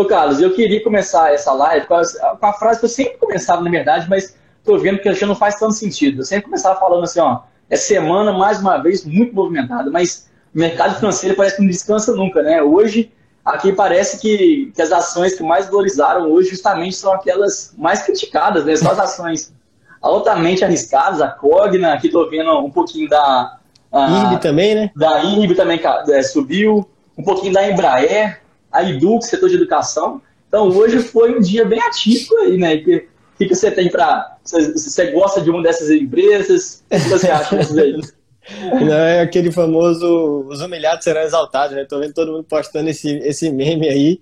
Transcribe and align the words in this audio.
Ô, 0.00 0.04
Carlos, 0.06 0.40
eu 0.40 0.54
queria 0.54 0.82
começar 0.82 1.30
essa 1.30 1.52
live 1.52 1.86
com 1.86 1.94
a, 1.94 2.02
com 2.40 2.46
a 2.46 2.54
frase 2.54 2.78
que 2.78 2.86
eu 2.86 2.88
sempre 2.88 3.18
começava, 3.18 3.60
na 3.60 3.70
verdade, 3.70 4.08
mas 4.08 4.34
tô 4.64 4.78
vendo 4.78 4.98
que 4.98 5.12
já 5.12 5.26
não 5.26 5.34
faz 5.34 5.56
tanto 5.56 5.74
sentido. 5.74 6.22
Eu 6.22 6.24
sempre 6.24 6.44
começava 6.46 6.80
falando 6.80 7.04
assim, 7.04 7.20
ó, 7.20 7.40
é 7.68 7.76
semana, 7.76 8.32
mais 8.32 8.62
uma 8.62 8.78
vez, 8.78 9.04
muito 9.04 9.34
movimentada, 9.34 9.90
mas 9.90 10.26
o 10.54 10.58
mercado 10.58 10.96
financeiro 10.96 11.36
parece 11.36 11.56
que 11.56 11.62
não 11.62 11.68
descansa 11.68 12.16
nunca, 12.16 12.42
né? 12.42 12.62
Hoje, 12.62 13.12
aqui 13.44 13.74
parece 13.74 14.18
que, 14.22 14.72
que 14.74 14.80
as 14.80 14.90
ações 14.90 15.34
que 15.34 15.42
mais 15.42 15.66
valorizaram 15.66 16.32
hoje 16.32 16.48
justamente 16.48 16.96
são 16.96 17.12
aquelas 17.12 17.74
mais 17.76 18.00
criticadas, 18.00 18.64
né? 18.64 18.76
São 18.76 18.90
as 18.90 18.98
ações 18.98 19.52
altamente 20.00 20.64
arriscadas, 20.64 21.20
a 21.20 21.28
Cogna, 21.28 21.92
aqui 21.92 22.06
estou 22.06 22.30
vendo 22.30 22.50
um 22.58 22.70
pouquinho 22.70 23.06
da... 23.06 23.58
IRB 23.92 24.38
também, 24.40 24.74
né? 24.74 24.90
Da 24.96 25.22
IRB 25.22 25.54
também 25.54 25.78
é, 26.08 26.22
subiu, 26.22 26.88
um 27.18 27.22
pouquinho 27.22 27.52
da 27.52 27.68
Embraer, 27.68 28.40
a 28.70 28.88
Edu, 28.88 29.20
setor 29.22 29.48
de 29.48 29.56
educação. 29.56 30.20
Então, 30.48 30.68
hoje 30.68 30.98
foi 30.98 31.36
um 31.36 31.40
dia 31.40 31.64
bem 31.64 31.80
atípico 31.80 32.36
aí, 32.38 32.56
né? 32.56 32.74
O 32.74 32.84
que, 32.84 33.08
que, 33.38 33.46
que 33.46 33.54
você 33.54 33.70
tem 33.70 33.88
para... 33.88 34.36
Você, 34.44 35.10
gosta 35.12 35.40
de 35.40 35.50
uma 35.50 35.62
dessas 35.62 35.90
empresas? 35.90 36.82
O 36.90 36.96
que 36.96 37.08
você 37.08 37.30
acha 37.30 37.56
dessas 37.56 37.78
aí? 37.78 38.00
Não, 38.80 38.92
é 38.92 39.20
aquele 39.20 39.52
famoso 39.52 40.46
os 40.48 40.60
humilhados 40.60 41.04
serão 41.04 41.20
exaltados, 41.22 41.76
né? 41.76 41.84
Tô 41.84 42.00
vendo 42.00 42.14
todo 42.14 42.32
mundo 42.32 42.44
postando 42.44 42.88
esse, 42.88 43.08
esse 43.18 43.50
meme 43.50 43.88
aí, 43.88 44.20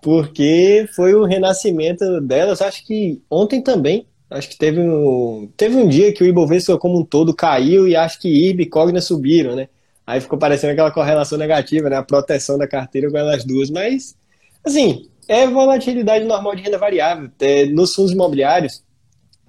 porque 0.00 0.88
foi 0.94 1.14
o 1.14 1.24
renascimento 1.24 2.20
delas. 2.20 2.62
Acho 2.62 2.86
que 2.86 3.20
ontem 3.30 3.60
também, 3.60 4.06
acho 4.30 4.48
que 4.48 4.56
teve 4.56 4.80
um, 4.80 5.50
teve 5.56 5.76
um 5.76 5.88
dia 5.88 6.12
que 6.12 6.22
o 6.22 6.26
Ibovespa 6.26 6.78
como 6.78 7.00
um 7.00 7.04
todo 7.04 7.34
caiu 7.34 7.86
e 7.86 7.94
acho 7.94 8.20
que 8.20 8.48
IB 8.50 8.62
e 8.62 8.66
Cogna 8.66 9.00
subiram, 9.00 9.54
né? 9.54 9.68
Aí 10.06 10.20
ficou 10.20 10.38
parecendo 10.38 10.72
aquela 10.72 10.90
correlação 10.90 11.36
negativa, 11.36 11.90
né? 11.90 11.96
A 11.96 12.02
proteção 12.02 12.56
da 12.56 12.68
carteira 12.68 13.10
com 13.10 13.18
elas 13.18 13.44
duas, 13.44 13.70
mas 13.70 14.16
assim, 14.64 15.08
é 15.28 15.46
volatilidade 15.46 16.24
normal 16.24 16.54
de 16.54 16.62
renda 16.62 16.78
variável. 16.78 17.30
É, 17.40 17.66
nos 17.66 17.94
fundos 17.94 18.12
imobiliários, 18.12 18.84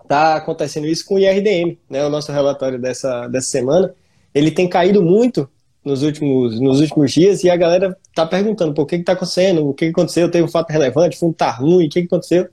está 0.01 0.35
acontecendo 0.35 0.87
isso 0.87 1.05
com 1.05 1.15
o 1.15 1.19
IRDM, 1.19 1.77
né? 1.89 2.05
O 2.05 2.09
nosso 2.09 2.31
relatório 2.31 2.79
dessa, 2.79 3.27
dessa 3.27 3.49
semana 3.49 3.93
ele 4.33 4.51
tem 4.51 4.67
caído 4.67 5.01
muito 5.01 5.49
nos 5.83 6.03
últimos, 6.03 6.59
nos 6.59 6.81
últimos 6.81 7.11
dias 7.11 7.43
e 7.43 7.49
a 7.49 7.55
galera 7.55 7.97
tá 8.13 8.25
perguntando 8.25 8.73
por 8.73 8.85
que 8.85 8.97
que 8.97 9.03
tá 9.03 9.13
acontecendo, 9.13 9.67
o 9.67 9.73
que, 9.73 9.85
que 9.85 9.91
aconteceu, 9.91 10.29
teve 10.29 10.43
um 10.43 10.49
fato 10.49 10.69
relevante, 10.69 11.15
o 11.15 11.19
fundo 11.19 11.33
tá 11.33 11.49
ruim, 11.49 11.87
o 11.87 11.89
que, 11.89 12.01
que 12.01 12.07
aconteceu? 12.07 12.47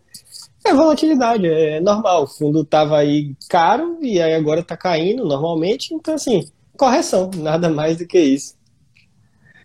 É 0.64 0.72
volatilidade, 0.72 1.47
é 1.47 1.80
normal. 1.80 2.25
O 2.25 2.27
fundo 2.27 2.64
tava 2.64 2.97
aí 2.98 3.34
caro 3.50 3.98
e 4.00 4.20
aí 4.20 4.34
agora 4.34 4.62
tá 4.62 4.77
caindo 4.77 5.25
normalmente, 5.27 5.92
então 5.92 6.14
assim, 6.14 6.48
correção, 6.77 7.30
nada 7.36 7.69
mais 7.69 7.98
do 7.98 8.06
que 8.06 8.19
isso. 8.19 8.55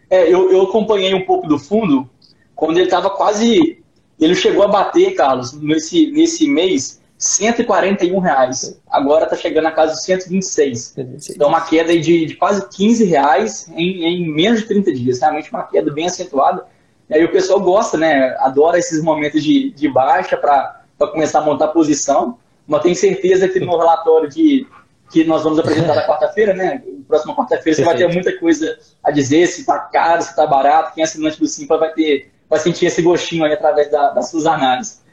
É, 0.10 0.24
eu, 0.24 0.52
eu 0.52 0.64
acompanhei 0.64 1.14
um 1.14 1.26
pouco 1.26 1.48
do 1.48 1.60
fundo 1.60 2.10
quando 2.56 2.78
ele 2.78 2.86
estava 2.86 3.10
quase. 3.10 3.84
Ele 4.20 4.36
chegou 4.36 4.64
a 4.64 4.68
bater, 4.68 5.14
Carlos, 5.16 5.54
nesse, 5.54 6.12
nesse 6.12 6.48
mês, 6.48 7.00
141 7.18 8.18
reais. 8.20 8.82
Agora 8.90 9.26
está 9.26 9.36
chegando 9.36 9.68
a 9.68 9.72
casa 9.72 9.94
de 9.94 10.04
126. 10.04 10.96
Então, 11.30 11.48
uma 11.48 11.62
queda 11.62 11.98
de, 11.98 12.26
de 12.26 12.36
quase 12.36 12.68
15 12.68 13.06
reais 13.06 13.70
em, 13.76 14.04
em, 14.04 14.30
menos 14.30 14.62
de 14.62 14.68
30 14.68 14.94
dias. 14.94 15.20
Realmente 15.20 15.52
uma 15.52 15.64
queda 15.64 15.92
bem 15.92 16.08
acentuada. 16.08 16.66
E 17.10 17.14
aí 17.14 17.24
o 17.24 17.32
pessoal 17.32 17.62
gosta, 17.62 17.98
né? 17.98 18.36
Adora 18.40 18.78
esses 18.78 19.02
momentos 19.04 19.44
de, 19.44 19.72
de 19.72 19.88
baixa 19.88 20.36
para 20.36 20.84
começar 21.12 21.40
a 21.40 21.46
montar 21.46 21.70
posição. 21.70 22.38
Mas 22.68 22.84
tenho 22.84 22.96
certeza 22.96 23.48
que 23.48 23.60
no 23.60 23.78
relatório 23.78 24.30
de, 24.30 24.68
que 25.10 25.24
nós 25.24 25.44
vamos 25.44 25.60
apresentar 25.60 25.96
na 25.96 26.06
quarta-feira, 26.08 26.54
né? 26.54 26.82
Próxima 27.08 27.36
quarta-feira 27.36 27.76
você 27.76 27.84
vai 27.84 27.98
ter 27.98 28.08
muita 28.12 28.38
coisa 28.40 28.78
a 29.04 29.12
dizer, 29.12 29.48
se 29.48 29.62
está 29.62 29.80
caro, 29.80 30.22
se 30.22 30.30
está 30.30 30.46
barato. 30.46 30.94
Quem 30.94 31.02
é 31.02 31.06
assinante 31.06 31.40
do 31.40 31.48
Simpa 31.48 31.78
vai 31.78 31.92
ter, 31.94 32.32
vai 32.50 32.60
sentir 32.60 32.86
esse 32.86 33.02
gostinho 33.02 33.44
aí 33.44 33.54
através 33.54 33.90
da, 33.92 34.12
das 34.12 34.30
suas 34.30 34.46
análises. 34.46 35.04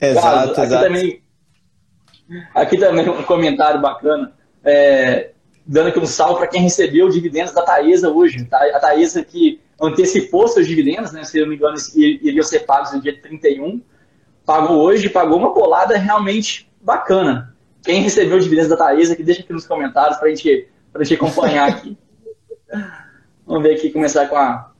Exato, 0.00 0.26
Carlos, 0.26 0.58
exato. 0.58 0.84
Também, 0.84 1.22
Aqui 2.54 2.76
também 2.76 3.08
um 3.08 3.22
comentário 3.22 3.80
bacana, 3.80 4.32
é, 4.64 5.30
dando 5.64 5.88
aqui 5.88 5.98
um 5.98 6.06
salve 6.06 6.40
para 6.40 6.48
quem 6.48 6.60
recebeu 6.60 7.08
dividendos 7.08 7.52
da 7.52 7.62
Taesa 7.62 8.10
hoje. 8.10 8.44
Tá? 8.44 8.58
A 8.74 8.80
Taesa 8.80 9.24
que 9.24 9.60
antecipou 9.80 10.48
seus 10.48 10.66
dividendos, 10.66 11.12
né, 11.12 11.22
se 11.22 11.38
eu 11.38 11.42
não 11.42 11.50
me 11.50 11.56
engano, 11.56 11.76
iriam 11.94 12.42
ser 12.42 12.60
pagos 12.60 12.92
no 12.92 13.00
dia 13.00 13.20
31, 13.20 13.80
pagou 14.44 14.78
hoje, 14.78 15.08
pagou 15.08 15.38
uma 15.38 15.52
bolada 15.52 15.96
realmente 15.96 16.68
bacana. 16.80 17.54
Quem 17.86 18.02
recebeu 18.02 18.38
dividendos 18.38 18.68
da 18.68 18.76
Taesa, 18.76 19.16
que 19.16 19.22
deixa 19.22 19.40
aqui 19.40 19.52
nos 19.52 19.66
comentários 19.66 20.18
para 20.18 20.28
gente, 20.28 20.68
a 20.92 21.02
gente 21.02 21.14
acompanhar 21.14 21.68
aqui. 21.68 21.96
Vamos 23.46 23.62
ver 23.62 23.76
aqui, 23.76 23.90
começar 23.90 24.26
com, 24.26 24.36
a, 24.36 24.72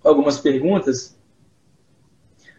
com 0.00 0.08
algumas 0.08 0.38
perguntas. 0.38 1.16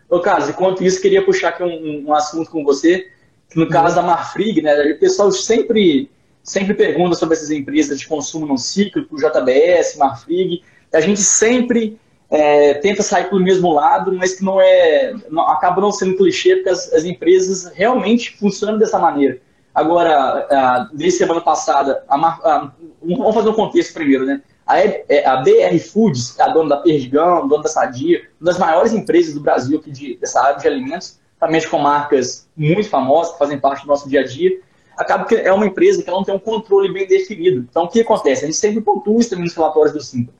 Ô, 0.07 0.19
Carlos, 0.19 0.47
enquanto 0.47 0.83
isso, 0.83 1.01
queria 1.01 1.25
puxar 1.25 1.49
aqui 1.49 1.63
um, 1.63 2.07
um 2.07 2.13
assunto 2.13 2.51
com 2.51 2.63
você 2.63 3.11
no 3.55 3.67
caso 3.67 3.95
da 3.95 4.03
Marfrig, 4.03 4.61
né, 4.61 4.91
o 4.91 4.99
pessoal 4.99 5.31
sempre, 5.31 6.09
sempre 6.43 6.73
pergunta 6.75 7.15
sobre 7.15 7.35
essas 7.35 7.49
empresas 7.49 7.99
de 7.99 8.07
consumo 8.07 8.45
não 8.45 8.57
cíclico, 8.57 9.17
JBS, 9.17 9.97
Marfrig, 9.97 10.63
a 10.93 11.01
gente 11.01 11.19
sempre 11.19 11.99
é, 12.29 12.75
tenta 12.75 13.01
sair 13.01 13.27
pelo 13.29 13.41
mesmo 13.41 13.73
lado, 13.73 14.13
mas 14.13 14.35
que 14.35 14.43
não 14.43 14.61
é, 14.61 15.13
não, 15.29 15.49
acaba 15.49 15.81
não 15.81 15.91
sendo 15.91 16.15
clichê, 16.15 16.55
porque 16.57 16.69
as, 16.69 16.93
as, 16.93 17.03
empresas 17.03 17.71
realmente 17.73 18.37
funcionam 18.37 18.77
dessa 18.77 18.99
maneira. 18.99 19.39
Agora, 19.73 20.47
a, 20.49 20.89
desde 20.93 21.19
semana 21.19 21.41
passada, 21.41 22.03
a, 22.07 22.15
a, 22.15 22.71
vamos 23.01 23.33
fazer 23.33 23.49
um 23.49 23.53
contexto 23.53 23.93
primeiro, 23.93 24.25
né? 24.25 24.41
A, 24.67 24.79
é, 24.79 25.25
a 25.25 25.37
BR 25.37 25.79
Foods, 25.91 26.39
a 26.39 26.49
dona 26.49 26.69
da 26.69 26.77
Perdigão, 26.77 27.47
dona 27.47 27.63
da 27.63 27.69
Sadia, 27.69 28.21
uma 28.39 28.51
das 28.51 28.59
maiores 28.59 28.93
empresas 28.93 29.33
do 29.33 29.41
Brasil 29.41 29.79
aqui 29.79 29.89
de, 29.89 30.17
dessa 30.17 30.39
área 30.39 30.59
de 30.59 30.67
alimentos, 30.67 31.19
também 31.39 31.65
com 31.67 31.79
marcas 31.79 32.47
muito 32.55 32.89
famosas 32.89 33.33
que 33.33 33.39
fazem 33.39 33.57
parte 33.57 33.81
do 33.81 33.87
nosso 33.87 34.07
dia 34.07 34.19
a 34.19 34.25
dia, 34.25 34.59
acaba 34.95 35.25
que 35.25 35.33
é 35.33 35.51
uma 35.51 35.65
empresa 35.65 36.03
que 36.03 36.11
não 36.11 36.23
tem 36.23 36.35
um 36.35 36.39
controle 36.39 36.91
bem 36.93 37.07
definido. 37.07 37.65
Então, 37.67 37.85
o 37.85 37.87
que 37.87 38.01
acontece? 38.01 38.43
A 38.43 38.47
gente 38.47 38.57
sempre 38.57 38.81
pontua 38.81 39.19
isso 39.19 39.29
também 39.29 39.45
nos 39.45 39.55
relatórios 39.55 39.93
do 39.93 40.01
Simpla. 40.01 40.33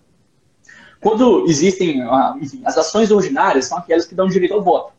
Quando 1.01 1.45
existem, 1.47 2.01
ah, 2.01 2.35
enfim, 2.41 2.61
as 2.65 2.77
ações 2.77 3.09
ordinárias 3.11 3.65
são 3.65 3.77
aquelas 3.77 4.05
que 4.05 4.15
dão 4.15 4.27
direito 4.27 4.53
ao 4.53 4.61
voto. 4.61 4.93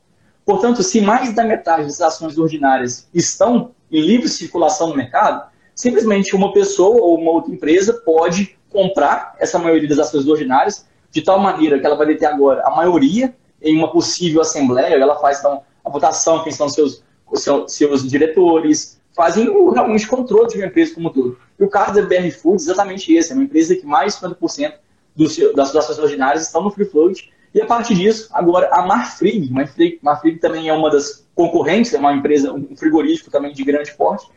Portanto, 0.45 0.83
se 0.83 1.01
mais 1.01 1.35
da 1.35 1.45
metade 1.45 1.85
das 1.85 2.01
ações 2.01 2.39
ordinárias 2.39 3.09
estão 3.13 3.73
em 3.91 4.01
livre 4.01 4.29
circulação 4.29 4.89
no 4.89 4.97
mercado, 4.97 5.49
simplesmente 5.75 6.35
uma 6.35 6.53
pessoa 6.53 7.03
ou 7.03 7.19
uma 7.19 7.31
outra 7.33 7.53
empresa 7.53 7.93
pode 7.93 8.57
comprar 8.71 9.35
essa 9.39 9.59
maioria 9.59 9.89
das 9.89 9.99
ações 9.99 10.27
ordinárias 10.27 10.87
de 11.11 11.23
tal 11.23 11.39
maneira 11.39 11.79
que 11.79 11.85
ela 11.85 11.97
vai 11.97 12.15
ter 12.15 12.27
agora 12.27 12.63
a 12.65 12.71
maioria 12.75 13.35
em 13.61 13.77
uma 13.77 13.91
possível 13.91 14.41
assembleia, 14.41 14.95
ela 14.95 15.19
faz 15.21 15.41
então 15.41 15.63
a 15.85 15.91
votação, 15.91 16.43
quem 16.43 16.53
são 16.53 16.69
seus, 16.69 17.03
seus, 17.35 17.73
seus 17.73 18.09
diretores, 18.09 19.01
fazem 19.15 19.49
o, 19.49 19.71
realmente 19.71 20.07
controle 20.07 20.49
de 20.49 20.57
uma 20.57 20.67
empresa 20.67 20.95
como 20.95 21.09
um 21.09 21.13
todo. 21.13 21.39
E 21.59 21.65
o 21.65 21.69
caso 21.69 21.95
da 21.95 22.03
BR 22.03 22.31
Foods 22.31 22.67
é 22.67 22.71
exatamente 22.71 23.13
esse, 23.15 23.33
é 23.33 23.35
uma 23.35 23.45
empresa 23.45 23.75
que 23.75 23.85
mais 23.85 24.15
de 24.15 24.27
50% 24.27 24.73
do 25.15 25.27
das 25.55 25.71
suas 25.71 25.99
ordinárias 25.99 26.47
estão 26.47 26.63
no 26.63 26.71
free 26.71 26.87
float, 26.87 27.31
e 27.53 27.61
a 27.61 27.67
partir 27.67 27.95
disso, 27.95 28.29
agora 28.33 28.69
a 28.73 28.87
Marfrig, 28.87 29.51
Marfrig, 29.51 29.99
Marfrig 30.03 30.39
também 30.39 30.69
é 30.69 30.73
uma 30.73 30.91
das 30.91 31.27
concorrentes, 31.35 31.93
é 31.93 31.99
uma 31.99 32.13
empresa, 32.13 32.53
um 32.53 32.77
frigorífico 32.77 33.31
também 33.31 33.53
de 33.53 33.65
grande 33.65 33.93
porte, 33.95 34.29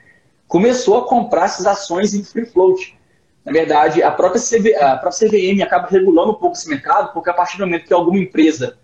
começou 0.47 0.97
a 0.97 1.07
comprar 1.07 1.45
essas 1.45 1.65
ações 1.65 2.13
em 2.13 2.23
free 2.23 2.45
float. 2.45 2.97
Na 3.45 3.51
verdade, 3.51 4.01
a 4.01 4.09
própria, 4.09 4.41
CV, 4.41 4.73
a 4.75 4.97
própria 4.97 5.27
CVM 5.27 5.61
acaba 5.61 5.87
regulando 5.87 6.31
um 6.31 6.35
pouco 6.35 6.55
esse 6.55 6.69
mercado, 6.69 7.13
porque 7.13 7.29
a 7.29 7.33
partir 7.33 7.57
do 7.57 7.65
momento 7.65 7.85
que 7.85 7.93
alguma 7.93 8.17
empresa 8.17 8.77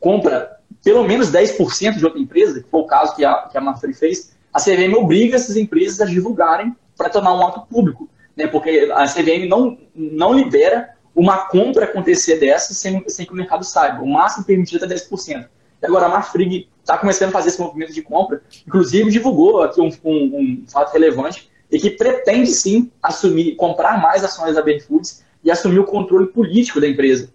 compra 0.00 0.56
pelo 0.82 1.04
menos 1.04 1.30
10% 1.30 1.96
de 1.96 2.04
outra 2.04 2.20
empresa, 2.20 2.62
que 2.62 2.68
foi 2.68 2.80
o 2.80 2.86
caso 2.86 3.14
que 3.14 3.24
a, 3.24 3.34
que 3.48 3.58
a 3.58 3.60
Mafre 3.60 3.92
fez, 3.92 4.36
a 4.52 4.60
CVM 4.60 4.94
obriga 4.96 5.36
essas 5.36 5.56
empresas 5.56 6.00
a 6.00 6.06
divulgarem 6.06 6.74
para 6.96 7.10
tornar 7.10 7.34
um 7.34 7.46
ato 7.46 7.66
público, 7.66 8.08
né? 8.36 8.46
porque 8.46 8.90
a 8.94 9.04
CVM 9.04 9.48
não, 9.48 9.78
não 9.94 10.32
libera 10.32 10.95
uma 11.16 11.46
compra 11.46 11.86
acontecer 11.86 12.38
dessa 12.38 12.74
sem, 12.74 13.02
sem 13.08 13.24
que 13.24 13.32
o 13.32 13.36
mercado 13.36 13.64
saiba. 13.64 14.02
O 14.02 14.06
máximo 14.06 14.44
permitido 14.44 14.84
é 14.84 14.88
10%. 14.88 15.48
E 15.82 15.86
agora 15.86 16.06
a 16.06 16.08
Marfrig 16.10 16.68
está 16.80 16.98
começando 16.98 17.30
a 17.30 17.32
fazer 17.32 17.48
esse 17.48 17.60
movimento 17.60 17.92
de 17.92 18.02
compra, 18.02 18.42
inclusive 18.66 19.10
divulgou 19.10 19.62
aqui 19.62 19.80
um, 19.80 19.90
um, 20.04 20.12
um 20.12 20.64
fato 20.68 20.92
relevante 20.92 21.50
e 21.70 21.78
que 21.78 21.90
pretende 21.90 22.50
sim 22.52 22.92
assumir, 23.02 23.56
comprar 23.56 24.00
mais 24.00 24.22
ações 24.22 24.54
da 24.54 24.62
Foods 24.86 25.24
e 25.42 25.50
assumir 25.50 25.78
o 25.78 25.84
controle 25.84 26.26
político 26.26 26.80
da 26.80 26.86
empresa. 26.86 27.32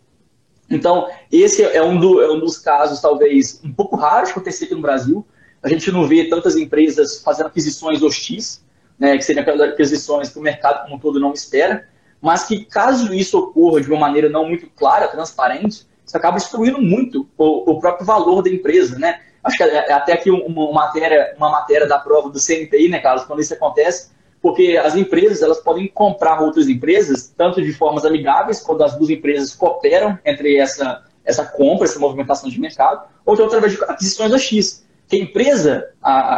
Então, 0.69 1.09
esse 1.31 1.63
é 1.63 1.83
um, 1.83 1.99
do, 1.99 2.21
é 2.21 2.31
um 2.31 2.39
dos 2.39 2.57
casos, 2.57 3.01
talvez, 3.01 3.59
um 3.63 3.73
pouco 3.73 3.95
raros 3.97 4.29
de 4.29 4.31
acontecer 4.31 4.65
aqui 4.65 4.75
no 4.75 4.81
Brasil. 4.81 5.25
A 5.61 5.67
gente 5.67 5.91
não 5.91 6.07
vê 6.07 6.29
tantas 6.29 6.55
empresas 6.55 7.21
fazendo 7.21 7.47
aquisições 7.47 8.01
hostis, 8.01 8.63
né, 8.97 9.17
que 9.17 9.23
seriam 9.23 9.41
aquelas 9.41 9.61
aquisições 9.61 10.29
que 10.29 10.39
o 10.39 10.41
mercado 10.41 10.83
como 10.83 10.95
um 10.95 10.99
todo 10.99 11.19
não 11.19 11.33
espera, 11.33 11.89
mas 12.21 12.43
que, 12.43 12.65
caso 12.65 13.13
isso 13.13 13.37
ocorra 13.39 13.81
de 13.81 13.89
uma 13.89 13.99
maneira 13.99 14.29
não 14.29 14.47
muito 14.47 14.69
clara, 14.69 15.07
transparente, 15.07 15.87
isso 16.05 16.17
acaba 16.17 16.37
destruindo 16.37 16.81
muito 16.81 17.27
o, 17.37 17.71
o 17.71 17.79
próprio 17.79 18.05
valor 18.05 18.43
da 18.43 18.49
empresa, 18.49 18.99
né? 18.99 19.21
Acho 19.43 19.57
que 19.57 19.63
é, 19.63 19.89
é 19.89 19.93
até 19.93 20.13
aqui 20.13 20.29
uma, 20.29 20.71
matéria, 20.71 21.33
uma 21.35 21.49
matéria 21.49 21.87
da 21.87 21.97
prova 21.97 22.29
do 22.29 22.39
CNPI, 22.39 22.89
né, 22.89 22.99
Carlos, 22.99 23.25
quando 23.25 23.41
isso 23.41 23.53
acontece, 23.53 24.11
porque 24.41 24.79
as 24.83 24.95
empresas 24.95 25.41
elas 25.41 25.59
podem 25.59 25.87
comprar 25.87 26.41
outras 26.41 26.67
empresas, 26.67 27.33
tanto 27.35 27.61
de 27.61 27.73
formas 27.73 28.05
amigáveis, 28.05 28.59
quando 28.59 28.83
as 28.83 28.95
duas 28.95 29.09
empresas 29.09 29.55
cooperam 29.55 30.17
entre 30.23 30.57
essa, 30.57 31.03
essa 31.25 31.45
compra, 31.45 31.85
essa 31.85 31.99
movimentação 31.99 32.49
de 32.49 32.59
mercado, 32.59 33.07
ou 33.25 33.33
então 33.33 33.47
através 33.47 33.73
de 33.73 33.83
aquisições 33.83 34.31
da 34.31 34.37
X. 34.37 34.85
Que 35.07 35.17
a 35.17 35.19
empresa 35.19 35.89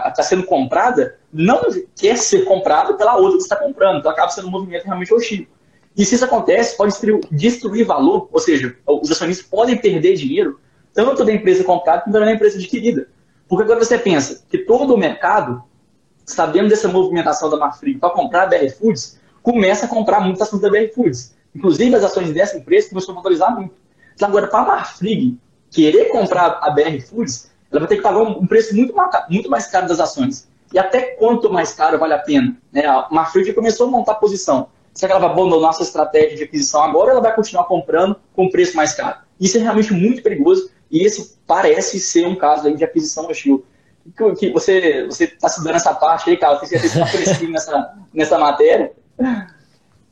está 0.07 0.23
sendo 0.23 0.43
comprada 0.43 1.17
não 1.31 1.61
quer 1.95 2.17
ser 2.17 2.45
comprada 2.45 2.93
pela 2.95 3.15
outra 3.17 3.37
que 3.37 3.43
está 3.43 3.55
comprando, 3.55 3.99
então 3.99 4.11
acaba 4.11 4.29
sendo 4.29 4.47
um 4.47 4.51
movimento 4.51 4.85
realmente 4.85 5.13
hostil. 5.13 5.47
E 5.95 6.05
se 6.05 6.15
isso 6.15 6.25
acontece, 6.25 6.75
pode 6.75 6.93
destruir, 7.31 7.85
valor, 7.85 8.27
ou 8.31 8.39
seja, 8.39 8.75
os 8.87 9.11
acionistas 9.11 9.45
podem 9.45 9.77
perder 9.77 10.15
dinheiro, 10.15 10.59
tanto 10.93 11.23
da 11.23 11.31
empresa 11.31 11.63
comprada 11.63 12.01
quanto 12.01 12.19
da 12.19 12.31
empresa 12.31 12.57
adquirida. 12.57 13.07
Porque 13.47 13.63
agora 13.63 13.83
você 13.83 13.97
pensa 13.97 14.43
que 14.49 14.59
todo 14.59 14.93
o 14.93 14.97
mercado, 14.97 15.63
sabendo 16.25 16.69
dessa 16.69 16.87
movimentação 16.87 17.49
da 17.49 17.57
Marfrig 17.57 17.99
para 17.99 18.09
comprar 18.09 18.43
a 18.43 18.45
BR 18.47 18.69
Foods, 18.69 19.19
começa 19.43 19.85
a 19.85 19.89
comprar 19.89 20.21
muitas 20.21 20.47
ações 20.47 20.61
da 20.61 20.69
BR 20.69 20.87
Foods. 20.95 21.35
Inclusive, 21.55 21.95
as 21.95 22.03
ações 22.03 22.31
dessa 22.31 22.57
empresa 22.57 22.89
começaram 22.89 23.19
a 23.19 23.21
valorizar 23.21 23.51
muito. 23.51 23.75
Então, 24.15 24.27
agora, 24.27 24.47
para 24.47 24.61
a 24.61 24.65
Marfrig 24.65 25.37
querer 25.69 26.05
comprar 26.05 26.59
a 26.61 26.71
BR 26.71 26.99
Foods, 27.07 27.51
ela 27.69 27.81
vai 27.81 27.89
ter 27.89 27.97
que 27.97 28.01
pagar 28.01 28.21
um 28.21 28.47
preço 28.47 28.75
muito, 28.75 28.95
muito 29.29 29.49
mais 29.49 29.67
caro 29.67 29.87
das 29.87 29.99
ações. 29.99 30.47
E 30.73 30.79
até 30.79 31.01
quanto 31.01 31.51
mais 31.51 31.73
caro 31.73 31.99
vale 31.99 32.13
a 32.13 32.19
pena? 32.19 32.55
Né? 32.71 32.85
A 32.85 33.07
Marfrig 33.11 33.53
começou 33.53 33.87
a 33.87 33.91
montar 33.91 34.15
posição. 34.15 34.69
Será 34.93 35.11
que 35.11 35.17
ela 35.17 35.27
vai 35.27 35.35
abandonar 35.35 35.71
essa 35.71 35.83
estratégia 35.83 36.37
de 36.37 36.43
aquisição 36.43 36.83
agora 36.83 37.05
ou 37.05 37.11
ela 37.11 37.21
vai 37.21 37.35
continuar 37.35 37.63
comprando 37.63 38.15
com 38.33 38.49
preço 38.49 38.75
mais 38.75 38.93
caro? 38.93 39.17
Isso 39.39 39.57
é 39.57 39.61
realmente 39.61 39.91
muito 39.91 40.21
perigoso 40.21 40.69
e 40.91 41.03
esse 41.03 41.35
parece 41.47 41.99
ser 41.99 42.27
um 42.27 42.35
caso 42.35 42.67
aí 42.67 42.75
de 42.75 42.83
aquisição 42.83 43.27
hostil. 43.27 43.65
Que, 44.15 44.35
que 44.35 44.49
você 44.51 45.07
está 45.09 45.47
estudando 45.47 45.75
essa 45.75 45.93
parte 45.93 46.29
aí, 46.29 46.37
cara? 46.37 46.59
Você 46.59 46.75
está 46.75 47.05
fresquinho 47.07 47.51
nessa, 47.51 47.93
nessa 48.13 48.37
matéria. 48.37 48.91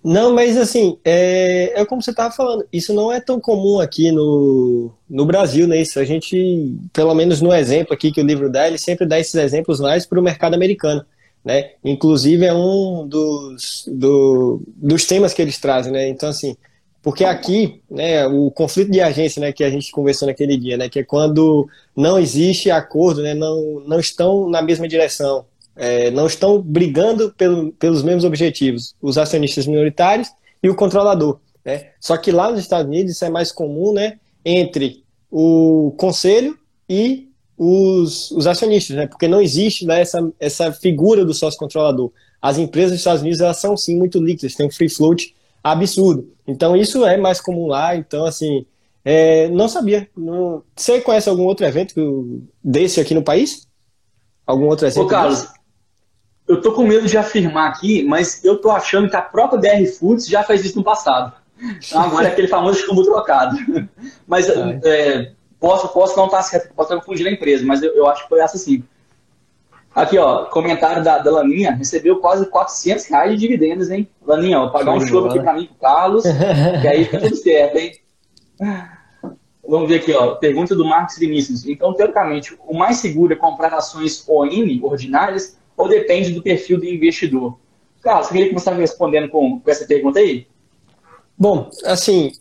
Não, 0.03 0.33
mas 0.33 0.57
assim, 0.57 0.97
é, 1.05 1.79
é 1.79 1.85
como 1.85 2.01
você 2.01 2.09
estava 2.09 2.33
falando, 2.33 2.65
isso 2.73 2.91
não 2.91 3.11
é 3.11 3.19
tão 3.19 3.39
comum 3.39 3.79
aqui 3.79 4.11
no, 4.11 4.91
no 5.07 5.25
Brasil, 5.25 5.67
né? 5.67 5.79
Isso 5.79 5.99
a 5.99 6.03
gente, 6.03 6.75
pelo 6.91 7.13
menos 7.13 7.39
no 7.39 7.53
exemplo 7.53 7.93
aqui 7.93 8.11
que 8.11 8.19
o 8.19 8.25
livro 8.25 8.49
dá, 8.49 8.67
ele 8.67 8.79
sempre 8.79 9.05
dá 9.05 9.19
esses 9.19 9.35
exemplos 9.35 9.79
mais 9.79 10.05
para 10.05 10.19
o 10.19 10.23
mercado 10.23 10.55
americano, 10.55 11.05
né? 11.43 11.71
Inclusive 11.83 12.45
é 12.45 12.53
um 12.53 13.07
dos, 13.07 13.85
do, 13.87 14.61
dos 14.67 15.05
temas 15.05 15.33
que 15.33 15.41
eles 15.41 15.57
trazem, 15.57 15.91
né? 15.91 16.07
Então, 16.07 16.29
assim, 16.29 16.55
porque 17.01 17.25
aqui, 17.25 17.81
né, 17.89 18.27
o 18.27 18.51
conflito 18.51 18.91
de 18.91 19.01
agência, 19.01 19.39
né, 19.39 19.51
que 19.51 19.63
a 19.63 19.69
gente 19.69 19.91
conversou 19.91 20.27
naquele 20.27 20.55
dia, 20.55 20.77
né, 20.77 20.87
que 20.87 20.99
é 20.99 21.03
quando 21.03 21.67
não 21.95 22.19
existe 22.19 22.69
acordo, 22.69 23.23
né, 23.23 23.33
não, 23.33 23.81
não 23.87 23.99
estão 23.99 24.47
na 24.47 24.61
mesma 24.61 24.87
direção, 24.87 25.45
é, 25.75 26.11
não 26.11 26.27
estão 26.27 26.61
brigando 26.61 27.33
pelo, 27.35 27.71
pelos 27.73 28.03
mesmos 28.03 28.23
objetivos, 28.23 28.95
os 29.01 29.17
acionistas 29.17 29.65
minoritários 29.65 30.29
e 30.61 30.69
o 30.69 30.75
controlador. 30.75 31.39
Né? 31.65 31.87
Só 31.99 32.15
que 32.17 32.31
lá 32.31 32.51
nos 32.51 32.59
Estados 32.59 32.87
Unidos 32.87 33.13
isso 33.13 33.25
é 33.25 33.29
mais 33.29 33.51
comum 33.51 33.93
né, 33.93 34.19
entre 34.45 35.03
o 35.31 35.95
conselho 35.97 36.55
e 36.87 37.30
os, 37.63 38.31
os 38.31 38.47
acionistas, 38.47 38.95
né? 38.95 39.05
porque 39.05 39.27
não 39.27 39.39
existe 39.39 39.85
né, 39.85 40.01
essa, 40.01 40.33
essa 40.39 40.71
figura 40.71 41.23
do 41.23 41.31
sócio 41.31 41.59
controlador. 41.59 42.11
As 42.41 42.57
empresas 42.57 42.93
dos 42.93 43.01
Estados 43.01 43.21
Unidos 43.21 43.39
elas 43.39 43.57
são 43.57 43.77
sim 43.77 43.95
muito 43.95 44.19
líquidas, 44.19 44.55
têm 44.55 44.65
um 44.65 44.71
free 44.71 44.89
float 44.89 45.35
absurdo. 45.63 46.27
Então 46.47 46.75
isso 46.75 47.05
é 47.05 47.17
mais 47.17 47.39
comum 47.39 47.67
lá. 47.67 47.95
Então, 47.95 48.25
assim, 48.25 48.65
é, 49.05 49.47
não 49.49 49.69
sabia. 49.69 50.09
Não... 50.17 50.63
Você 50.75 51.01
conhece 51.01 51.29
algum 51.29 51.43
outro 51.43 51.63
evento 51.63 52.41
desse 52.63 52.99
aqui 52.99 53.13
no 53.13 53.21
país? 53.21 53.67
Algum 54.47 54.65
outro 54.65 54.87
exemplo? 54.87 55.05
Ô, 55.05 55.11
Carlos, 55.11 55.47
eu 56.47 56.59
tô 56.61 56.71
com 56.71 56.81
medo 56.81 57.05
de 57.05 57.15
afirmar 57.15 57.69
aqui, 57.69 58.03
mas 58.03 58.43
eu 58.43 58.57
tô 58.57 58.71
achando 58.71 59.07
que 59.07 59.15
a 59.15 59.21
própria 59.21 59.59
BR 59.59 59.85
Foods 59.85 60.25
já 60.25 60.41
fez 60.41 60.65
isso 60.65 60.79
no 60.79 60.83
passado. 60.83 61.31
Agora 61.93 62.27
é 62.27 62.31
aquele 62.31 62.47
famoso 62.47 62.79
chumbo 62.79 63.03
trocado. 63.03 63.55
Mas 64.27 64.49
é, 64.49 65.31
posso, 65.61 65.87
posso 65.89 66.17
não 66.17 66.25
estar 66.25 66.41
certo, 66.41 66.73
posso 66.73 66.93
confundir 66.95 67.27
a 67.27 67.31
empresa, 67.31 67.63
mas 67.63 67.83
eu, 67.83 67.95
eu, 67.95 68.07
acho 68.07 68.23
que 68.23 68.29
foi 68.29 68.41
essa 68.41 68.57
sim. 68.57 68.83
Aqui, 69.93 70.17
ó, 70.17 70.45
comentário 70.45 71.03
da, 71.03 71.19
da 71.19 71.31
Laninha, 71.31 71.71
recebeu 71.71 72.19
quase 72.19 72.45
400 72.47 73.05
reais 73.05 73.31
de 73.31 73.37
dividendos, 73.37 73.91
hein? 73.91 74.09
Laninha, 74.25 74.59
ó, 74.59 74.69
pagar 74.69 74.93
um 74.93 75.05
show 75.05 75.27
aqui 75.27 75.39
para 75.39 75.53
mim, 75.53 75.67
pro 75.67 75.75
Carlos, 75.75 76.23
que 76.81 76.87
aí 76.87 77.05
fica 77.05 77.19
tudo 77.19 77.35
certo, 77.35 77.77
hein? 77.77 77.91
Vamos 79.67 79.87
ver 79.87 79.97
aqui, 79.97 80.13
ó, 80.13 80.35
pergunta 80.35 80.75
do 80.75 80.83
Marcos 80.83 81.17
Vinícius. 81.17 81.65
Então, 81.67 81.93
teoricamente, 81.93 82.57
o 82.67 82.75
mais 82.75 82.97
seguro 82.97 83.33
é 83.33 83.35
comprar 83.35 83.73
ações 83.73 84.27
ON, 84.27 84.49
ordinárias, 84.81 85.57
ou 85.77 85.87
depende 85.87 86.31
do 86.31 86.41
perfil 86.41 86.79
do 86.79 86.85
investidor? 86.85 87.59
Carlos, 88.01 88.27
você 88.27 88.33
queria 88.33 88.49
começar 88.49 88.73
respondendo 88.73 89.29
com, 89.29 89.59
com 89.59 89.69
essa 89.69 89.85
pergunta 89.85 90.19
aí? 90.19 90.47
Bom, 91.37 91.69
assim, 91.85 92.31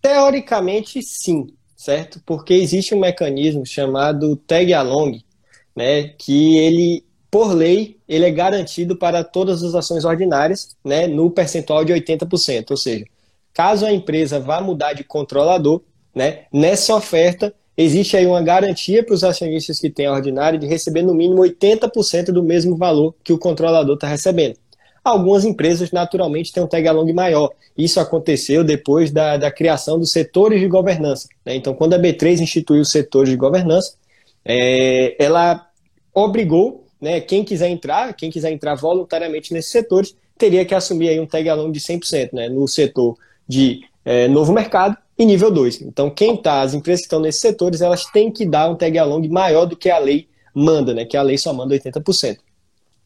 teoricamente 0.00 1.02
sim, 1.02 1.46
certo? 1.80 2.20
Porque 2.26 2.52
existe 2.52 2.94
um 2.94 3.00
mecanismo 3.00 3.64
chamado 3.64 4.36
tag 4.36 4.70
along, 4.74 5.22
né, 5.74 6.08
que 6.18 6.58
ele, 6.58 7.02
por 7.30 7.54
lei, 7.54 7.96
ele 8.06 8.26
é 8.26 8.30
garantido 8.30 8.94
para 8.94 9.24
todas 9.24 9.62
as 9.62 9.74
ações 9.74 10.04
ordinárias, 10.04 10.76
né, 10.84 11.06
no 11.06 11.30
percentual 11.30 11.82
de 11.82 11.94
80%, 11.94 12.72
ou 12.72 12.76
seja, 12.76 13.06
caso 13.54 13.86
a 13.86 13.92
empresa 13.92 14.38
vá 14.38 14.60
mudar 14.60 14.92
de 14.92 15.02
controlador, 15.02 15.80
né, 16.14 16.42
nessa 16.52 16.94
oferta 16.94 17.54
existe 17.74 18.14
aí 18.14 18.26
uma 18.26 18.42
garantia 18.42 19.02
para 19.02 19.14
os 19.14 19.24
acionistas 19.24 19.78
que 19.78 19.88
têm 19.88 20.04
a 20.04 20.12
ordinária 20.12 20.58
de 20.58 20.66
receber 20.66 21.00
no 21.00 21.14
mínimo 21.14 21.40
80% 21.40 22.26
do 22.26 22.42
mesmo 22.42 22.76
valor 22.76 23.14
que 23.24 23.32
o 23.32 23.38
controlador 23.38 23.94
está 23.94 24.06
recebendo. 24.06 24.58
Algumas 25.02 25.44
empresas, 25.44 25.90
naturalmente, 25.90 26.52
têm 26.52 26.62
um 26.62 26.66
tag 26.66 26.86
along 26.86 27.12
maior. 27.12 27.50
Isso 27.76 27.98
aconteceu 27.98 28.62
depois 28.62 29.10
da, 29.10 29.36
da 29.36 29.50
criação 29.50 29.98
dos 29.98 30.12
setores 30.12 30.60
de 30.60 30.68
governança. 30.68 31.28
Né? 31.44 31.54
Então, 31.54 31.74
quando 31.74 31.94
a 31.94 31.98
B3 31.98 32.40
instituiu 32.40 32.82
os 32.82 32.90
setores 32.90 33.30
de 33.30 33.36
governança, 33.36 33.94
é, 34.44 35.16
ela 35.22 35.66
obrigou 36.14 36.86
né, 37.00 37.20
quem 37.20 37.42
quiser 37.42 37.68
entrar, 37.68 38.12
quem 38.14 38.30
quiser 38.30 38.52
entrar 38.52 38.74
voluntariamente 38.74 39.54
nesses 39.54 39.70
setores, 39.70 40.14
teria 40.36 40.64
que 40.64 40.74
assumir 40.74 41.08
aí 41.08 41.20
um 41.20 41.26
tag 41.26 41.48
along 41.48 41.72
de 41.72 41.80
100%, 41.80 42.30
né, 42.32 42.48
no 42.48 42.68
setor 42.68 43.16
de 43.48 43.80
é, 44.04 44.28
novo 44.28 44.52
mercado 44.52 44.96
e 45.18 45.24
nível 45.24 45.50
2. 45.50 45.82
Então, 45.82 46.10
quem 46.10 46.34
está, 46.34 46.60
as 46.60 46.74
empresas 46.74 47.00
que 47.00 47.06
estão 47.06 47.20
nesses 47.20 47.40
setores, 47.40 47.80
elas 47.80 48.04
têm 48.06 48.30
que 48.30 48.44
dar 48.44 48.68
um 48.68 48.74
tag 48.74 48.98
along 48.98 49.28
maior 49.28 49.64
do 49.64 49.76
que 49.76 49.90
a 49.90 49.98
lei 49.98 50.28
manda, 50.54 50.92
né? 50.94 51.04
Que 51.04 51.16
a 51.16 51.22
lei 51.22 51.38
só 51.38 51.52
manda 51.52 51.74
80%. 51.74 52.38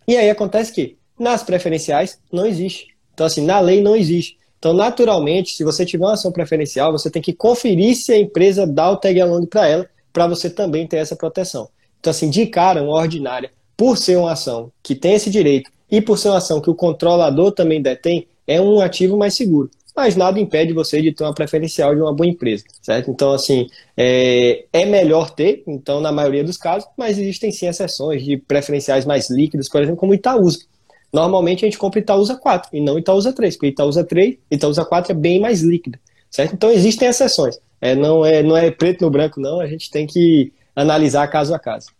E 0.07 0.17
aí 0.17 0.31
acontece 0.31 0.73
que 0.73 0.97
nas 1.19 1.43
preferenciais 1.43 2.19
não 2.33 2.47
existe. 2.47 2.89
Então, 3.13 3.27
assim, 3.27 3.45
na 3.45 3.61
lei 3.61 3.83
não 3.83 3.95
existe. 3.95 4.37
Então, 4.59 4.73
naturalmente, 4.73 5.53
se 5.53 5.63
você 5.63 5.85
tiver 5.85 6.05
uma 6.05 6.15
ação 6.15 6.33
preferencial, 6.33 6.91
você 6.91 7.11
tem 7.11 7.21
que 7.21 7.33
conferir 7.33 7.95
se 7.97 8.13
a 8.13 8.19
empresa 8.19 8.67
dá 8.67 8.91
o 8.91 8.97
tag 8.97 9.21
along 9.21 9.47
para 9.47 9.69
ela, 9.69 9.89
para 10.13 10.27
você 10.27 10.49
também 10.49 10.87
ter 10.87 10.97
essa 10.97 11.15
proteção. 11.15 11.69
Então, 12.01 12.11
assim, 12.11 12.31
de 12.31 12.47
cara, 12.47 12.83
uma 12.83 12.95
ordinária, 12.95 13.51
por 13.77 13.97
ser 13.97 14.17
uma 14.17 14.33
ação 14.33 14.73
que 14.83 14.95
tem 14.95 15.15
esse 15.15 15.31
direito 15.31 15.71
e 15.91 16.01
por 16.01 16.19
ser 16.19 16.29
uma 16.29 16.39
ação 16.39 16.61
que 16.61 16.71
o 16.71 16.75
controlador 16.75 17.53
também 17.53 17.81
detém, 17.83 18.27
é 18.47 18.61
um 18.61 18.81
ativo 18.81 19.17
mais 19.17 19.35
seguro 19.35 19.71
mas 19.95 20.17
nada 20.17 20.41
impede 20.41 20.73
você 20.73 21.01
de 21.01 21.13
ter 21.13 21.23
uma 21.23 21.35
preferencial 21.35 21.95
de 21.95 22.01
uma 22.01 22.13
boa 22.13 22.27
empresa, 22.27 22.65
certo? 22.83 23.11
Então, 23.11 23.33
assim, 23.33 23.69
é, 23.97 24.65
é 24.73 24.85
melhor 24.85 25.31
ter, 25.31 25.63
então, 25.67 26.01
na 26.01 26.11
maioria 26.11 26.43
dos 26.43 26.57
casos, 26.57 26.89
mas 26.97 27.17
existem 27.17 27.53
sim 27.53 27.69
exceções 27.69 28.25
de 28.25 28.37
preferenciais 28.37 29.05
mais 29.07 29.31
líquidos, 29.31 29.69
por 29.69 29.81
exemplo, 29.81 29.99
como 29.99 30.15
Itaúsa. 30.15 30.59
Normalmente 31.15 31.65
a 31.65 31.69
gente 31.69 31.79
compra 31.79 32.01
Itaúsa 32.01 32.35
4 32.35 32.71
e 32.73 32.81
não 32.81 32.99
Itaúsa 32.99 33.33
3, 33.33 33.55
porque 33.55 33.69
Itaúsa 33.69 34.03
3, 34.03 34.37
Itaúsa 34.51 34.85
4 34.85 35.13
é 35.13 35.15
bem 35.15 35.41
mais 35.41 35.63
líquida, 35.63 35.97
certo? 36.29 36.55
Então 36.55 36.69
existem 36.73 37.07
exceções. 37.07 37.61
É, 37.81 37.95
não, 37.95 38.27
é, 38.27 38.43
não 38.43 38.57
é 38.57 38.69
preto 38.73 39.05
no 39.05 39.11
branco, 39.11 39.41
não, 39.41 39.61
a 39.61 39.67
gente 39.69 39.93
tem 39.93 40.09
que 40.09 40.53
analisar 40.75 41.29
caso 41.29 41.55
a 41.55 41.59
caso. 41.59 41.93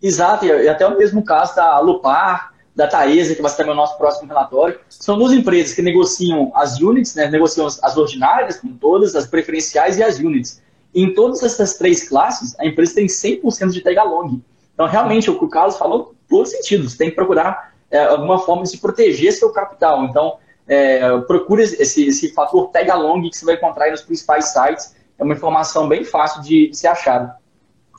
Exato, 0.00 0.46
e 0.46 0.68
até 0.68 0.86
o 0.86 0.96
mesmo 0.96 1.24
caso 1.24 1.56
da 1.56 1.80
Lupar, 1.80 2.52
da 2.72 2.86
Taesa, 2.86 3.34
que 3.34 3.42
vai 3.42 3.50
ser 3.50 3.56
também 3.56 3.72
o 3.72 3.76
nosso 3.76 3.98
próximo 3.98 4.28
relatório. 4.28 4.78
São 4.88 5.18
duas 5.18 5.32
empresas 5.32 5.74
que 5.74 5.82
negociam 5.82 6.52
as 6.54 6.80
units, 6.80 7.16
né, 7.16 7.28
negociam 7.28 7.66
as 7.66 7.96
ordinárias, 7.96 8.60
como 8.60 8.74
todas, 8.74 9.16
as 9.16 9.26
preferenciais 9.26 9.98
e 9.98 10.04
as 10.04 10.20
units. 10.20 10.62
Em 10.94 11.12
todas 11.12 11.42
essas 11.42 11.74
três 11.74 12.08
classes, 12.08 12.54
a 12.60 12.64
empresa 12.64 12.94
tem 12.94 13.06
100% 13.06 13.70
de 13.70 13.80
tag 13.80 13.98
along. 13.98 14.40
Então, 14.72 14.86
realmente, 14.86 15.28
o 15.28 15.36
que 15.36 15.44
o 15.44 15.48
Carlos 15.48 15.76
falou, 15.76 16.14
todo 16.28 16.46
sentido. 16.46 16.88
Você 16.88 16.96
tem 16.96 17.10
que 17.10 17.16
procurar 17.16 17.71
é, 17.92 18.04
alguma 18.04 18.38
forma 18.38 18.62
de 18.62 18.70
se 18.70 18.80
proteger 18.80 19.32
seu 19.32 19.52
capital. 19.52 20.04
Então, 20.04 20.38
é, 20.66 21.18
procure 21.20 21.62
esse, 21.62 22.06
esse 22.06 22.32
fator 22.32 22.70
tag 22.70 22.90
along 22.90 23.28
que 23.28 23.36
você 23.36 23.44
vai 23.44 23.54
encontrar 23.54 23.90
nos 23.90 24.00
principais 24.00 24.46
sites. 24.46 24.96
É 25.18 25.22
uma 25.22 25.34
informação 25.34 25.86
bem 25.86 26.02
fácil 26.02 26.42
de, 26.42 26.70
de 26.70 26.76
ser 26.76 26.88
achada. 26.88 27.36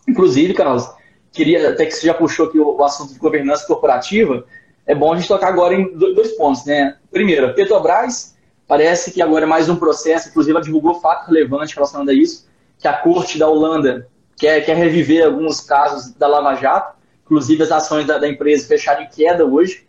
Inclusive, 0.08 0.54
Carlos, 0.54 0.90
queria, 1.32 1.70
até 1.70 1.86
que 1.86 1.92
você 1.92 2.08
já 2.08 2.14
puxou 2.14 2.48
aqui 2.48 2.60
o, 2.60 2.76
o 2.76 2.84
assunto 2.84 3.14
de 3.14 3.20
governança 3.20 3.66
corporativa, 3.68 4.44
é 4.86 4.94
bom 4.94 5.14
a 5.14 5.16
gente 5.16 5.28
tocar 5.28 5.48
agora 5.48 5.74
em 5.76 5.96
dois 5.96 6.34
pontos, 6.34 6.66
né? 6.66 6.98
Primeiro, 7.10 7.54
Petrobras 7.54 8.36
parece 8.68 9.12
que 9.12 9.22
agora 9.22 9.46
é 9.46 9.48
mais 9.48 9.70
um 9.70 9.76
processo, 9.76 10.30
inclusive 10.30 10.56
ela 10.56 10.64
divulgou 10.64 10.96
fato 10.96 11.28
relevante 11.28 11.76
relacionado 11.76 12.10
a 12.10 12.14
isso, 12.14 12.50
que 12.80 12.88
a 12.88 12.94
corte 12.94 13.38
da 13.38 13.48
Holanda 13.48 14.08
quer, 14.36 14.66
quer 14.66 14.76
reviver 14.76 15.26
alguns 15.26 15.62
casos 15.62 16.14
da 16.16 16.28
Lava 16.28 16.56
Jato, 16.56 16.98
inclusive 17.24 17.64
as 17.64 17.72
ações 17.72 18.06
da, 18.06 18.18
da 18.18 18.28
empresa 18.28 18.68
fecharam 18.68 19.04
em 19.04 19.10
queda 19.10 19.46
hoje, 19.46 19.86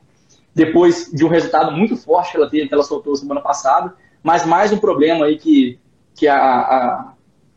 depois 0.54 1.10
de 1.12 1.24
um 1.24 1.28
resultado 1.28 1.72
muito 1.72 1.96
forte 1.96 2.30
que 2.30 2.36
ela 2.36 2.48
teve, 2.48 2.68
que 2.68 2.74
ela 2.74 2.84
soltou 2.84 3.16
semana 3.16 3.40
passada, 3.40 3.94
mas 4.22 4.46
mais 4.46 4.72
um 4.72 4.78
problema 4.78 5.26
aí 5.26 5.36
que, 5.36 5.78
que 6.14 6.28
a, 6.28 6.36
a, 6.36 7.12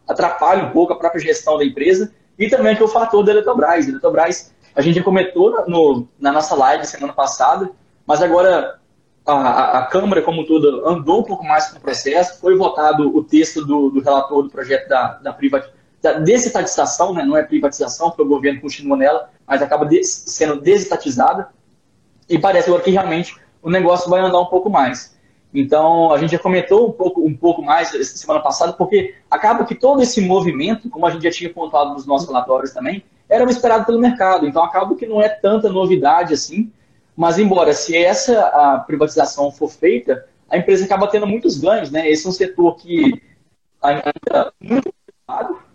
atrapalha 0.07 0.65
um 0.65 0.72
pouco 0.72 0.93
a 0.93 0.98
própria 0.98 1.22
gestão 1.22 1.57
da 1.57 1.65
empresa 1.65 2.12
e 2.38 2.50
também 2.50 2.74
aqui 2.74 2.84
o 2.84 2.88
fator 2.88 3.24
da 3.24 3.31
Eletrobras. 3.31 3.88
A 3.88 3.89
Eletrobras, 3.89 4.53
a 4.75 4.81
gente 4.81 4.96
já 4.96 5.03
comentou 5.03 5.65
no, 5.67 6.07
na 6.19 6.31
nossa 6.31 6.55
live 6.55 6.86
semana 6.86 7.13
passada, 7.13 7.69
mas 8.05 8.22
agora 8.22 8.79
a, 9.25 9.79
a, 9.79 9.86
Câmara, 9.86 10.22
como 10.22 10.46
toda, 10.46 10.89
andou 10.89 11.19
um 11.19 11.24
pouco 11.24 11.43
mais 11.43 11.67
com 11.67 11.77
o 11.77 11.81
processo, 11.81 12.39
foi 12.39 12.55
votado 12.55 13.15
o 13.15 13.24
texto 13.24 13.65
do, 13.65 13.89
do 13.89 14.00
relator 14.00 14.43
do 14.43 14.50
projeto 14.50 14.88
da, 14.88 15.13
da, 15.15 15.34
privatização, 15.34 15.77
da 16.01 16.13
desestatização, 16.13 17.13
né? 17.13 17.24
não 17.24 17.36
é 17.36 17.43
privatização, 17.43 18.10
porque 18.10 18.22
o 18.22 18.27
governo 18.27 18.62
continua 18.62 18.96
nela, 18.96 19.29
mas 19.47 19.61
acaba 19.61 19.87
sendo 20.03 20.59
desestatizada, 20.59 21.49
e 22.29 22.37
parece 22.37 22.67
agora 22.67 22.83
que 22.83 22.91
realmente 22.91 23.35
o 23.61 23.69
negócio 23.69 24.09
vai 24.09 24.19
andar 24.19 24.39
um 24.39 24.47
pouco 24.47 24.69
mais. 24.69 25.15
Então, 25.53 26.11
a 26.11 26.17
gente 26.17 26.31
já 26.31 26.39
comentou 26.39 26.89
um 26.89 26.91
pouco, 26.91 27.25
um 27.25 27.35
pouco 27.35 27.61
mais 27.61 27.89
semana 27.89 28.41
passada, 28.41 28.73
porque 28.73 29.15
acaba 29.31 29.63
que 29.63 29.73
todo 29.73 30.01
esse 30.01 30.19
movimento, 30.19 30.89
como 30.89 31.05
a 31.05 31.09
gente 31.09 31.23
já 31.23 31.31
tinha 31.31 31.51
pontuado 31.51 31.93
nos 31.93 32.05
nossos 32.05 32.27
relatórios 32.27 32.73
também, 32.73 33.03
era 33.29 33.43
esperado 33.49 33.85
pelo 33.85 33.99
mercado. 33.99 34.45
Então, 34.45 34.63
acaba 34.63 34.93
que 34.95 35.05
não 35.05 35.21
é 35.21 35.29
tanta 35.29 35.69
novidade 35.69 36.33
assim, 36.33 36.71
mas 37.15 37.39
embora 37.39 37.73
se 37.73 37.97
essa 37.97 38.83
privatização 38.85 39.49
for 39.49 39.69
feita, 39.69 40.25
a 40.49 40.57
empresa 40.57 40.85
acaba 40.85 41.07
tendo 41.07 41.25
muitos 41.25 41.57
ganhos, 41.57 41.89
né? 41.89 42.09
Esse 42.09 42.25
é 42.25 42.29
um 42.29 42.33
setor 42.33 42.75
que 42.75 43.21
ainda 43.81 44.11
é 44.33 44.51
muito 44.61 44.93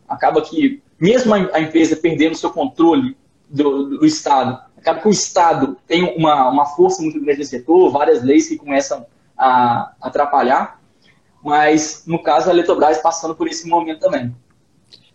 acaba 0.08 0.42
que 0.42 0.82
mesmo 1.00 1.34
a 1.34 1.60
empresa 1.60 1.96
perdendo 1.96 2.36
seu 2.36 2.50
controle 2.50 3.16
do, 3.52 3.98
do 3.98 4.06
Estado, 4.06 4.58
acaba 4.76 5.00
que 5.00 5.08
o 5.08 5.10
Estado 5.10 5.76
tem 5.86 6.16
uma, 6.16 6.48
uma 6.48 6.64
força 6.64 7.02
muito 7.02 7.20
grande 7.20 7.40
no 7.40 7.44
setor, 7.44 7.90
várias 7.90 8.22
leis 8.22 8.48
que 8.48 8.56
começam 8.56 9.06
a 9.36 9.92
atrapalhar, 10.00 10.80
mas 11.44 12.04
no 12.06 12.22
caso 12.22 12.48
a 12.48 12.52
Eletrobras 12.52 12.98
passando 12.98 13.34
por 13.34 13.46
esse 13.46 13.68
momento 13.68 14.00
também. 14.00 14.34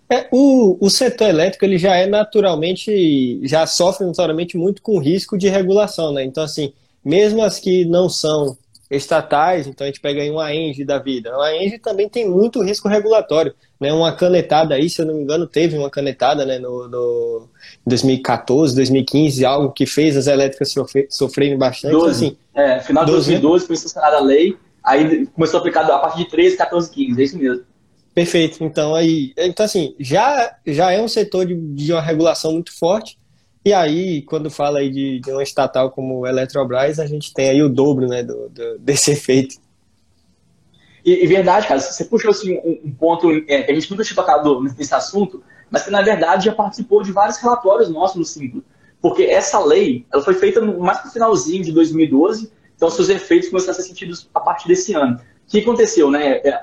É, 0.09 0.27
o, 0.31 0.77
o 0.79 0.89
setor 0.89 1.27
elétrico 1.27 1.65
ele 1.65 1.77
já 1.77 1.95
é 1.95 2.05
naturalmente, 2.05 3.41
já 3.45 3.65
sofre 3.65 4.05
notoriamente 4.05 4.57
muito 4.57 4.81
com 4.81 4.99
risco 4.99 5.37
de 5.37 5.49
regulação, 5.49 6.13
né? 6.13 6.23
Então, 6.23 6.43
assim, 6.43 6.71
mesmo 7.03 7.43
as 7.43 7.59
que 7.59 7.83
não 7.83 8.07
são 8.07 8.57
estatais, 8.89 9.67
então 9.67 9.85
a 9.85 9.89
gente 9.89 9.99
pega 9.99 10.21
aí 10.21 10.29
uma 10.29 10.53
Engie 10.53 10.85
da 10.85 10.97
vida. 10.97 11.35
A 11.35 11.55
Engie 11.55 11.77
também 11.77 12.07
tem 12.07 12.29
muito 12.29 12.61
risco 12.61 12.87
regulatório, 12.87 13.53
né? 13.79 13.91
Uma 13.91 14.13
canetada 14.13 14.75
aí, 14.75 14.89
se 14.89 15.01
eu 15.01 15.05
não 15.05 15.15
me 15.15 15.23
engano, 15.23 15.45
teve 15.45 15.77
uma 15.77 15.89
canetada, 15.89 16.45
né, 16.45 16.57
no, 16.57 16.87
no 16.87 17.49
2014, 17.85 18.75
2015, 18.75 19.45
algo 19.45 19.71
que 19.71 19.85
fez 19.85 20.15
as 20.15 20.27
elétricas 20.27 20.71
sofrer, 20.71 21.07
sofrerem 21.09 21.57
bastante, 21.57 21.91
12. 21.91 22.09
assim. 22.11 22.37
É, 22.55 22.79
final 22.79 23.05
de 23.05 23.11
2012 23.11 23.67
foi 23.67 23.75
sancionada 23.75 24.17
a 24.17 24.21
lei, 24.21 24.55
aí 24.83 25.25
começou 25.27 25.57
a 25.57 25.59
aplicar 25.59 25.85
a 25.85 25.99
partir 25.99 26.19
de 26.19 26.29
13, 26.29 26.57
14, 26.57 26.89
15, 26.89 27.21
é 27.21 27.23
isso 27.23 27.37
mesmo. 27.37 27.63
Perfeito. 28.13 28.63
Então 28.63 28.95
aí, 28.95 29.31
então 29.37 29.63
assim, 29.63 29.95
já 29.99 30.55
já 30.65 30.91
é 30.91 30.99
um 30.99 31.07
setor 31.07 31.45
de, 31.45 31.55
de 31.55 31.93
uma 31.93 32.01
regulação 32.01 32.51
muito 32.51 32.75
forte 32.75 33.15
e 33.67 33.73
aí, 33.73 34.21
quando 34.21 34.49
fala 34.49 34.79
aí 34.79 34.89
de, 34.89 35.19
de 35.19 35.29
uma 35.29 35.43
estatal 35.43 35.91
como 35.91 36.25
Eletrobras, 36.25 36.99
a 36.99 37.05
gente 37.05 37.33
tem 37.33 37.49
aí 37.49 37.61
o 37.61 37.67
dobro 37.67 38.07
né, 38.07 38.23
do, 38.23 38.47
do 38.47 38.79
desse 38.79 39.11
efeito. 39.11 39.57
E, 41.03 41.25
e, 41.25 41.27
verdade, 41.27 41.67
cara, 41.67 41.81
você 41.81 42.05
puxou 42.05 42.31
assim, 42.31 42.57
um, 42.59 42.79
um 42.85 42.91
ponto 42.91 43.29
é, 43.29 43.63
que 43.63 43.71
a 43.71 43.73
gente 43.73 43.91
nunca 43.91 44.05
tinha 44.05 44.15
tocado 44.15 44.63
nesse 44.63 44.93
assunto, 44.95 45.43
mas 45.69 45.83
que 45.83 45.91
na 45.91 46.01
verdade 46.01 46.45
já 46.45 46.53
participou 46.53 47.03
de 47.03 47.11
vários 47.11 47.39
relatórios 47.39 47.89
nossos 47.89 48.15
no 48.15 48.23
Simples. 48.23 48.63
Porque 49.01 49.23
essa 49.23 49.59
lei 49.59 50.05
ela 50.13 50.23
foi 50.23 50.33
feita 50.33 50.61
no, 50.61 50.79
mais 50.79 51.03
no 51.03 51.11
finalzinho 51.11 51.61
de 51.61 51.73
2012, 51.73 52.49
então 52.73 52.89
seus 52.89 53.09
efeitos 53.09 53.49
começaram 53.49 53.73
a 53.73 53.75
ser 53.75 53.89
sentidos 53.89 54.29
a 54.33 54.39
partir 54.39 54.69
desse 54.69 54.93
ano. 54.93 55.15
O 55.15 55.51
que 55.51 55.59
aconteceu? 55.59 56.09
Né? 56.09 56.37
É, 56.37 56.53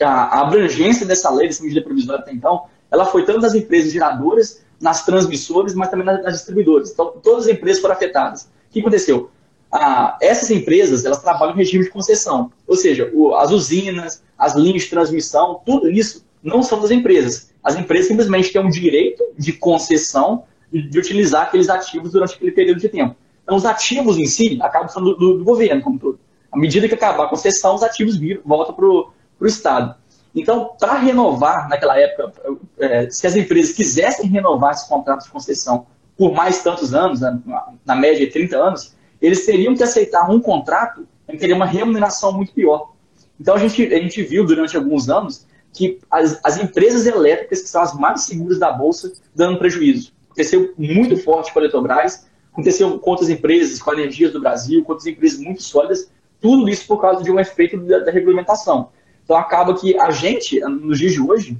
a, 0.00 0.06
a 0.06 0.40
abrangência 0.42 1.04
dessa 1.04 1.28
lei, 1.28 1.48
dessa 1.48 1.64
medida 1.64 1.82
provisória 1.82 2.20
até 2.20 2.32
então, 2.32 2.66
ela 2.88 3.04
foi 3.04 3.24
tanto 3.24 3.40
das 3.40 3.54
empresas 3.54 3.92
geradoras 3.92 4.64
nas 4.80 5.04
transmissoras, 5.04 5.74
mas 5.74 5.90
também 5.90 6.06
nas, 6.06 6.32
distribuidoras. 6.32 6.90
Então, 6.90 7.12
todas 7.22 7.44
as 7.44 7.52
empresas 7.52 7.82
foram 7.82 7.94
afetadas. 7.94 8.44
O 8.44 8.72
que 8.72 8.80
aconteceu? 8.80 9.30
Ah, 9.70 10.16
essas 10.20 10.50
empresas, 10.50 11.04
elas 11.04 11.22
trabalham 11.22 11.54
em 11.54 11.58
regime 11.58 11.84
de 11.84 11.90
concessão. 11.90 12.50
Ou 12.66 12.76
seja, 12.76 13.10
o, 13.12 13.34
as 13.34 13.50
usinas, 13.50 14.22
as 14.36 14.54
linhas 14.54 14.82
de 14.82 14.90
transmissão, 14.90 15.60
tudo 15.64 15.90
isso 15.90 16.24
não 16.42 16.62
são 16.62 16.80
das 16.80 16.90
empresas. 16.90 17.50
As 17.62 17.76
empresas 17.76 18.08
simplesmente 18.08 18.52
têm 18.52 18.64
um 18.64 18.70
direito 18.70 19.22
de 19.36 19.52
concessão 19.52 20.44
de, 20.72 20.88
de 20.88 20.98
utilizar 20.98 21.42
aqueles 21.42 21.68
ativos 21.68 22.12
durante 22.12 22.34
aquele 22.34 22.52
período 22.52 22.80
de 22.80 22.88
tempo. 22.88 23.14
Então, 23.42 23.56
os 23.56 23.64
ativos 23.64 24.16
em 24.16 24.26
si 24.26 24.58
acabam 24.62 24.88
sendo 24.88 25.14
do, 25.14 25.16
do, 25.16 25.38
do 25.38 25.44
governo, 25.44 25.82
como 25.82 25.98
todo. 25.98 26.18
À 26.50 26.58
medida 26.58 26.88
que 26.88 26.94
acabar 26.94 27.24
a 27.24 27.28
concessão, 27.28 27.74
os 27.74 27.82
ativos 27.82 28.16
viram, 28.16 28.40
voltam 28.44 28.74
para 28.74 28.86
o 28.86 29.12
Estado. 29.46 29.94
Então, 30.34 30.76
para 30.78 30.94
renovar, 30.94 31.68
naquela 31.68 31.98
época, 31.98 32.32
é, 32.78 33.10
se 33.10 33.26
as 33.26 33.34
empresas 33.34 33.74
quisessem 33.74 34.28
renovar 34.28 34.72
esses 34.72 34.86
contratos 34.86 35.26
de 35.26 35.32
concessão 35.32 35.86
por 36.16 36.32
mais 36.32 36.62
tantos 36.62 36.94
anos, 36.94 37.20
na, 37.20 37.38
na 37.84 37.96
média 37.96 38.24
de 38.26 38.32
30 38.32 38.56
anos, 38.56 38.94
eles 39.20 39.44
teriam 39.44 39.74
que 39.74 39.82
aceitar 39.82 40.30
um 40.30 40.40
contrato 40.40 41.06
em 41.28 41.32
que 41.32 41.38
teria 41.38 41.56
uma 41.56 41.66
remuneração 41.66 42.32
muito 42.32 42.52
pior. 42.52 42.92
Então, 43.40 43.54
a 43.54 43.58
gente, 43.58 43.82
a 43.92 43.98
gente 43.98 44.22
viu 44.22 44.44
durante 44.44 44.76
alguns 44.76 45.08
anos 45.08 45.46
que 45.72 45.98
as, 46.10 46.38
as 46.44 46.58
empresas 46.58 47.06
elétricas, 47.06 47.62
que 47.62 47.68
são 47.68 47.82
as 47.82 47.94
mais 47.94 48.22
seguras 48.22 48.58
da 48.58 48.72
Bolsa, 48.72 49.12
dando 49.34 49.58
prejuízo. 49.58 50.12
Aconteceu 50.26 50.74
muito 50.76 51.16
forte 51.16 51.52
com 51.52 51.58
a 51.58 51.62
Eletrobras, 51.62 52.26
aconteceu 52.52 52.98
com 52.98 53.10
outras 53.10 53.30
empresas, 53.30 53.80
com 53.80 53.90
a 53.90 53.94
Energias 53.94 54.32
do 54.32 54.40
Brasil, 54.40 54.84
com 54.84 54.92
outras 54.92 55.06
empresas 55.06 55.38
muito 55.38 55.62
sólidas, 55.62 56.10
tudo 56.40 56.68
isso 56.68 56.86
por 56.86 57.00
causa 57.00 57.22
de 57.22 57.30
um 57.30 57.38
efeito 57.38 57.78
da, 57.78 58.00
da 58.00 58.10
regulamentação. 58.10 58.90
Então 59.30 59.38
acaba 59.38 59.78
que 59.78 59.96
a 59.96 60.10
gente, 60.10 60.58
nos 60.58 60.98
dias 60.98 61.12
de 61.12 61.20
hoje, 61.20 61.56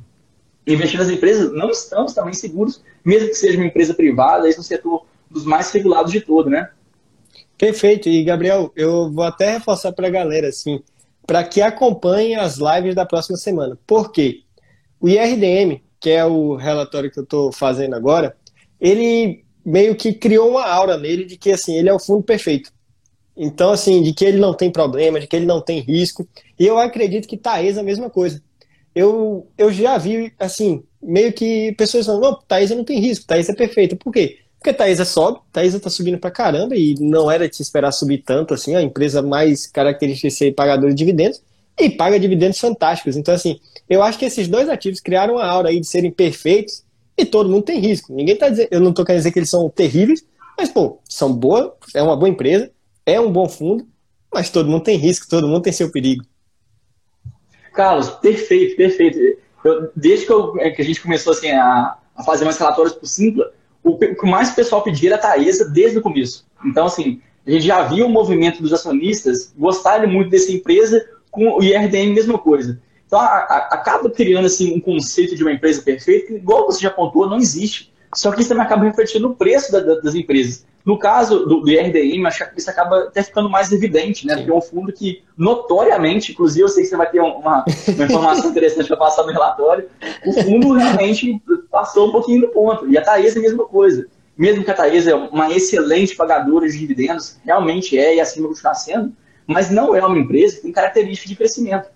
investindo 0.66 1.02
nas 1.02 1.08
empresas, 1.08 1.52
não 1.52 1.70
estamos 1.70 2.12
também 2.12 2.34
seguros, 2.34 2.82
mesmo 3.04 3.28
que 3.28 3.34
seja 3.36 3.56
uma 3.58 3.66
empresa 3.66 3.94
privada, 3.94 4.48
esse 4.48 4.58
é 4.58 4.60
um 4.60 4.64
setor 4.64 5.06
dos 5.30 5.44
mais 5.44 5.70
regulados 5.70 6.10
de 6.10 6.20
todo, 6.20 6.50
né? 6.50 6.68
Perfeito. 7.56 8.08
E, 8.08 8.24
Gabriel, 8.24 8.72
eu 8.74 9.08
vou 9.12 9.22
até 9.22 9.52
reforçar 9.52 9.92
para 9.92 10.08
a 10.08 10.10
galera, 10.10 10.48
assim, 10.48 10.82
para 11.24 11.44
que 11.44 11.62
acompanhe 11.62 12.34
as 12.34 12.56
lives 12.56 12.96
da 12.96 13.06
próxima 13.06 13.36
semana. 13.36 13.78
Por 13.86 14.10
quê? 14.10 14.40
O 15.00 15.08
IRDM, 15.08 15.80
que 16.00 16.10
é 16.10 16.24
o 16.24 16.56
relatório 16.56 17.08
que 17.08 17.20
eu 17.20 17.24
estou 17.24 17.52
fazendo 17.52 17.94
agora, 17.94 18.36
ele 18.80 19.44
meio 19.64 19.94
que 19.94 20.12
criou 20.12 20.50
uma 20.50 20.66
aura 20.66 20.98
nele 20.98 21.24
de 21.24 21.36
que, 21.36 21.52
assim, 21.52 21.76
ele 21.78 21.88
é 21.88 21.94
o 21.94 22.00
fundo 22.00 22.24
perfeito. 22.24 22.72
Então, 23.36 23.70
assim, 23.70 24.02
de 24.02 24.12
que 24.12 24.24
ele 24.24 24.38
não 24.38 24.52
tem 24.52 24.70
problema, 24.72 25.20
de 25.20 25.26
que 25.26 25.36
ele 25.36 25.46
não 25.46 25.60
tem 25.62 25.80
risco. 25.80 26.28
E 26.60 26.66
eu 26.66 26.78
acredito 26.78 27.26
que 27.26 27.38
Thaís 27.38 27.78
é 27.78 27.80
a 27.80 27.82
mesma 27.82 28.10
coisa. 28.10 28.42
Eu, 28.94 29.48
eu 29.56 29.72
já 29.72 29.96
vi, 29.96 30.30
assim, 30.38 30.84
meio 31.02 31.32
que 31.32 31.72
pessoas 31.72 32.04
falando, 32.04 32.20
não, 32.20 32.38
Thaís 32.46 32.70
não 32.70 32.84
tem 32.84 33.00
risco, 33.00 33.26
Thaís 33.26 33.48
é 33.48 33.54
perfeita. 33.54 33.96
Por 33.96 34.12
quê? 34.12 34.40
Porque 34.58 34.74
Thaisa 34.74 35.06
sobe, 35.06 35.40
Thaisa 35.50 35.80
tá 35.80 35.88
subindo 35.88 36.18
pra 36.18 36.30
caramba 36.30 36.76
e 36.76 36.94
não 37.00 37.30
era 37.30 37.48
de 37.48 37.56
se 37.56 37.62
esperar 37.62 37.92
subir 37.92 38.18
tanto, 38.18 38.52
assim, 38.52 38.76
a 38.76 38.82
empresa 38.82 39.22
mais 39.22 39.66
característica 39.66 40.28
de 40.28 40.34
ser 40.34 40.54
pagadora 40.54 40.92
de 40.92 40.98
dividendos 40.98 41.42
e 41.78 41.88
paga 41.88 42.20
dividendos 42.20 42.58
fantásticos. 42.58 43.16
Então, 43.16 43.32
assim, 43.32 43.58
eu 43.88 44.02
acho 44.02 44.18
que 44.18 44.26
esses 44.26 44.46
dois 44.46 44.68
ativos 44.68 45.00
criaram 45.00 45.36
uma 45.36 45.46
aura 45.46 45.70
aí 45.70 45.80
de 45.80 45.86
serem 45.86 46.10
perfeitos 46.10 46.84
e 47.16 47.24
todo 47.24 47.48
mundo 47.48 47.62
tem 47.62 47.80
risco. 47.80 48.12
Ninguém 48.12 48.36
tá 48.36 48.50
dizendo, 48.50 48.68
eu 48.70 48.80
não 48.80 48.92
tô 48.92 49.02
querendo 49.02 49.20
dizer 49.20 49.32
que 49.32 49.38
eles 49.38 49.48
são 49.48 49.70
terríveis, 49.70 50.22
mas, 50.58 50.68
pô, 50.68 50.98
são 51.08 51.32
boa, 51.32 51.74
é 51.94 52.02
uma 52.02 52.16
boa 52.16 52.28
empresa, 52.28 52.70
é 53.06 53.18
um 53.18 53.32
bom 53.32 53.48
fundo, 53.48 53.88
mas 54.30 54.50
todo 54.50 54.68
mundo 54.68 54.82
tem 54.82 54.98
risco, 54.98 55.26
todo 55.26 55.48
mundo 55.48 55.62
tem 55.62 55.72
seu 55.72 55.90
perigo. 55.90 56.22
Carlos, 57.72 58.10
perfeito, 58.10 58.76
perfeito. 58.76 59.18
Eu, 59.64 59.90
desde 59.94 60.26
que, 60.26 60.32
eu, 60.32 60.54
é, 60.58 60.70
que, 60.70 60.82
a 60.82 60.84
gente 60.84 61.00
começou 61.00 61.32
assim, 61.32 61.50
a, 61.50 61.96
a, 62.16 62.22
fazer 62.22 62.44
mais 62.44 62.58
relatórios 62.58 62.94
por 62.94 63.06
Simpla, 63.06 63.52
o, 63.82 63.96
que 63.96 64.26
mais 64.26 64.50
o 64.50 64.54
pessoal 64.54 64.82
pedia 64.82 65.10
era 65.10 65.16
a 65.16 65.22
Taesa 65.22 65.68
desde 65.68 65.98
o 65.98 66.02
começo. 66.02 66.46
Então, 66.64 66.86
assim, 66.86 67.20
a 67.46 67.50
gente 67.50 67.66
já 67.66 67.82
viu 67.82 68.06
o 68.06 68.10
movimento 68.10 68.62
dos 68.62 68.72
acionistas 68.72 69.52
gostarem 69.56 70.10
muito 70.10 70.30
dessa 70.30 70.52
empresa, 70.52 71.04
com 71.30 71.58
o 71.58 71.62
IRDM, 71.62 72.12
mesma 72.12 72.38
coisa. 72.38 72.80
Então, 73.06 73.20
a, 73.20 73.24
a, 73.24 73.56
acaba 73.72 74.10
criando 74.10 74.46
assim, 74.46 74.74
um 74.74 74.80
conceito 74.80 75.34
de 75.34 75.42
uma 75.42 75.52
empresa 75.52 75.82
perfeita, 75.82 76.28
que, 76.28 76.34
igual 76.34 76.66
você 76.66 76.80
já 76.80 76.90
pontuou, 76.90 77.28
não 77.28 77.38
existe. 77.38 77.89
Só 78.14 78.32
que 78.32 78.40
isso 78.40 78.48
também 78.48 78.64
acaba 78.64 78.84
refletindo 78.84 79.28
no 79.28 79.36
preço 79.36 79.70
da, 79.70 79.80
da, 79.80 80.00
das 80.00 80.14
empresas. 80.14 80.66
No 80.84 80.98
caso 80.98 81.46
do, 81.46 81.60
do 81.60 81.70
IRDM, 81.70 82.26
acho 82.26 82.50
que 82.50 82.58
isso 82.58 82.70
acaba 82.70 83.04
até 83.04 83.22
ficando 83.22 83.48
mais 83.48 83.70
evidente, 83.70 84.26
né? 84.26 84.34
Sim. 84.34 84.38
Porque 84.40 84.52
é 84.52 84.54
um 84.54 84.60
fundo 84.60 84.92
que, 84.92 85.22
notoriamente, 85.36 86.32
inclusive 86.32 86.64
eu 86.64 86.68
sei 86.68 86.82
que 86.82 86.88
você 86.88 86.96
vai 86.96 87.08
ter 87.08 87.20
uma, 87.20 87.64
uma 87.88 88.04
informação 88.04 88.48
interessante 88.50 88.88
para 88.88 88.96
passar 88.96 89.24
no 89.24 89.32
relatório, 89.32 89.88
o 90.26 90.32
fundo 90.42 90.72
realmente 90.72 91.40
passou 91.70 92.08
um 92.08 92.12
pouquinho 92.12 92.40
do 92.40 92.48
ponto. 92.48 92.88
E 92.88 92.96
a 92.96 93.02
Taesa 93.02 93.38
é 93.38 93.40
a 93.40 93.42
mesma 93.42 93.64
coisa. 93.64 94.06
Mesmo 94.36 94.64
que 94.64 94.70
a 94.70 94.74
Taesa 94.74 95.10
é 95.10 95.14
uma 95.14 95.52
excelente 95.52 96.16
pagadora 96.16 96.66
de 96.66 96.78
dividendos, 96.78 97.38
realmente 97.44 97.98
é 97.98 98.16
e 98.16 98.20
assim 98.20 98.40
vai 98.40 98.48
continuar 98.48 98.74
sendo, 98.74 99.12
mas 99.46 99.70
não 99.70 99.94
é 99.94 100.04
uma 100.04 100.18
empresa 100.18 100.56
que 100.56 100.62
tem 100.62 100.72
características 100.72 101.28
de 101.28 101.36
crescimento. 101.36 101.90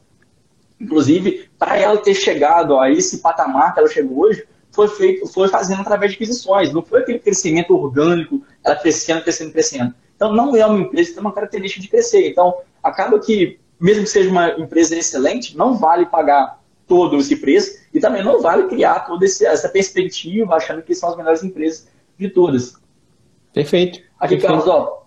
Inclusive, 0.78 1.48
para 1.58 1.78
ela 1.78 1.96
ter 1.96 2.14
chegado 2.14 2.78
a 2.78 2.90
esse 2.90 3.18
patamar 3.18 3.72
que 3.72 3.80
ela 3.80 3.88
chegou 3.88 4.26
hoje, 4.26 4.44
foi 4.74 4.88
feito, 4.88 5.26
foi 5.28 5.48
fazendo 5.48 5.80
através 5.80 6.12
de 6.12 6.16
aquisições, 6.16 6.72
não 6.72 6.82
foi 6.82 7.00
aquele 7.00 7.18
crescimento 7.18 7.76
orgânico, 7.76 8.42
ela 8.62 8.76
crescendo, 8.76 9.22
crescendo, 9.22 9.52
crescendo. 9.52 9.94
Então, 10.16 10.32
não 10.32 10.56
é 10.56 10.64
uma 10.66 10.80
empresa 10.80 11.08
que 11.08 11.14
tem 11.14 11.20
uma 11.20 11.32
característica 11.32 11.80
de 11.80 11.88
crescer. 11.88 12.28
Então, 12.28 12.54
acaba 12.82 13.18
que, 13.18 13.58
mesmo 13.80 14.04
que 14.04 14.10
seja 14.10 14.30
uma 14.30 14.50
empresa 14.58 14.96
excelente, 14.96 15.56
não 15.56 15.76
vale 15.76 16.06
pagar 16.06 16.60
todo 16.86 17.16
esse 17.16 17.36
preço 17.36 17.78
E 17.94 18.00
também 18.00 18.22
não 18.22 18.42
vale 18.42 18.68
criar 18.68 19.00
toda 19.00 19.24
essa 19.24 19.68
perspectiva 19.68 20.54
achando 20.54 20.82
que 20.82 20.94
são 20.94 21.08
as 21.08 21.16
melhores 21.16 21.42
empresas 21.42 21.88
de 22.18 22.28
todas. 22.28 22.74
Perfeito. 23.52 24.00
Aqui, 24.18 24.36
Perfeito. 24.36 24.46
Carlos, 24.46 24.68
ó. 24.68 25.06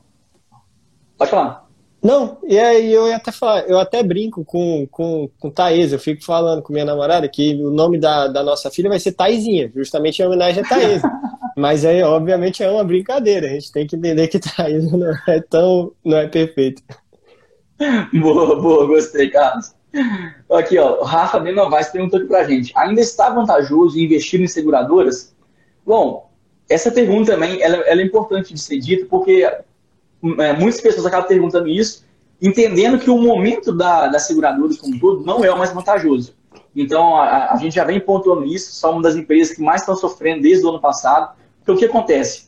Pode 1.18 1.32
falar. 1.32 1.67
Não, 2.02 2.38
e 2.44 2.60
aí 2.60 2.94
eu 2.94 3.12
até 3.14 3.32
falar, 3.32 3.68
eu 3.68 3.80
até 3.80 4.04
brinco 4.04 4.46
com, 4.46 4.88
com, 4.92 5.30
com 5.40 5.50
Thaís, 5.50 5.92
eu 5.92 6.00
fico 6.00 6.24
falando 6.24 6.62
com 6.62 6.72
minha 6.72 6.86
namorada 6.86 7.28
que 7.28 7.56
o 7.56 7.72
nome 7.72 8.00
da, 8.00 8.28
da 8.28 8.44
nossa 8.44 8.70
filha 8.70 8.90
vai 8.90 9.00
ser 9.00 9.14
Thaisinha, 9.14 9.72
justamente 9.76 10.20
em 10.22 10.26
homenagem 10.26 10.64
a 10.64 10.68
Thaís. 10.68 11.02
Mas 11.58 11.84
aí, 11.84 12.04
obviamente, 12.04 12.64
é 12.64 12.70
uma 12.70 12.84
brincadeira, 12.84 13.48
a 13.48 13.50
gente 13.50 13.72
tem 13.72 13.88
que 13.88 13.96
entender 13.96 14.28
que 14.28 14.40
Thaís 14.40 14.90
não 14.94 15.12
é 15.28 15.42
tão, 15.42 15.92
não 16.06 16.18
é 16.18 16.28
perfeito. 16.28 16.84
Boa, 18.14 18.60
boa, 18.62 18.86
gostei, 18.86 19.30
Carlos. 19.30 19.76
Aqui, 20.52 20.78
ó, 20.78 21.02
o 21.02 21.04
Rafa 21.04 21.40
de 21.40 21.52
Novaes 21.52 21.90
perguntou 21.90 22.20
aqui 22.20 22.28
pra 22.28 22.44
gente, 22.44 22.72
ainda 22.76 23.02
está 23.02 23.30
vantajoso 23.30 24.00
investir 24.00 24.40
em 24.40 24.48
seguradoras? 24.48 25.36
Bom, 25.86 26.30
essa 26.70 26.92
pergunta 26.92 27.32
também 27.34 27.62
ela, 27.62 27.78
ela 27.78 28.02
é 28.02 28.06
importante 28.06 28.54
de 28.54 28.60
ser 28.60 28.78
dita, 28.80 29.06
porque 29.10 29.50
é, 30.40 30.54
muitas 30.54 30.82
pessoas 30.82 31.06
acabam 31.06 31.28
perguntando 31.28 31.68
isso, 31.68 32.06
entendendo 32.42 33.00
que 33.00 33.10
o 33.10 33.18
momento 33.18 33.72
da, 33.72 34.08
das 34.08 34.24
seguradoras 34.24 34.78
como 34.78 34.96
um 34.96 35.00
todo 35.00 35.26
não 35.26 35.44
é 35.44 35.52
o 35.52 35.58
mais 35.58 35.72
vantajoso. 35.72 36.36
Então, 36.76 37.16
a, 37.16 37.54
a 37.54 37.58
gente 37.58 37.76
já 37.76 37.84
vem 37.84 38.00
pontuando 38.00 38.46
isso, 38.46 38.74
são 38.74 38.94
uma 38.94 39.02
das 39.02 39.16
empresas 39.16 39.56
que 39.56 39.62
mais 39.62 39.82
estão 39.82 39.96
sofrendo 39.96 40.44
desde 40.44 40.66
o 40.66 40.70
ano 40.70 40.80
passado. 40.80 41.36
Então, 41.62 41.76
o 41.76 41.78
que 41.78 41.86
acontece? 41.86 42.48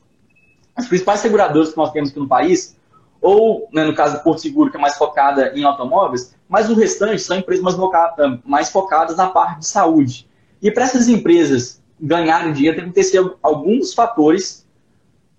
As 0.75 0.87
principais 0.87 1.19
seguradoras 1.19 1.71
que 1.71 1.77
nós 1.77 1.91
temos 1.91 2.11
aqui 2.11 2.19
no 2.19 2.27
país, 2.27 2.77
ou 3.21 3.67
né, 3.73 3.83
no 3.83 3.93
caso 3.93 4.17
do 4.17 4.23
Porto 4.23 4.41
Seguro, 4.41 4.69
que 4.69 4.77
é 4.77 4.79
mais 4.79 4.95
focada 4.97 5.51
em 5.55 5.63
automóveis, 5.63 6.35
mas 6.47 6.69
o 6.69 6.75
restante 6.75 7.21
são 7.21 7.37
empresas 7.37 7.63
mais, 7.63 7.75
focadas, 7.75 8.39
mais 8.45 8.69
focadas 8.69 9.17
na 9.17 9.27
parte 9.27 9.59
de 9.59 9.65
saúde. 9.65 10.27
E 10.61 10.71
para 10.71 10.83
essas 10.83 11.07
empresas 11.07 11.81
ganharem 11.99 12.53
dinheiro, 12.53 12.77
tem 12.77 12.85
que 12.85 12.99
acontecer 12.99 13.35
alguns 13.41 13.93
fatores 13.93 14.65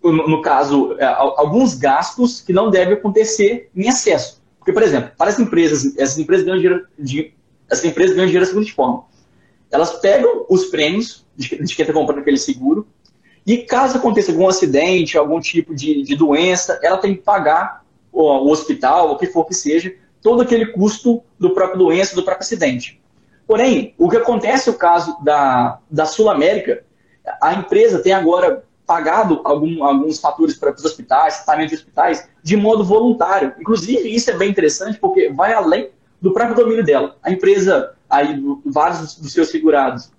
no, 0.02 0.28
no 0.28 0.42
caso, 0.42 0.96
é, 0.98 1.04
alguns 1.04 1.74
gastos 1.74 2.40
que 2.40 2.52
não 2.52 2.70
devem 2.70 2.94
acontecer 2.94 3.70
em 3.74 3.88
excesso. 3.88 4.40
Porque, 4.58 4.72
por 4.72 4.82
exemplo, 4.82 5.12
para 5.16 5.30
as 5.30 5.38
empresas, 5.38 5.96
essas 5.96 6.18
empresas 6.18 6.44
ganham 6.44 6.58
dinheiro, 6.58 6.86
de, 6.98 7.34
essas 7.68 7.84
empresas 7.84 8.14
ganham 8.14 8.26
dinheiro 8.26 8.46
da 8.46 8.52
seguinte 8.52 8.72
forma. 8.72 9.04
Elas 9.70 9.98
pegam 10.00 10.46
os 10.48 10.66
prêmios 10.66 11.26
de, 11.36 11.48
de 11.62 11.74
quem 11.74 11.82
está 11.82 11.92
comprando 11.92 12.18
aquele 12.18 12.38
seguro 12.38 12.86
e 13.46 13.58
caso 13.58 13.98
aconteça 13.98 14.30
algum 14.30 14.48
acidente, 14.48 15.16
algum 15.16 15.40
tipo 15.40 15.74
de, 15.74 16.02
de 16.02 16.16
doença, 16.16 16.78
ela 16.82 16.98
tem 16.98 17.14
que 17.14 17.22
pagar 17.22 17.84
o, 18.12 18.22
o 18.22 18.50
hospital, 18.50 19.12
o 19.12 19.16
que 19.16 19.26
for 19.26 19.44
que 19.44 19.54
seja, 19.54 19.94
todo 20.22 20.42
aquele 20.42 20.66
custo 20.66 21.22
do 21.38 21.50
próprio 21.50 21.78
doença, 21.78 22.14
do 22.14 22.22
próprio 22.22 22.44
acidente. 22.44 23.00
Porém, 23.46 23.94
o 23.98 24.08
que 24.08 24.16
acontece 24.16 24.70
no 24.70 24.76
caso 24.76 25.16
da, 25.24 25.78
da 25.90 26.04
Sul 26.04 26.30
América, 26.30 26.84
a 27.40 27.54
empresa 27.54 27.98
tem 28.00 28.12
agora 28.12 28.64
pagado 28.90 29.40
algum, 29.44 29.84
alguns 29.84 30.18
fatores 30.18 30.56
para 30.56 30.74
os 30.74 30.84
hospitais, 30.84 31.44
tratamento 31.44 31.68
de 31.68 31.76
hospitais, 31.76 32.28
de 32.42 32.56
modo 32.56 32.82
voluntário. 32.82 33.54
Inclusive, 33.60 34.12
isso 34.12 34.28
é 34.32 34.36
bem 34.36 34.50
interessante 34.50 34.98
porque 34.98 35.30
vai 35.30 35.52
além 35.52 35.90
do 36.20 36.32
próprio 36.32 36.56
domínio 36.56 36.84
dela. 36.84 37.16
A 37.22 37.30
empresa, 37.30 37.92
aí, 38.10 38.42
vários 38.66 39.14
dos 39.14 39.32
seus 39.32 39.48
segurados, 39.48 40.10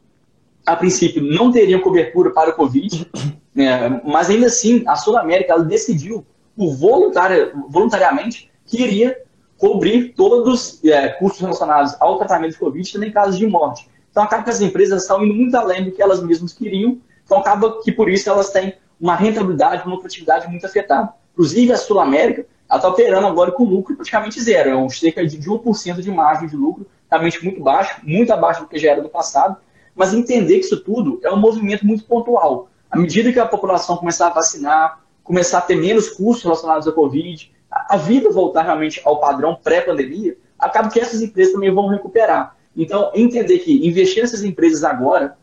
a 0.66 0.74
princípio, 0.74 1.22
não 1.22 1.52
teriam 1.52 1.82
cobertura 1.82 2.30
para 2.30 2.52
o 2.52 2.54
Covid, 2.54 3.12
né, 3.54 4.02
mas 4.06 4.30
ainda 4.30 4.48
assim, 4.48 4.86
a 4.88 4.96
Sul 4.96 5.18
América 5.18 5.52
ela 5.52 5.66
decidiu, 5.66 6.26
por 6.56 6.74
voluntária, 6.74 7.52
voluntariamente, 7.68 8.50
que 8.66 8.82
iria 8.82 9.22
cobrir 9.58 10.14
todos 10.16 10.80
os 10.82 10.86
é, 10.86 11.10
custos 11.10 11.42
relacionados 11.42 11.94
ao 12.00 12.18
tratamento 12.18 12.54
de 12.54 12.58
Covid, 12.58 12.94
também 12.94 13.12
casos 13.12 13.38
de 13.38 13.46
morte. 13.46 13.90
Então, 14.10 14.24
acaba 14.24 14.44
que 14.44 14.50
as 14.50 14.62
empresas 14.62 15.02
estão 15.02 15.22
indo 15.26 15.34
muito 15.34 15.56
além 15.56 15.84
do 15.84 15.92
que 15.92 16.02
elas 16.02 16.24
mesmas 16.24 16.54
queriam 16.54 17.02
então 17.32 17.40
acaba 17.40 17.82
que 17.82 17.94
por 17.94 18.10
isso 18.10 18.30
elas 18.30 18.50
têm 18.50 18.74
uma 19.00 19.16
rentabilidade, 19.16 19.84
uma 19.86 19.96
lucratividade 19.96 20.50
muito 20.50 20.66
afetada. 20.66 21.14
Inclusive 21.32 21.72
a 21.72 21.78
Sul 21.78 21.98
América, 21.98 22.46
está 22.70 22.90
operando 22.90 23.26
agora 23.26 23.54
com 23.54 23.64
lucro 23.64 23.96
praticamente 23.96 24.42
zero, 24.42 24.70
é 24.70 24.76
um 24.76 24.90
cerca 24.90 25.26
de 25.26 25.38
1% 25.38 26.02
de 26.02 26.12
margem 26.12 26.50
de 26.50 26.58
lucro, 26.58 26.86
realmente 27.10 27.42
muito 27.42 27.62
baixo, 27.62 28.02
muito 28.04 28.34
abaixo 28.34 28.60
do 28.60 28.68
que 28.68 28.78
já 28.78 28.92
era 28.92 29.02
no 29.02 29.08
passado, 29.08 29.56
mas 29.96 30.14
entender 30.14 30.56
que 30.56 30.66
isso 30.66 30.84
tudo 30.84 31.22
é 31.24 31.32
um 31.32 31.38
movimento 31.38 31.86
muito 31.86 32.04
pontual. 32.04 32.68
À 32.90 32.98
medida 32.98 33.32
que 33.32 33.40
a 33.40 33.46
população 33.46 33.96
começar 33.96 34.28
a 34.28 34.32
vacinar, 34.32 35.00
começar 35.24 35.60
a 35.60 35.62
ter 35.62 35.76
menos 35.76 36.10
custos 36.10 36.44
relacionados 36.44 36.86
à 36.86 36.92
Covid, 36.92 37.50
a 37.72 37.96
vida 37.96 38.30
voltar 38.30 38.64
realmente 38.64 39.02
ao 39.06 39.22
padrão 39.22 39.56
pré-pandemia, 39.56 40.36
acaba 40.60 40.90
que 40.90 41.00
essas 41.00 41.22
empresas 41.22 41.54
também 41.54 41.74
vão 41.74 41.88
recuperar. 41.88 42.58
Então, 42.76 43.10
entender 43.16 43.60
que 43.60 43.88
investir 43.88 44.22
nessas 44.22 44.44
empresas 44.44 44.84
agora 44.84 45.38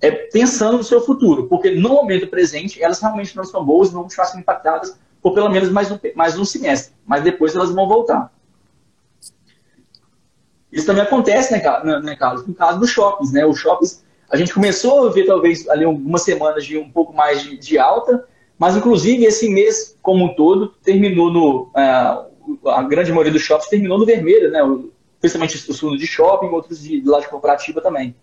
é, 0.00 0.10
pensando 0.10 0.78
no 0.78 0.84
seu 0.84 1.00
futuro, 1.00 1.46
porque 1.48 1.70
no 1.70 1.88
momento 1.88 2.26
presente 2.26 2.82
elas 2.82 3.00
realmente 3.00 3.36
não 3.36 3.44
são 3.44 3.64
boas, 3.64 3.90
vão 3.90 4.02
continuar 4.02 4.26
sendo 4.26 4.40
impactadas 4.40 4.98
por 5.22 5.34
pelo 5.34 5.48
menos 5.48 5.70
mais 5.70 5.90
um, 5.90 5.98
mais 6.14 6.38
um 6.38 6.44
semestre, 6.44 6.94
mas 7.04 7.22
depois 7.22 7.54
elas 7.54 7.70
vão 7.70 7.88
voltar. 7.88 8.32
Isso 10.70 10.86
também 10.86 11.02
acontece, 11.02 11.52
né, 11.52 12.00
né, 12.02 12.16
Carlos, 12.16 12.46
no 12.46 12.54
caso 12.54 12.78
dos 12.78 12.90
shoppings, 12.90 13.32
né? 13.32 13.46
Os 13.46 13.58
shoppings, 13.58 14.04
a 14.28 14.36
gente 14.36 14.52
começou 14.52 15.08
a 15.08 15.10
ver 15.10 15.24
talvez 15.24 15.68
ali 15.68 15.84
algumas 15.84 16.22
semanas 16.22 16.64
de 16.64 16.76
um 16.76 16.90
pouco 16.90 17.14
mais 17.14 17.42
de, 17.42 17.56
de 17.56 17.78
alta, 17.78 18.26
mas 18.58 18.76
inclusive 18.76 19.24
esse 19.24 19.48
mês 19.48 19.96
como 20.02 20.26
um 20.26 20.34
todo 20.34 20.68
terminou 20.84 21.30
no 21.32 21.62
uh, 21.68 22.68
a 22.68 22.82
grande 22.82 23.10
maioria 23.10 23.32
dos 23.32 23.42
shoppings 23.42 23.70
terminou 23.70 23.98
no 23.98 24.06
vermelho, 24.06 24.50
né? 24.50 24.60
Principalmente 25.20 25.70
os 25.70 25.80
fundos 25.80 25.98
de 25.98 26.06
shopping, 26.06 26.48
outros 26.48 26.82
de, 26.82 27.00
de 27.00 27.08
laje 27.08 27.26
também. 27.82 28.14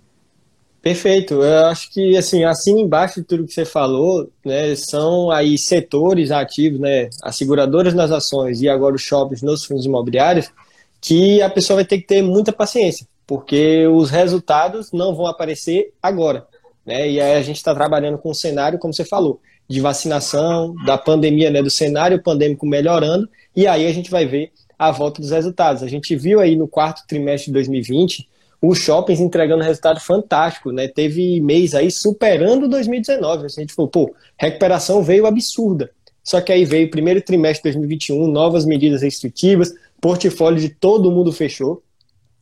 Perfeito. 0.84 1.36
Eu 1.36 1.68
acho 1.68 1.90
que 1.92 2.18
assim, 2.18 2.44
assim 2.44 2.82
embaixo 2.82 3.22
de 3.22 3.26
tudo 3.26 3.46
que 3.46 3.54
você 3.54 3.64
falou, 3.64 4.30
né, 4.46 4.76
são 4.76 5.32
aí 5.32 5.58
setores 5.58 6.30
ativos, 6.30 6.78
né, 6.78 7.10
as 7.24 7.38
seguradoras 7.38 7.94
nas 7.94 8.12
ações 8.12 8.62
e 8.62 8.68
agora 8.68 8.94
os 8.94 9.02
shoppings 9.02 9.42
nos 9.42 9.64
fundos 9.64 9.86
imobiliários, 9.86 10.52
que 11.00 11.42
a 11.42 11.50
pessoa 11.50 11.78
vai 11.78 11.86
ter 11.86 12.00
que 12.00 12.08
ter 12.08 12.22
muita 12.22 12.52
paciência, 12.52 13.08
porque 13.26 13.88
os 13.88 14.10
resultados 14.10 14.92
não 14.92 15.16
vão 15.16 15.26
aparecer 15.26 15.94
agora, 16.04 16.46
né? 16.86 17.10
E 17.10 17.22
aí 17.22 17.36
a 17.36 17.42
gente 17.42 17.58
está 17.58 17.74
trabalhando 17.74 18.18
com 18.18 18.32
um 18.32 18.34
cenário, 18.34 18.78
como 18.78 18.94
você 18.94 19.06
falou, 19.06 19.40
de 19.70 19.80
vacinação, 19.80 20.76
da 20.86 20.98
pandemia, 20.98 21.50
né, 21.50 21.64
do 21.64 21.70
cenário 21.70 22.22
pandêmico 22.22 22.66
melhorando, 22.66 23.30
e 23.56 23.66
aí 23.68 23.88
a 23.88 23.94
gente 23.94 24.12
vai 24.12 24.26
ver 24.26 24.52
a 24.78 24.92
volta 24.92 25.22
dos 25.22 25.32
resultados. 25.32 25.82
A 25.82 25.88
gente 25.88 26.14
viu 26.14 26.42
aí 26.42 26.58
no 26.58 26.68
quarto 26.68 27.08
trimestre 27.08 27.48
de 27.48 27.54
2020 27.54 28.33
os 28.66 28.78
shoppings 28.78 29.20
entregando 29.20 29.62
resultado 29.62 30.00
fantástico, 30.00 30.72
né? 30.72 30.88
Teve 30.88 31.42
mês 31.42 31.76
aí 31.76 31.92
superando 31.92 32.70
2019. 32.70 33.46
Assim, 33.46 33.60
a 33.60 33.64
gente 33.64 33.74
falou, 33.74 33.92
pô, 33.92 34.16
recuperação 34.38 35.04
veio 35.04 35.26
absurda. 35.26 35.92
Só 36.24 36.40
que 36.40 36.50
aí 36.50 36.64
veio 36.64 36.88
o 36.88 36.90
primeiro 36.90 37.22
trimestre 37.22 37.70
de 37.70 37.78
2021, 37.78 38.26
novas 38.26 38.66
medidas 38.66 39.02
restritivas, 39.02 39.74
portfólio 40.00 40.62
de 40.62 40.70
todo 40.70 41.12
mundo 41.12 41.34
fechou. 41.34 41.84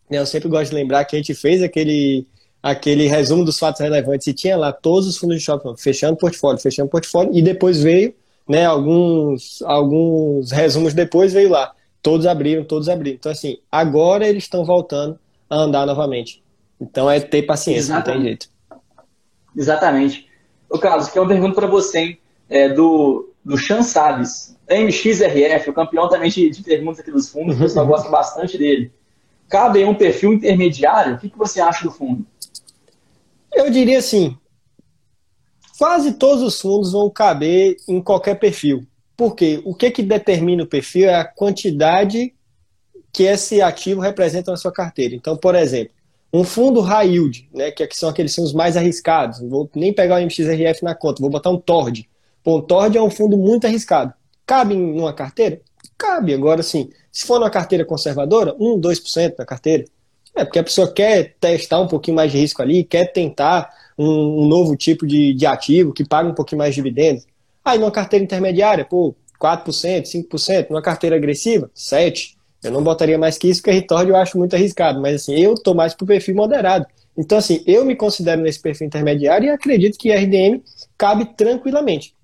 Né, 0.07 0.19
eu 0.19 0.25
sempre 0.27 0.47
gosto 0.47 0.69
de 0.69 0.75
lembrar 0.75 1.05
que 1.05 1.15
a 1.15 1.19
gente 1.19 1.34
fez 1.34 1.63
aquele, 1.63 2.27
aquele 2.62 3.07
resumo 3.07 3.43
dos 3.43 3.57
fatos 3.57 3.81
relevantes 3.81 4.27
e 4.27 4.34
tinha 4.34 4.55
lá 4.55 4.71
todos 4.71 5.07
os 5.07 5.17
fundos 5.17 5.38
de 5.38 5.43
shopping 5.43 5.75
fechando 5.75 6.17
portfólio, 6.17 6.62
fechando 6.62 6.88
portfólio, 6.88 7.36
e 7.36 7.41
depois 7.41 7.81
veio, 7.81 8.13
né, 8.47 8.63
alguns, 8.63 9.63
alguns 9.63 10.51
resumos 10.51 10.93
depois 10.93 11.34
veio 11.34 11.49
lá. 11.49 11.73
Todos 11.99 12.27
abriram, 12.27 12.63
todos 12.63 12.88
abriram. 12.89 13.15
Então, 13.15 13.31
assim, 13.31 13.57
agora 13.71 14.27
eles 14.27 14.43
estão 14.43 14.63
voltando 14.63 15.17
a 15.52 15.58
andar 15.58 15.86
novamente. 15.86 16.42
Então 16.80 17.12
é 17.12 17.20
ter 17.20 17.44
paciência, 17.44 17.80
Exatamente. 17.80 18.08
não 18.08 18.14
tem 18.14 18.24
jeito. 18.24 18.50
Exatamente. 19.56 20.30
O 20.70 20.80
Carlos, 20.80 21.10
que 21.10 21.18
é 21.18 21.22
uma 21.22 21.28
pergunta 21.28 21.54
para 21.54 21.68
você, 21.68 22.00
hein? 22.00 22.20
É 22.50 22.70
do, 22.70 23.34
do 23.44 23.58
Chan 23.58 23.84
Salles. 23.84 24.58
MXRF, 24.70 25.70
o 25.70 25.74
campeão 25.74 26.08
também 26.08 26.30
de, 26.30 26.50
de 26.50 26.64
perguntas 26.64 27.02
aqui 27.02 27.12
dos 27.12 27.30
fundos, 27.30 27.58
o 27.58 27.60
pessoal 27.60 27.86
gosta 27.86 28.10
bastante 28.10 28.58
dele. 28.58 28.90
Cabe 29.50 29.82
em 29.82 29.86
um 29.86 29.94
perfil 29.94 30.34
intermediário? 30.34 31.16
O 31.16 31.18
que, 31.18 31.30
que 31.30 31.38
você 31.38 31.60
acha 31.60 31.84
do 31.84 31.92
fundo? 31.92 32.26
Eu 33.54 33.70
diria 33.70 34.00
assim, 34.00 34.38
quase 35.78 36.14
todos 36.14 36.42
os 36.42 36.62
fundos 36.62 36.94
vão 36.94 37.10
caber 37.10 37.76
em 37.90 38.02
qualquer 38.02 38.36
perfil. 38.40 38.88
Porque 39.18 39.62
o 39.66 39.76
que, 39.76 39.92
que 39.92 40.02
determina 40.02 40.64
o 40.64 40.68
perfil 40.68 41.10
é 41.10 41.16
a 41.16 41.26
quantidade 41.26 42.34
que 43.12 43.24
esse 43.24 43.62
ativo 43.62 44.02
representa 44.02 44.52
na 44.52 44.58
sua 44.58 44.71
carteira. 44.71 45.15
Então, 45.15 45.36
por 45.36 45.56
exemplo, 45.56 45.93
um 46.34 46.43
fundo 46.43 46.80
high 46.80 47.10
yield, 47.10 47.50
né, 47.54 47.71
que 47.71 47.88
são 47.91 48.10
aqueles 48.10 48.34
fundos 48.34 48.54
mais 48.54 48.78
arriscados, 48.78 49.41
não 49.41 49.50
vou 49.50 49.69
nem 49.76 49.91
pegar 49.91 50.15
o 50.15 50.19
MXRF 50.19 50.84
na 50.84 50.95
conta, 50.95 51.21
vou 51.21 51.30
botar 51.30 51.50
um 51.50 51.58
TORD. 51.58 52.08
Bom, 52.43 52.60
um 52.60 52.62
TORD 52.62 52.97
é 52.97 53.02
um 53.02 53.10
fundo 53.10 53.38
muito 53.38 53.65
arriscado. 53.65 54.13
Cabe 54.45 54.74
em 54.74 55.00
uma 55.00 55.13
carteira? 55.13 55.62
Cabe. 55.97 56.34
Agora, 56.34 56.63
sim, 56.63 56.89
se 57.12 57.28
for 57.28 57.39
numa 57.39 57.50
carteira 57.50 57.86
conservadora, 57.86 58.56
1, 58.60 58.80
2% 58.80 59.36
na 59.38 59.45
carteira. 59.45 59.86
É 60.34 60.45
porque 60.45 60.60
a 60.60 60.63
pessoa 60.63 60.91
quer 60.91 61.36
testar 61.39 61.80
um 61.80 61.88
pouquinho 61.88 62.15
mais 62.15 62.32
de 62.32 62.38
risco 62.38 62.62
ali, 62.62 62.84
quer 62.84 63.12
tentar 63.12 63.69
um, 63.97 64.43
um 64.43 64.47
novo 64.47 64.76
tipo 64.78 65.06
de, 65.06 65.34
de 65.34 65.45
ativo 65.45 65.91
que 65.91 66.06
paga 66.06 66.30
um 66.30 66.34
pouquinho 66.34 66.60
mais 66.60 66.74
de 66.74 66.82
dividendos. 66.82 67.26
Aí, 67.63 67.78
numa 67.78 67.91
carteira 67.91 68.24
intermediária, 68.24 68.86
pô, 68.86 69.13
4%, 69.39 70.04
5%, 70.04 70.69
numa 70.69 70.82
carteira 70.82 71.15
agressiva, 71.15 71.69
7%. 71.76 72.36
Eu 72.63 72.71
não 72.71 72.84
botaria 72.84 73.17
mais 73.17 73.38
que 73.38 73.50
isso, 73.50 73.62
porque 73.62 73.71
Retord 73.71 74.10
eu 74.10 74.15
acho 74.15 74.38
muito 74.38 74.56
arriscado, 74.56 75.02
mas 75.02 75.21
assim, 75.21 75.39
eu 75.39 75.56
tô 75.56 75.74
mais 75.74 75.93
pro 75.93 76.06
perfil 76.06 76.36
moderado. 76.36 76.86
Então, 77.17 77.38
assim, 77.38 77.62
eu 77.65 77.84
me 77.84 77.95
considero 77.95 78.41
nesse 78.41 78.60
perfil 78.60 78.88
intermediário 78.88 79.47
e 79.47 79.50
acredito 79.50 79.97
que 79.97 80.10
IRDM 80.10 80.62
cabe 80.97 81.26
tranquilamente. 81.36 82.15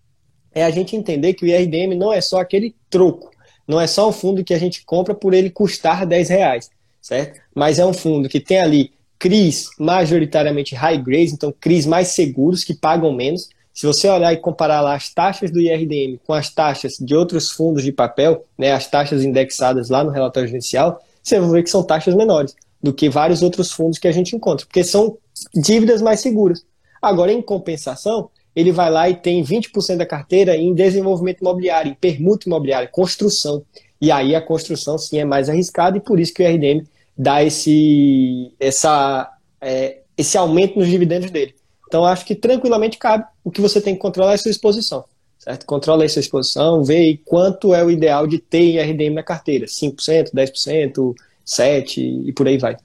É 0.53 0.63
a 0.63 0.69
gente 0.69 0.95
entender 0.95 1.33
que 1.33 1.45
o 1.45 1.47
IRDM 1.47 1.95
não 1.95 2.13
é 2.13 2.21
só 2.21 2.39
aquele 2.39 2.75
troco, 2.89 3.31
não 3.67 3.81
é 3.81 3.87
só 3.87 4.07
um 4.09 4.11
fundo 4.11 4.43
que 4.43 4.53
a 4.53 4.59
gente 4.59 4.85
compra 4.85 5.13
por 5.13 5.33
ele 5.33 5.49
custar 5.49 6.05
10 6.05 6.29
reais, 6.29 6.69
certo? 7.01 7.39
Mas 7.53 7.79
é 7.79 7.85
um 7.85 7.93
fundo 7.93 8.29
que 8.29 8.39
tem 8.39 8.59
ali 8.59 8.91
CRIs 9.19 9.69
majoritariamente 9.77 10.75
high 10.75 10.97
grades, 10.97 11.33
então 11.33 11.53
CRIs 11.59 11.85
mais 11.85 12.09
seguros, 12.09 12.63
que 12.63 12.73
pagam 12.73 13.11
menos. 13.11 13.49
Se 13.77 13.85
você 13.85 14.09
olhar 14.09 14.33
e 14.33 14.37
comparar 14.37 14.81
lá 14.81 14.95
as 14.95 15.13
taxas 15.13 15.51
do 15.51 15.61
IRDM 15.61 16.19
com 16.25 16.33
as 16.33 16.49
taxas 16.49 16.97
de 16.99 17.15
outros 17.15 17.51
fundos 17.51 17.83
de 17.83 17.91
papel, 17.91 18.43
né, 18.57 18.71
as 18.71 18.89
taxas 18.89 19.23
indexadas 19.23 19.91
lá 19.91 20.03
no 20.03 20.09
relatório 20.09 20.49
gerencial, 20.49 20.99
você 21.21 21.39
vai 21.39 21.47
ver 21.51 21.63
que 21.63 21.69
são 21.69 21.83
taxas 21.83 22.15
menores 22.15 22.55
do 22.81 22.91
que 22.91 23.07
vários 23.07 23.43
outros 23.43 23.71
fundos 23.71 23.99
que 23.99 24.07
a 24.07 24.11
gente 24.11 24.35
encontra, 24.35 24.65
porque 24.65 24.83
são 24.83 25.19
dívidas 25.53 26.01
mais 26.01 26.21
seguras. 26.21 26.65
Agora, 26.99 27.31
em 27.31 27.39
compensação, 27.39 28.31
ele 28.55 28.71
vai 28.71 28.89
lá 28.89 29.11
e 29.11 29.15
tem 29.15 29.43
20% 29.43 29.97
da 29.97 30.07
carteira 30.07 30.57
em 30.57 30.73
desenvolvimento 30.73 31.41
imobiliário, 31.41 31.91
em 31.91 31.93
permuta 31.93 32.49
imobiliária, 32.49 32.89
construção. 32.91 33.61
E 34.01 34.11
aí 34.11 34.33
a 34.33 34.41
construção 34.41 34.97
sim 34.97 35.19
é 35.19 35.23
mais 35.23 35.49
arriscada 35.49 35.97
e 35.97 36.01
por 36.01 36.19
isso 36.19 36.33
que 36.33 36.41
o 36.41 36.47
RDM 36.47 36.83
dá 37.15 37.43
esse, 37.43 38.51
essa, 38.59 39.31
é, 39.61 39.99
esse 40.17 40.35
aumento 40.35 40.79
nos 40.79 40.87
dividendos 40.87 41.29
dele. 41.29 41.53
Então 41.87 42.05
acho 42.05 42.25
que 42.25 42.35
tranquilamente 42.35 42.97
cabe. 42.97 43.25
O 43.43 43.51
que 43.51 43.61
você 43.61 43.81
tem 43.81 43.95
que 43.95 44.01
controlar 44.01 44.31
é 44.31 44.35
a 44.35 44.37
sua 44.37 44.51
exposição. 44.51 45.05
Certo? 45.39 45.65
Controla 45.65 46.03
aí 46.03 46.09
sua 46.09 46.19
exposição, 46.19 46.83
vê 46.83 47.19
quanto 47.25 47.73
é 47.73 47.83
o 47.83 47.89
ideal 47.89 48.27
de 48.27 48.37
ter 48.37 48.59
em 48.59 48.79
RDM 48.79 49.13
na 49.13 49.23
carteira. 49.23 49.65
5%, 49.65 50.31
10%, 50.33 51.15
7 51.45 52.23
e 52.25 52.33
por 52.33 52.47
aí 52.47 52.57
vai. 52.57 52.77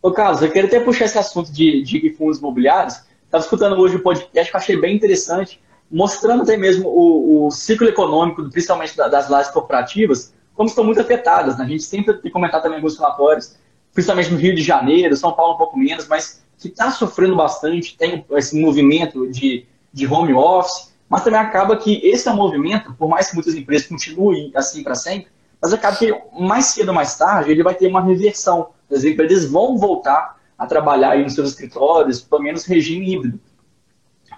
Ô, 0.00 0.10
Carlos, 0.10 0.42
eu 0.42 0.50
queria 0.50 0.68
até 0.68 0.80
puxar 0.80 1.06
esse 1.06 1.18
assunto 1.18 1.52
de, 1.52 1.82
de 1.82 2.10
fundos 2.10 2.38
imobiliários. 2.38 3.00
Estava 3.24 3.42
escutando 3.42 3.76
hoje 3.76 3.96
o 3.96 4.02
podcast 4.02 4.50
que 4.50 4.56
eu 4.56 4.60
achei 4.60 4.76
bem 4.76 4.94
interessante, 4.94 5.60
mostrando 5.90 6.42
até 6.42 6.56
mesmo 6.56 6.88
o, 6.88 7.46
o 7.46 7.50
ciclo 7.50 7.88
econômico, 7.88 8.48
principalmente 8.50 8.96
das 8.96 9.28
lajes 9.28 9.50
corporativas, 9.52 10.34
como 10.54 10.68
estão 10.68 10.84
muito 10.84 11.00
afetadas. 11.00 11.56
Né? 11.56 11.64
A 11.64 11.68
gente 11.68 11.84
sempre 11.84 12.14
tem 12.14 12.30
comentado 12.30 12.62
também 12.62 12.76
alguns 12.76 12.96
relatórios, 12.96 13.56
principalmente 13.94 14.30
no 14.30 14.38
Rio 14.38 14.54
de 14.54 14.62
Janeiro, 14.62 15.16
São 15.16 15.32
Paulo 15.32 15.54
um 15.54 15.58
pouco 15.58 15.78
menos, 15.78 16.06
mas 16.06 16.42
que 16.62 16.68
está 16.68 16.90
sofrendo 16.90 17.36
bastante, 17.36 17.96
tem 17.96 18.24
esse 18.32 18.58
movimento 18.58 19.30
de, 19.30 19.66
de 19.92 20.06
home 20.06 20.32
office, 20.32 20.92
mas 21.08 21.24
também 21.24 21.40
acaba 21.40 21.76
que 21.76 22.00
esse 22.06 22.28
é 22.28 22.32
um 22.32 22.36
movimento, 22.36 22.94
por 22.94 23.08
mais 23.08 23.28
que 23.28 23.34
muitas 23.34 23.54
empresas 23.54 23.86
continuem 23.86 24.50
assim 24.54 24.82
para 24.82 24.94
sempre, 24.94 25.30
mas 25.60 25.72
acaba 25.72 25.96
que 25.96 26.12
mais 26.38 26.66
cedo 26.66 26.88
ou 26.88 26.94
mais 26.94 27.16
tarde 27.16 27.50
ele 27.50 27.62
vai 27.62 27.74
ter 27.74 27.86
uma 27.86 28.00
reversão. 28.00 28.70
As 28.90 29.04
empresas 29.04 29.50
vão 29.50 29.76
voltar 29.78 30.40
a 30.58 30.66
trabalhar 30.66 31.10
aí 31.10 31.22
nos 31.22 31.34
seus 31.34 31.50
escritórios, 31.50 32.20
pelo 32.20 32.42
menos 32.42 32.64
regime 32.64 33.12
híbrido. 33.12 33.40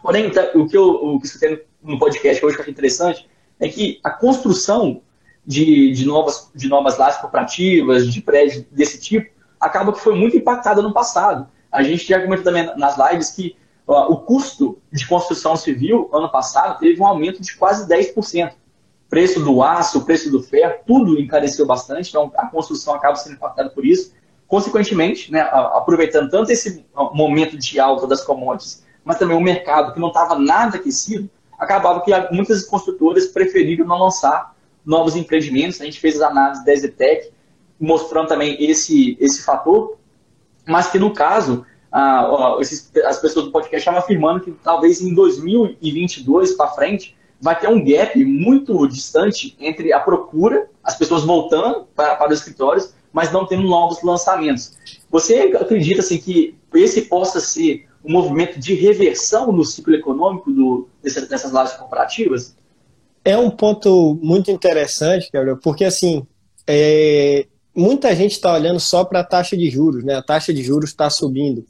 Porém, 0.03 0.31
tá, 0.31 0.51
o 0.55 0.67
que 0.67 0.77
eu, 0.77 0.89
o 0.89 1.21
que 1.21 1.27
eu 1.45 1.65
no 1.83 1.99
podcast 1.99 2.45
hoje 2.45 2.57
que 2.57 2.63
eu 2.63 2.71
interessante 2.71 3.29
é 3.61 3.69
que 3.69 4.01
a 4.03 4.11
construção 4.11 5.01
de, 5.47 5.93
de, 5.93 6.07
novas, 6.07 6.51
de 6.55 6.69
novas 6.69 6.97
lajes 6.97 7.21
corporativas, 7.21 8.13
de 8.13 8.21
prédios 8.21 8.65
desse 8.71 9.01
tipo, 9.01 9.31
acaba 9.61 9.93
que 9.93 10.01
foi 10.01 10.15
muito 10.15 10.37
impactada 10.37 10.83
no 10.83 10.93
passado. 10.93 11.47
A 11.75 11.83
gente 11.83 12.07
já 12.07 12.21
comentou 12.23 12.45
também 12.45 12.65
nas 12.77 12.97
lives 12.97 13.31
que 13.31 13.57
ó, 13.87 14.13
o 14.13 14.19
custo 14.19 14.79
de 14.93 15.07
construção 15.07 15.57
civil 15.57 16.09
ano 16.13 16.31
passado 16.31 16.79
teve 16.79 17.01
um 17.01 17.07
aumento 17.07 17.43
de 17.43 17.55
quase 17.57 17.89
10% 17.89 18.53
preço 19.09 19.41
do 19.41 19.63
aço, 19.63 20.05
preço 20.05 20.31
do 20.31 20.43
ferro, 20.43 20.75
tudo 20.87 21.21
encareceu 21.21 21.67
bastante, 21.67 22.09
então 22.09 22.33
a 22.37 22.47
construção 22.47 22.95
acaba 22.95 23.17
sendo 23.17 23.35
impactada 23.35 23.71
por 23.71 23.85
isso. 23.85 24.13
Consequentemente, 24.47 25.31
né, 25.31 25.41
aproveitando 25.41 26.31
tanto 26.31 26.51
esse 26.51 26.85
momento 27.13 27.57
de 27.57 27.79
alta 27.79 28.07
das 28.07 28.23
commodities, 28.23 28.85
mas 29.05 29.19
também 29.19 29.37
o 29.37 29.41
mercado 29.41 29.93
que 29.93 30.01
não 30.01 30.09
estava 30.09 30.39
nada 30.39 30.77
aquecido, 30.77 31.29
acabava 31.59 32.01
que 32.01 32.11
muitas 32.33 32.65
construtoras 32.65 33.27
preferiram 33.27 33.87
não 33.87 33.99
lançar 33.99 34.55
novos 34.85 35.17
empreendimentos. 35.17 35.81
A 35.81 35.85
gente 35.85 36.01
fez 36.01 36.17
as 36.21 36.31
análises 36.31 36.65
da 36.65 36.73
Exetec, 36.73 37.31
mostrando 37.79 38.29
também 38.29 38.57
esse, 38.63 39.17
esse 39.21 39.43
fator, 39.43 39.97
mas 40.67 40.91
que 40.91 40.99
no 40.99 41.13
caso, 41.13 41.65
esses, 42.61 42.91
as 43.05 43.19
pessoas 43.19 43.47
do 43.47 43.53
podcast 43.53 43.79
estavam 43.79 44.01
afirmando 44.01 44.41
que 44.41 44.51
talvez 44.63 45.01
em 45.01 45.15
2022 45.15 46.53
para 46.53 46.69
frente, 46.69 47.17
vai 47.41 47.59
ter 47.59 47.69
um 47.69 47.85
gap 47.85 48.25
muito 48.25 48.87
distante 48.89 49.57
entre 49.61 49.93
a 49.93 50.01
procura, 50.01 50.69
as 50.83 50.97
pessoas 50.97 51.25
voltando 51.25 51.87
para, 51.95 52.17
para 52.17 52.33
os 52.33 52.39
escritórios, 52.39 52.95
mas 53.13 53.31
não 53.31 53.47
tendo 53.47 53.63
novos 53.63 54.03
lançamentos. 54.03 54.73
Você 55.11 55.55
acredita 55.61 56.01
assim, 56.01 56.19
que 56.19 56.57
esse 56.75 57.03
possa 57.03 57.41
ser 57.41 57.87
um 58.05 58.13
movimento 58.13 58.59
de 58.59 58.75
reversão 58.75 59.53
no 59.53 59.65
ciclo 59.65 59.95
econômico 59.95 60.51
do, 60.51 60.89
dessas, 61.03 61.29
dessas 61.29 61.53
lajes 61.53 61.77
corporativas? 61.77 62.57
É 63.25 63.37
um 63.37 63.51
ponto 63.51 64.19
muito 64.23 64.51
interessante, 64.51 65.31
Gabriel, 65.33 65.59
porque 65.63 65.85
assim, 65.85 66.27
é, 66.67 67.47
muita 67.75 68.15
gente 68.15 68.33
está 68.33 68.53
olhando 68.53 68.81
só 68.81 69.05
para 69.05 69.21
a 69.21 69.25
taxa 69.25 69.57
de 69.57 69.69
juros, 69.71 70.05
né? 70.05 70.15
A 70.15 70.23
taxa 70.23 70.53
de 70.53 70.63
juros 70.63 70.91
está 70.91 71.11
subindo 71.11 71.67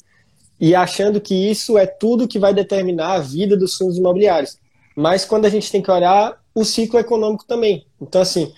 e 0.60 0.74
achando 0.74 1.20
que 1.20 1.34
isso 1.34 1.76
é 1.76 1.86
tudo 1.86 2.28
que 2.28 2.38
vai 2.38 2.54
determinar 2.54 3.12
a 3.14 3.18
vida 3.20 3.56
dos 3.56 3.76
fundos 3.76 3.98
imobiliários 3.98 4.58
mas 4.94 5.24
quando 5.24 5.44
a 5.44 5.48
gente 5.48 5.70
tem 5.70 5.82
que 5.82 5.90
olhar 5.90 6.38
o 6.54 6.64
ciclo 6.64 6.98
econômico 6.98 7.44
também. 7.44 7.84
Então, 8.00 8.22
assim, 8.22 8.52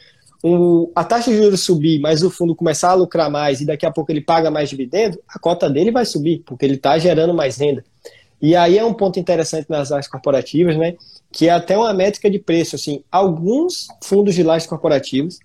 a 0.94 1.02
taxa 1.02 1.30
de 1.30 1.36
juros 1.38 1.62
subir, 1.62 1.98
mas 1.98 2.22
o 2.22 2.30
fundo 2.30 2.54
começar 2.54 2.90
a 2.90 2.94
lucrar 2.94 3.30
mais 3.30 3.60
e 3.60 3.66
daqui 3.66 3.86
a 3.86 3.90
pouco 3.90 4.12
ele 4.12 4.20
paga 4.20 4.50
mais 4.50 4.68
dividendo, 4.68 5.18
a 5.26 5.38
cota 5.38 5.68
dele 5.68 5.90
vai 5.90 6.04
subir, 6.04 6.42
porque 6.44 6.64
ele 6.64 6.74
está 6.74 6.98
gerando 6.98 7.32
mais 7.32 7.56
renda. 7.56 7.84
E 8.40 8.54
aí 8.54 8.76
é 8.76 8.84
um 8.84 8.92
ponto 8.92 9.18
interessante 9.18 9.70
nas 9.70 9.88
lajes 9.88 10.10
corporativas, 10.10 10.76
né? 10.76 10.94
Que 11.32 11.48
é 11.48 11.52
até 11.52 11.76
uma 11.76 11.92
métrica 11.94 12.30
de 12.30 12.38
preço. 12.38 12.76
Assim, 12.76 13.02
alguns 13.10 13.88
fundos 14.04 14.34
de 14.34 14.42
lajes 14.42 14.68
corporativas 14.68 15.38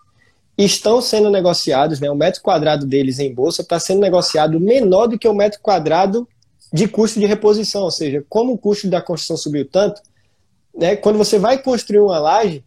estão 0.57 1.01
sendo 1.01 1.29
negociados, 1.29 1.99
né? 1.99 2.09
O 2.09 2.15
metro 2.15 2.41
quadrado 2.41 2.85
deles 2.85 3.19
em 3.19 3.33
bolsa 3.33 3.61
está 3.61 3.79
sendo 3.79 4.01
negociado 4.01 4.59
menor 4.59 5.07
do 5.07 5.17
que 5.17 5.27
o 5.27 5.33
metro 5.33 5.59
quadrado 5.61 6.27
de 6.71 6.87
custo 6.87 7.19
de 7.19 7.25
reposição. 7.25 7.83
Ou 7.83 7.91
seja, 7.91 8.23
como 8.29 8.53
o 8.53 8.57
custo 8.57 8.87
da 8.89 9.01
construção 9.01 9.37
subiu 9.37 9.67
tanto, 9.67 10.01
né, 10.75 10.95
quando 10.95 11.17
você 11.17 11.37
vai 11.37 11.61
construir 11.61 11.99
uma 11.99 12.19
laje, 12.19 12.63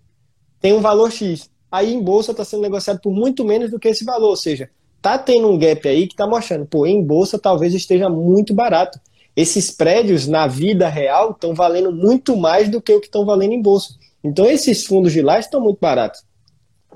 tem 0.61 0.73
um 0.73 0.81
valor 0.81 1.11
X. 1.11 1.51
Aí 1.70 1.92
em 1.92 2.03
bolsa 2.03 2.31
está 2.31 2.44
sendo 2.44 2.62
negociado 2.62 3.01
por 3.01 3.12
muito 3.12 3.44
menos 3.44 3.70
do 3.70 3.79
que 3.79 3.88
esse 3.88 4.05
valor. 4.05 4.31
Ou 4.31 4.37
seja, 4.37 4.70
tá 5.01 5.18
tendo 5.18 5.49
um 5.49 5.59
gap 5.59 5.87
aí 5.88 6.07
que 6.07 6.14
está 6.14 6.27
mostrando, 6.27 6.66
pô, 6.66 6.87
em 6.87 7.03
bolsa 7.03 7.38
talvez 7.38 7.75
esteja 7.75 8.09
muito 8.09 8.55
barato. 8.55 8.99
Esses 9.37 9.70
prédios 9.70 10.29
na 10.29 10.47
vida 10.47 10.88
real 10.88 11.33
estão 11.33 11.55
valendo 11.55 11.90
muito 11.90 12.37
mais 12.37 12.68
do 12.68 12.81
que 12.81 12.92
o 12.92 13.01
que 13.01 13.07
estão 13.07 13.25
valendo 13.25 13.53
em 13.53 13.61
bolsa. 13.61 13.94
Então 14.23 14.47
esses 14.47 14.87
fundos 14.87 15.12
de 15.12 15.20
laje 15.20 15.47
estão 15.47 15.61
muito 15.61 15.79
baratos. 15.81 16.23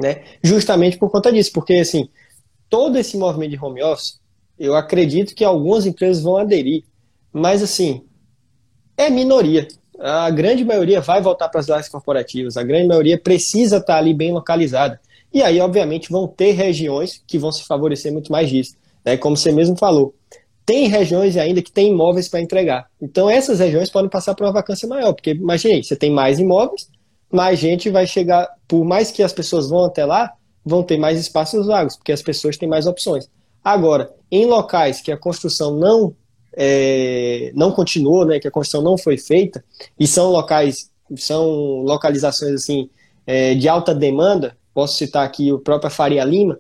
Né? 0.00 0.22
Justamente 0.42 0.96
por 0.96 1.10
conta 1.10 1.32
disso, 1.32 1.52
porque 1.52 1.74
assim, 1.74 2.08
todo 2.68 2.96
esse 2.96 3.16
movimento 3.16 3.50
de 3.50 3.64
home 3.64 3.82
office, 3.82 4.20
eu 4.58 4.74
acredito 4.74 5.34
que 5.34 5.44
algumas 5.44 5.86
empresas 5.86 6.22
vão 6.22 6.36
aderir, 6.36 6.84
mas 7.32 7.62
assim, 7.62 8.04
é 8.96 9.10
minoria 9.10 9.66
a 9.98 10.30
grande 10.30 10.64
maioria 10.64 11.00
vai 11.00 11.20
voltar 11.20 11.48
para 11.48 11.60
as 11.60 11.66
lajes 11.66 11.88
corporativas, 11.88 12.56
a 12.56 12.62
grande 12.62 12.86
maioria 12.86 13.18
precisa 13.18 13.78
estar 13.78 13.98
ali 13.98 14.14
bem 14.14 14.32
localizada. 14.32 15.00
E 15.32 15.42
aí, 15.42 15.60
obviamente, 15.60 16.10
vão 16.10 16.26
ter 16.26 16.52
regiões 16.52 17.22
que 17.26 17.36
vão 17.36 17.52
se 17.52 17.64
favorecer 17.64 18.12
muito 18.12 18.30
mais 18.30 18.48
disso. 18.48 18.76
Né? 19.04 19.16
Como 19.16 19.36
você 19.36 19.52
mesmo 19.52 19.76
falou, 19.76 20.14
tem 20.64 20.86
regiões 20.88 21.36
ainda 21.36 21.60
que 21.60 21.72
tem 21.72 21.90
imóveis 21.90 22.28
para 22.28 22.40
entregar. 22.40 22.88
Então, 23.02 23.28
essas 23.28 23.58
regiões 23.58 23.90
podem 23.90 24.08
passar 24.08 24.34
por 24.34 24.44
uma 24.44 24.52
vacância 24.52 24.88
maior, 24.88 25.12
porque 25.12 25.32
imagine, 25.32 25.82
você 25.82 25.96
tem 25.96 26.10
mais 26.10 26.38
imóveis, 26.38 26.88
mais 27.30 27.58
gente 27.58 27.90
vai 27.90 28.06
chegar, 28.06 28.48
por 28.66 28.84
mais 28.84 29.10
que 29.10 29.22
as 29.22 29.32
pessoas 29.32 29.68
vão 29.68 29.84
até 29.84 30.04
lá, 30.04 30.32
vão 30.64 30.82
ter 30.82 30.98
mais 30.98 31.18
espaços 31.18 31.66
vagos, 31.66 31.96
porque 31.96 32.12
as 32.12 32.22
pessoas 32.22 32.56
têm 32.56 32.68
mais 32.68 32.86
opções. 32.86 33.28
Agora, 33.62 34.10
em 34.30 34.46
locais 34.46 35.00
que 35.00 35.12
a 35.12 35.16
construção 35.16 35.74
não 35.74 36.14
é, 36.56 37.52
não 37.54 37.70
continuou, 37.70 38.24
né, 38.24 38.40
que 38.40 38.48
a 38.48 38.50
construção 38.50 38.82
não 38.82 38.98
foi 38.98 39.16
feita, 39.16 39.64
e 39.98 40.06
são 40.06 40.30
locais, 40.30 40.90
são 41.16 41.46
localizações 41.82 42.52
assim 42.52 42.90
é, 43.26 43.54
de 43.54 43.68
alta 43.68 43.94
demanda, 43.94 44.56
posso 44.74 44.96
citar 44.96 45.24
aqui 45.24 45.52
o 45.52 45.58
próprio 45.58 45.90
Faria 45.90 46.24
Lima. 46.24 46.58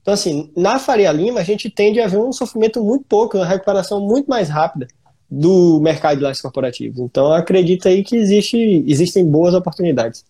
Então, 0.00 0.14
assim, 0.14 0.50
na 0.56 0.78
Faria 0.78 1.12
Lima 1.12 1.40
a 1.40 1.44
gente 1.44 1.68
tende 1.68 2.00
a 2.00 2.06
ver 2.06 2.18
um 2.18 2.32
sofrimento 2.32 2.82
muito 2.82 3.04
pouco, 3.08 3.36
uma 3.36 3.46
recuperação 3.46 4.00
muito 4.00 4.28
mais 4.28 4.48
rápida 4.48 4.86
do 5.30 5.80
mercado 5.80 6.18
de 6.18 6.24
lajes 6.24 6.40
corporativos. 6.40 6.98
Então, 7.00 7.32
acredito 7.32 7.88
aí 7.88 8.04
que 8.04 8.16
existe, 8.16 8.84
existem 8.86 9.24
boas 9.24 9.54
oportunidades. 9.54 10.24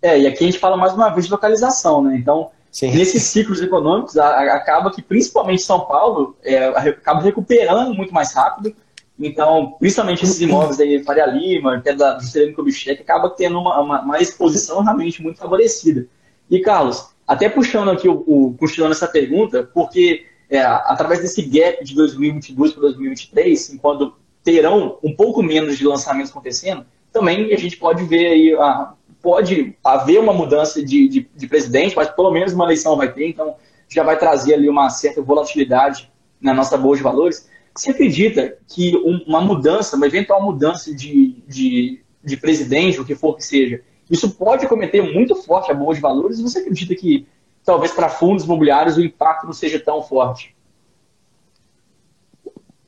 É, 0.00 0.20
e 0.20 0.26
aqui 0.26 0.44
a 0.44 0.46
gente 0.46 0.58
fala 0.58 0.76
mais 0.76 0.92
uma 0.92 1.10
vez 1.10 1.26
de 1.26 1.32
localização, 1.32 2.02
né? 2.02 2.16
Então, 2.16 2.50
Sim. 2.72 2.90
Nesses 2.90 3.24
ciclos 3.24 3.60
econômicos, 3.60 4.16
a, 4.16 4.26
a, 4.26 4.54
acaba 4.54 4.90
que, 4.90 5.02
principalmente 5.02 5.60
São 5.60 5.80
Paulo, 5.80 6.34
é, 6.42 6.64
acaba 6.68 7.20
recuperando 7.20 7.94
muito 7.94 8.14
mais 8.14 8.32
rápido. 8.32 8.74
Então, 9.20 9.76
principalmente 9.78 10.24
esses 10.24 10.40
imóveis 10.40 10.80
aí, 10.80 11.04
Faria 11.04 11.26
Lima, 11.26 11.76
até 11.76 11.94
da, 11.94 12.18
Sereno 12.20 12.56
Kubitschek, 12.56 13.02
acaba 13.02 13.28
tendo 13.28 13.60
uma, 13.60 13.78
uma, 13.78 14.00
uma, 14.00 14.18
exposição 14.18 14.82
realmente 14.82 15.22
muito 15.22 15.38
favorecida. 15.38 16.06
E, 16.50 16.60
Carlos, 16.60 17.10
até 17.28 17.46
puxando 17.46 17.90
aqui, 17.90 18.08
o, 18.08 18.24
o 18.26 18.54
continuando 18.58 18.94
essa 18.94 19.06
pergunta, 19.06 19.68
porque 19.74 20.24
é, 20.52 20.60
através 20.60 21.20
desse 21.20 21.40
gap 21.40 21.82
de 21.82 21.94
2022 21.94 22.72
para 22.72 22.82
2023, 22.82 23.72
enquanto 23.72 24.14
terão 24.44 24.98
um 25.02 25.16
pouco 25.16 25.42
menos 25.42 25.78
de 25.78 25.86
lançamentos 25.86 26.30
acontecendo, 26.30 26.84
também 27.10 27.54
a 27.54 27.56
gente 27.56 27.78
pode 27.78 28.04
ver 28.04 28.26
aí, 28.26 28.54
a, 28.54 28.92
pode 29.22 29.74
haver 29.82 30.20
uma 30.20 30.34
mudança 30.34 30.84
de, 30.84 31.08
de, 31.08 31.28
de, 31.34 31.46
presidente, 31.46 31.96
mas 31.96 32.10
pelo 32.10 32.30
menos 32.30 32.52
uma 32.52 32.66
eleição 32.66 32.98
vai 32.98 33.10
ter, 33.10 33.28
então 33.28 33.56
já 33.88 34.02
vai 34.02 34.18
trazer 34.18 34.52
ali 34.52 34.68
uma 34.68 34.90
certa 34.90 35.22
volatilidade 35.22 36.12
na 36.38 36.52
nossa 36.52 36.76
bolsa 36.76 36.98
de 36.98 37.04
valores. 37.04 37.48
Você 37.74 37.90
acredita 37.90 38.54
que 38.68 38.94
uma 39.26 39.40
mudança, 39.40 39.96
uma 39.96 40.06
eventual 40.06 40.42
mudança 40.42 40.94
de, 40.94 41.42
de, 41.48 42.02
de 42.22 42.36
presidente, 42.36 43.00
o 43.00 43.06
que 43.06 43.14
for 43.14 43.36
que 43.36 43.44
seja, 43.44 43.80
isso 44.10 44.30
pode 44.32 44.66
cometer 44.66 45.00
muito 45.00 45.34
forte 45.34 45.70
a 45.70 45.74
bolsa 45.74 45.94
de 45.94 46.02
valores? 46.02 46.42
Você 46.42 46.58
acredita 46.58 46.94
que 46.94 47.26
talvez 47.64 47.92
para 47.92 48.08
fundos 48.08 48.44
imobiliários 48.44 48.96
o 48.96 49.02
impacto 49.02 49.46
não 49.46 49.52
seja 49.52 49.78
tão 49.78 50.02
forte? 50.02 50.54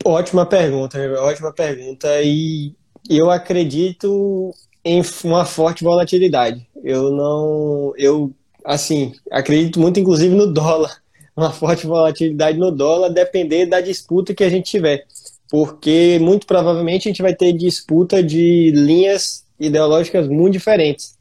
Ótima 0.04 0.44
pergunta, 0.44 0.98
ótima 1.20 1.52
pergunta. 1.52 2.22
E 2.22 2.74
eu 3.08 3.30
acredito 3.30 4.54
em 4.84 5.02
uma 5.24 5.46
forte 5.46 5.82
volatilidade. 5.82 6.66
Eu 6.82 7.10
não, 7.10 7.94
eu 7.96 8.30
assim, 8.64 9.12
acredito 9.30 9.80
muito 9.80 9.98
inclusive 9.98 10.34
no 10.34 10.52
dólar, 10.52 11.02
uma 11.37 11.50
forte 11.50 11.87
volatilidade 11.87 12.58
no 12.58 12.70
dólar, 12.70 13.08
depender 13.08 13.66
da 13.66 13.80
disputa 13.80 14.34
que 14.34 14.44
a 14.44 14.50
gente 14.50 14.70
tiver. 14.70 15.06
Porque 15.48 16.18
muito 16.20 16.46
provavelmente 16.46 17.08
a 17.08 17.10
gente 17.10 17.22
vai 17.22 17.34
ter 17.34 17.52
disputa 17.52 18.22
de 18.22 18.72
linhas 18.74 19.44
ideológicas 19.58 20.28
muito 20.28 20.52
diferentes. 20.52 21.16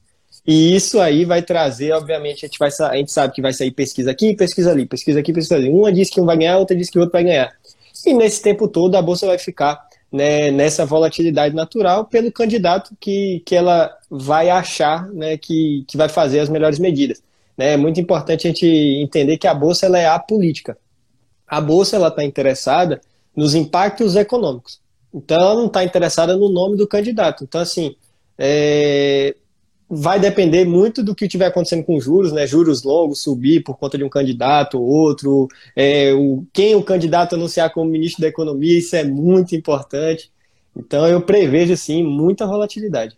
E 0.46 0.76
isso 0.76 1.00
aí 1.00 1.24
vai 1.24 1.42
trazer, 1.42 1.94
obviamente, 1.94 2.46
a 2.46 2.48
gente, 2.48 2.60
vai, 2.60 2.70
a 2.70 2.96
gente 2.98 3.12
sabe 3.12 3.34
que 3.34 3.42
vai 3.42 3.54
sair 3.54 3.72
pesquisa 3.72 4.12
aqui, 4.12 4.36
pesquisa 4.36 4.72
ali, 4.72 4.86
pesquisa 4.86 5.20
aqui, 5.20 5.32
pesquisa 5.32 5.56
ali. 5.56 5.70
Uma 5.70 5.92
diz 5.92 6.10
que 6.10 6.20
um 6.20 6.26
vai 6.26 6.38
ganhar, 6.38 6.58
outra 6.58 6.76
diz 6.76 6.90
que 6.90 6.98
o 6.98 7.02
outro 7.02 7.14
vai 7.14 7.24
ganhar. 7.24 7.54
E 8.06 8.14
nesse 8.14 8.42
tempo 8.42 8.68
todo 8.68 8.96
a 8.96 9.02
bolsa 9.02 9.26
vai 9.26 9.38
ficar 9.38 9.88
né, 10.12 10.52
nessa 10.52 10.86
volatilidade 10.86 11.56
natural 11.56 12.06
pelo 12.06 12.32
candidato 12.32 12.96
que, 13.00 13.42
que 13.46 13.56
ela 13.56 13.98
vai 14.10 14.50
achar 14.50 15.08
né, 15.08 15.38
que, 15.38 15.86
que 15.88 15.96
vai 15.96 16.10
fazer 16.10 16.40
as 16.40 16.50
melhores 16.50 16.78
medidas. 16.78 17.24
Né? 17.58 17.74
É 17.74 17.78
muito 17.78 18.00
importante 18.02 18.46
a 18.46 18.52
gente 18.52 18.66
entender 18.66 19.38
que 19.38 19.48
a 19.48 19.54
bolsa 19.54 19.86
ela 19.86 19.98
é 19.98 20.08
apolítica. 20.08 20.78
A 21.48 21.62
bolsa 21.62 21.96
ela 21.96 22.10
está 22.10 22.24
interessada 22.24 23.02
nos 23.36 23.56
impactos 23.56 24.16
econômicos. 24.16 24.82
Então 25.14 25.38
ela 25.38 25.56
não 25.56 25.68
está 25.68 25.84
interessada 25.84 26.36
no 26.36 26.50
nome 26.50 26.76
do 26.76 26.88
candidato. 26.88 27.46
Então 27.46 27.62
assim, 27.62 27.96
é, 28.38 29.36
vai 29.96 30.20
depender 30.20 30.66
muito 30.66 31.04
do 31.04 31.14
que 31.14 31.26
estiver 31.26 31.46
acontecendo 31.46 31.84
com 31.84 32.00
juros, 32.00 32.32
né? 32.32 32.48
Juros 32.48 32.84
longos 32.84 33.22
subir 33.22 33.64
por 33.64 33.78
conta 33.78 33.98
de 33.98 34.04
um 34.04 34.10
candidato 34.10 34.80
ou 34.80 34.86
outro, 34.86 35.48
é, 35.76 36.14
o, 36.14 36.46
quem 36.52 36.76
o 36.76 36.84
candidato 36.84 37.36
anunciar 37.36 37.72
como 37.72 37.90
ministro 37.90 38.22
da 38.22 38.28
Economia, 38.28 38.78
isso 38.78 38.96
é 38.96 39.04
muito 39.04 39.56
importante. 39.56 40.32
Então 40.76 41.08
eu 41.08 41.22
prevejo 41.22 41.76
sim 41.78 42.04
muita 42.04 42.48
volatilidade. 42.48 43.16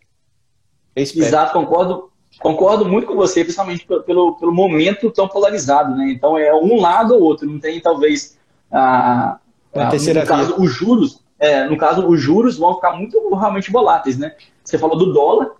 Exato, 0.95 1.53
concordo, 1.53 2.09
concordo 2.39 2.85
muito 2.85 3.07
com 3.07 3.15
você, 3.15 3.43
principalmente 3.43 3.85
pelo, 3.85 4.35
pelo 4.35 4.53
momento 4.53 5.11
tão 5.11 5.27
polarizado, 5.27 5.95
né? 5.95 6.11
Então 6.11 6.37
é 6.37 6.53
um 6.53 6.79
lado 6.79 7.15
ou 7.15 7.21
outro, 7.21 7.47
não 7.47 7.59
tem 7.59 7.79
talvez 7.79 8.37
a, 8.71 9.39
a 9.73 9.87
terceira 9.87 10.21
no 10.21 10.27
caso, 10.27 10.55
os 10.57 10.71
juros, 10.71 11.21
é, 11.37 11.65
no 11.65 11.77
caso 11.77 12.07
os 12.07 12.19
juros 12.19 12.57
vão 12.57 12.75
ficar 12.75 12.93
muito 12.93 13.33
realmente 13.35 13.71
voláteis, 13.71 14.17
né? 14.17 14.35
Você 14.63 14.77
falou 14.77 14.97
do 14.97 15.13
dólar, 15.13 15.51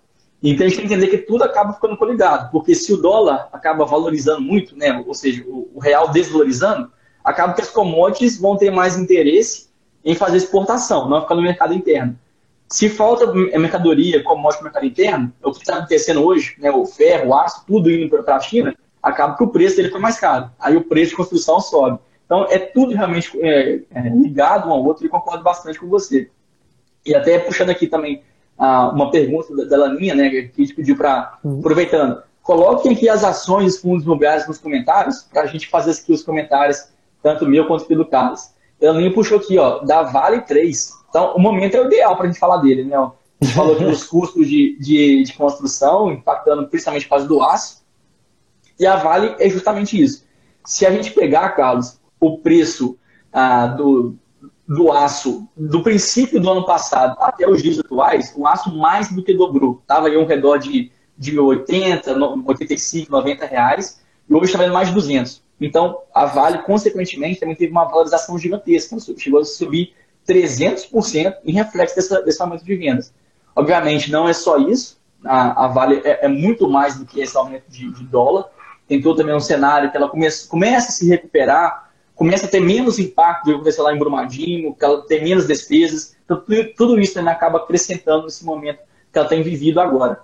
então 0.42 0.66
a 0.66 0.68
gente 0.68 0.78
tem 0.78 0.86
que 0.86 0.94
entender 0.94 1.08
que 1.08 1.18
tudo 1.18 1.44
acaba 1.44 1.72
ficando 1.72 1.96
coligado, 1.96 2.50
porque 2.50 2.74
se 2.74 2.92
o 2.92 2.96
dólar 2.96 3.48
acaba 3.52 3.84
valorizando 3.84 4.40
muito, 4.42 4.76
né, 4.76 5.02
ou 5.06 5.14
seja, 5.14 5.42
o, 5.46 5.78
real 5.80 6.10
desvalorizando, 6.10 6.90
acaba 7.24 7.54
que 7.54 7.62
as 7.62 7.70
commodities 7.70 8.38
vão 8.38 8.56
ter 8.56 8.70
mais 8.70 8.98
interesse 8.98 9.68
em 10.04 10.14
fazer 10.14 10.36
exportação, 10.36 11.08
não 11.08 11.22
ficar 11.22 11.34
no 11.34 11.42
mercado 11.42 11.74
interno. 11.74 12.18
Se 12.68 12.88
falta 12.88 13.32
mercadoria, 13.32 14.22
commodity 14.22 14.60
no 14.60 14.64
mercado 14.64 14.86
interno, 14.86 15.32
é 15.42 15.46
o 15.46 15.52
que 15.52 15.60
está 15.60 15.76
acontecendo 15.76 16.22
hoje, 16.24 16.54
né, 16.58 16.70
o 16.70 16.84
ferro, 16.84 17.30
o 17.30 17.34
aço, 17.34 17.64
tudo 17.66 17.90
indo 17.90 18.22
para 18.22 18.36
a 18.36 18.40
China, 18.40 18.74
acaba 19.02 19.36
que 19.36 19.42
o 19.42 19.48
preço 19.48 19.76
dele 19.76 19.90
foi 19.90 20.00
mais 20.00 20.18
caro. 20.18 20.50
Aí 20.58 20.76
o 20.76 20.84
preço 20.84 21.10
de 21.10 21.16
construção 21.16 21.60
sobe. 21.60 21.98
Então 22.24 22.44
é 22.50 22.58
tudo 22.58 22.92
realmente 22.92 23.30
é, 23.40 23.80
é, 23.94 24.00
ligado 24.08 24.68
um 24.68 24.72
ao 24.72 24.84
outro 24.84 25.06
e 25.06 25.08
concordo 25.08 25.44
bastante 25.44 25.78
com 25.78 25.86
você. 25.86 26.28
E 27.04 27.14
até 27.14 27.38
puxando 27.38 27.70
aqui 27.70 27.86
também 27.86 28.22
uma 28.58 29.10
pergunta 29.10 29.66
da 29.66 29.76
Laninha, 29.76 30.14
né, 30.14 30.30
que 30.30 30.38
a 30.38 30.60
gente 30.60 30.74
pediu 30.74 30.96
para, 30.96 31.38
uhum. 31.44 31.60
aproveitando, 31.60 32.22
coloquem 32.42 32.92
aqui 32.92 33.08
as 33.08 33.24
ações 33.24 33.74
dos 33.74 33.82
fundos 33.82 34.04
imobiliários 34.04 34.46
nos 34.46 34.58
comentários, 34.58 35.22
para 35.22 35.42
a 35.42 35.46
gente 35.46 35.68
fazer 35.68 35.90
aqui 35.92 36.12
os 36.12 36.22
comentários, 36.22 36.88
tanto 37.22 37.46
meu 37.46 37.66
quanto 37.66 37.86
do 37.94 38.06
Carlos. 38.06 38.50
A 38.82 38.86
Laninha 38.86 39.12
puxou 39.12 39.38
aqui, 39.38 39.58
ó, 39.58 39.80
da 39.80 40.02
Vale 40.02 40.42
3. 40.42 40.92
Então, 41.08 41.34
o 41.34 41.40
momento 41.40 41.76
é 41.76 41.80
o 41.80 41.86
ideal 41.86 42.16
para 42.16 42.26
a 42.26 42.28
gente 42.28 42.38
falar 42.38 42.58
dele, 42.58 42.84
né? 42.84 42.96
A 42.96 43.12
gente 43.44 43.54
falou 43.54 43.74
aqui 43.74 43.84
dos 43.84 44.04
custos 44.08 44.46
de, 44.46 44.78
de, 44.78 45.24
de, 45.24 45.32
construção, 45.34 46.12
impactando 46.12 46.66
principalmente 46.68 47.04
por 47.04 47.10
causa 47.10 47.26
do 47.26 47.42
aço. 47.42 47.84
E 48.78 48.86
a 48.86 48.96
Vale 48.96 49.34
é 49.38 49.48
justamente 49.48 50.00
isso. 50.00 50.24
Se 50.64 50.84
a 50.84 50.90
gente 50.90 51.12
pegar, 51.12 51.50
Carlos, 51.50 51.98
o 52.20 52.38
preço 52.38 52.98
ah, 53.32 53.66
do, 53.66 54.16
do 54.68 54.90
aço 54.90 55.48
do 55.56 55.82
princípio 55.82 56.40
do 56.40 56.50
ano 56.50 56.64
passado 56.64 57.16
até 57.20 57.48
os 57.48 57.62
dias 57.62 57.78
atuais, 57.78 58.32
o 58.36 58.46
aço 58.46 58.76
mais 58.76 59.12
do 59.12 59.22
que 59.22 59.32
dobrou. 59.32 59.78
Estava 59.80 60.08
em 60.10 60.16
um 60.16 60.26
redor 60.26 60.58
de, 60.58 60.90
de 61.16 61.38
80, 61.38 62.16
85, 62.44 63.10
90 63.10 63.46
reais, 63.46 64.00
e 64.28 64.34
hoje 64.34 64.46
está 64.46 64.58
vendo 64.58 64.72
mais 64.72 64.88
de 64.88 64.94
200. 64.94 65.42
Então, 65.60 66.00
a 66.14 66.26
Vale, 66.26 66.58
consequentemente, 66.58 67.40
também 67.40 67.54
teve 67.54 67.72
uma 67.72 67.84
valorização 67.84 68.38
gigantesca. 68.38 68.96
Chegou 69.16 69.40
a 69.40 69.44
subir 69.44 69.94
300% 70.28 71.34
em 71.44 71.52
reflexo 71.52 71.96
dessa, 71.96 72.22
desse 72.22 72.42
aumento 72.42 72.64
de 72.64 72.74
vendas. 72.74 73.14
Obviamente, 73.54 74.10
não 74.10 74.28
é 74.28 74.32
só 74.32 74.58
isso. 74.58 75.00
A, 75.24 75.64
a 75.64 75.68
Vale 75.68 76.02
é, 76.04 76.26
é, 76.26 76.28
muito 76.28 76.68
mais 76.68 76.98
do 76.98 77.06
que 77.06 77.20
esse 77.20 77.36
aumento 77.36 77.64
de, 77.68 77.90
de 77.90 78.04
dólar. 78.04 78.46
Tentou 78.86 79.16
também 79.16 79.34
um 79.34 79.40
cenário 79.40 79.90
que 79.90 79.96
ela 79.96 80.08
começa, 80.08 80.46
começa 80.48 80.88
a 80.88 80.92
se 80.92 81.08
recuperar 81.08 81.85
começa 82.16 82.46
a 82.46 82.48
ter 82.48 82.60
menos 82.60 82.98
impacto 82.98 83.44
do 83.44 83.50
que 83.50 83.54
aconteceu 83.56 83.84
lá 83.84 83.94
em 83.94 83.98
Brumadinho, 83.98 84.74
que 84.74 84.84
ela 84.84 85.02
tem 85.02 85.22
menos 85.22 85.46
despesas. 85.46 86.16
Então, 86.24 86.42
tudo 86.76 86.98
isso 86.98 87.14
também 87.14 87.32
acaba 87.32 87.58
acrescentando 87.58 88.24
nesse 88.24 88.44
momento 88.44 88.80
que 89.12 89.18
ela 89.18 89.28
tem 89.28 89.42
vivido 89.42 89.78
agora. 89.78 90.20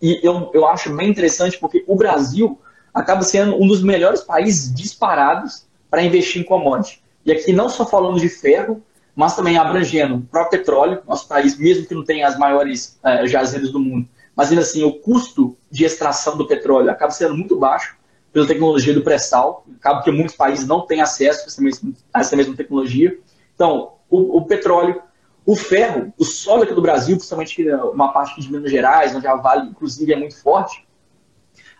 E 0.00 0.20
eu, 0.22 0.50
eu 0.54 0.66
acho 0.66 0.94
bem 0.94 1.08
interessante 1.08 1.58
porque 1.58 1.82
o 1.88 1.96
Brasil 1.96 2.60
acaba 2.92 3.22
sendo 3.22 3.60
um 3.60 3.66
dos 3.66 3.82
melhores 3.82 4.20
países 4.20 4.72
disparados 4.72 5.66
para 5.90 6.02
investir 6.02 6.42
em 6.42 6.44
commodity. 6.44 7.02
E 7.24 7.32
aqui 7.32 7.52
não 7.52 7.68
só 7.68 7.86
falando 7.86 8.20
de 8.20 8.28
ferro, 8.28 8.82
mas 9.14 9.34
também 9.34 9.56
abrangendo 9.56 10.16
o 10.16 10.22
próprio 10.22 10.58
petróleo, 10.58 11.02
nosso 11.06 11.26
país, 11.26 11.58
mesmo 11.58 11.86
que 11.86 11.94
não 11.94 12.04
tenha 12.04 12.28
as 12.28 12.38
maiores 12.38 12.98
é, 13.02 13.26
jazidas 13.26 13.70
do 13.70 13.80
mundo, 13.80 14.08
mas 14.36 14.50
ainda 14.50 14.62
assim 14.62 14.82
o 14.84 14.92
custo 14.92 15.56
de 15.70 15.84
extração 15.84 16.36
do 16.36 16.46
petróleo 16.46 16.90
acaba 16.90 17.10
sendo 17.10 17.34
muito 17.34 17.58
baixo 17.58 17.96
pela 18.32 18.46
tecnologia 18.46 18.94
do 18.94 19.02
pré-sal. 19.02 19.64
Acaba 19.78 20.02
que 20.02 20.10
muitos 20.10 20.34
países 20.34 20.66
não 20.66 20.86
têm 20.86 21.00
acesso 21.00 21.42
a 21.42 21.46
essa 21.46 21.62
mesma, 21.62 21.92
a 22.12 22.20
essa 22.20 22.36
mesma 22.36 22.56
tecnologia. 22.56 23.18
Então, 23.54 23.94
o, 24.08 24.38
o, 24.38 24.44
petróleo, 24.44 25.02
o 25.44 25.56
ferro, 25.56 26.12
o 26.18 26.24
solo 26.24 26.62
aqui 26.62 26.74
do 26.74 26.82
Brasil, 26.82 27.16
principalmente 27.16 27.70
uma 27.92 28.12
parte 28.12 28.40
de 28.40 28.50
Minas 28.50 28.70
Gerais, 28.70 29.14
onde 29.14 29.26
a 29.26 29.36
Vale, 29.36 29.68
inclusive, 29.68 30.12
é 30.12 30.16
muito 30.16 30.40
forte, 30.40 30.86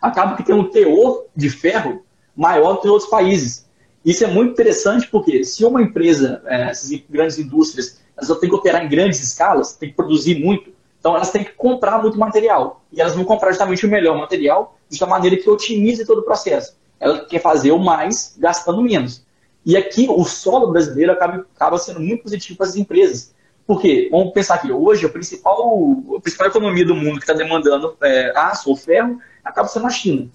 acaba 0.00 0.36
que 0.36 0.42
tem 0.42 0.54
um 0.54 0.70
teor 0.70 1.26
de 1.34 1.50
ferro 1.50 2.04
maior 2.36 2.80
que 2.80 2.88
em 2.88 2.90
outros 2.90 3.10
países. 3.10 3.68
Isso 4.04 4.24
é 4.24 4.26
muito 4.26 4.52
interessante 4.52 5.06
porque 5.08 5.44
se 5.44 5.64
uma 5.64 5.82
empresa, 5.82 6.42
é, 6.46 6.70
essas 6.70 6.90
grandes 7.08 7.38
indústrias, 7.38 8.00
elas 8.16 8.38
têm 8.38 8.48
que 8.48 8.56
operar 8.56 8.84
em 8.84 8.88
grandes 8.88 9.22
escalas, 9.22 9.74
têm 9.74 9.90
que 9.90 9.96
produzir 9.96 10.42
muito, 10.42 10.72
então 11.00 11.16
elas 11.16 11.30
têm 11.30 11.42
que 11.42 11.52
comprar 11.52 12.00
muito 12.00 12.18
material. 12.18 12.84
E 12.92 13.00
elas 13.00 13.14
vão 13.14 13.24
comprar 13.24 13.50
justamente 13.50 13.84
o 13.84 13.90
melhor 13.90 14.16
material 14.16 14.76
de 14.88 15.02
uma 15.02 15.10
maneira 15.10 15.36
que 15.36 15.48
otimize 15.48 16.04
todo 16.04 16.18
o 16.18 16.22
processo. 16.22 16.76
Ela 17.00 17.24
quer 17.24 17.40
fazer 17.40 17.72
o 17.72 17.78
mais 17.78 18.36
gastando 18.38 18.82
menos. 18.82 19.24
E 19.64 19.76
aqui 19.76 20.06
o 20.08 20.24
solo 20.24 20.70
brasileiro 20.70 21.12
acaba, 21.12 21.46
acaba 21.56 21.78
sendo 21.78 22.00
muito 22.00 22.22
positivo 22.22 22.58
para 22.58 22.66
as 22.66 22.76
empresas. 22.76 23.34
Por 23.66 23.80
quê? 23.80 24.08
Vamos 24.10 24.32
pensar 24.32 24.54
aqui, 24.56 24.70
hoje 24.70 25.06
a 25.06 25.08
principal, 25.08 25.96
a 26.16 26.20
principal 26.20 26.48
economia 26.48 26.84
do 26.84 26.94
mundo 26.94 27.18
que 27.18 27.24
está 27.24 27.32
demandando 27.32 27.96
é, 28.02 28.32
aço 28.36 28.68
ou 28.68 28.76
ferro 28.76 29.18
acaba 29.44 29.68
sendo 29.68 29.86
a 29.86 29.90
China. 29.90 30.28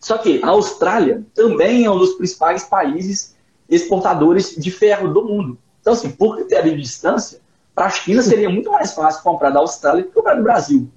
Só 0.00 0.18
que 0.18 0.40
a 0.42 0.48
Austrália 0.48 1.24
também 1.34 1.84
é 1.84 1.90
um 1.90 1.98
dos 1.98 2.14
principais 2.14 2.64
países 2.64 3.36
exportadores 3.68 4.56
de 4.56 4.70
ferro 4.70 5.12
do 5.12 5.24
mundo. 5.24 5.58
Então, 5.80 5.92
assim, 5.92 6.10
por 6.10 6.36
critério 6.36 6.74
de 6.74 6.82
distância, 6.82 7.40
para 7.78 7.86
a 7.86 7.90
China 7.90 8.20
seria 8.22 8.50
muito 8.50 8.72
mais 8.72 8.92
fácil 8.92 9.22
comprar 9.22 9.50
da 9.50 9.60
Austrália 9.60 10.02
do 10.02 10.08
que 10.08 10.14
comprar 10.14 10.34
do 10.34 10.42
Brasil. 10.42 10.90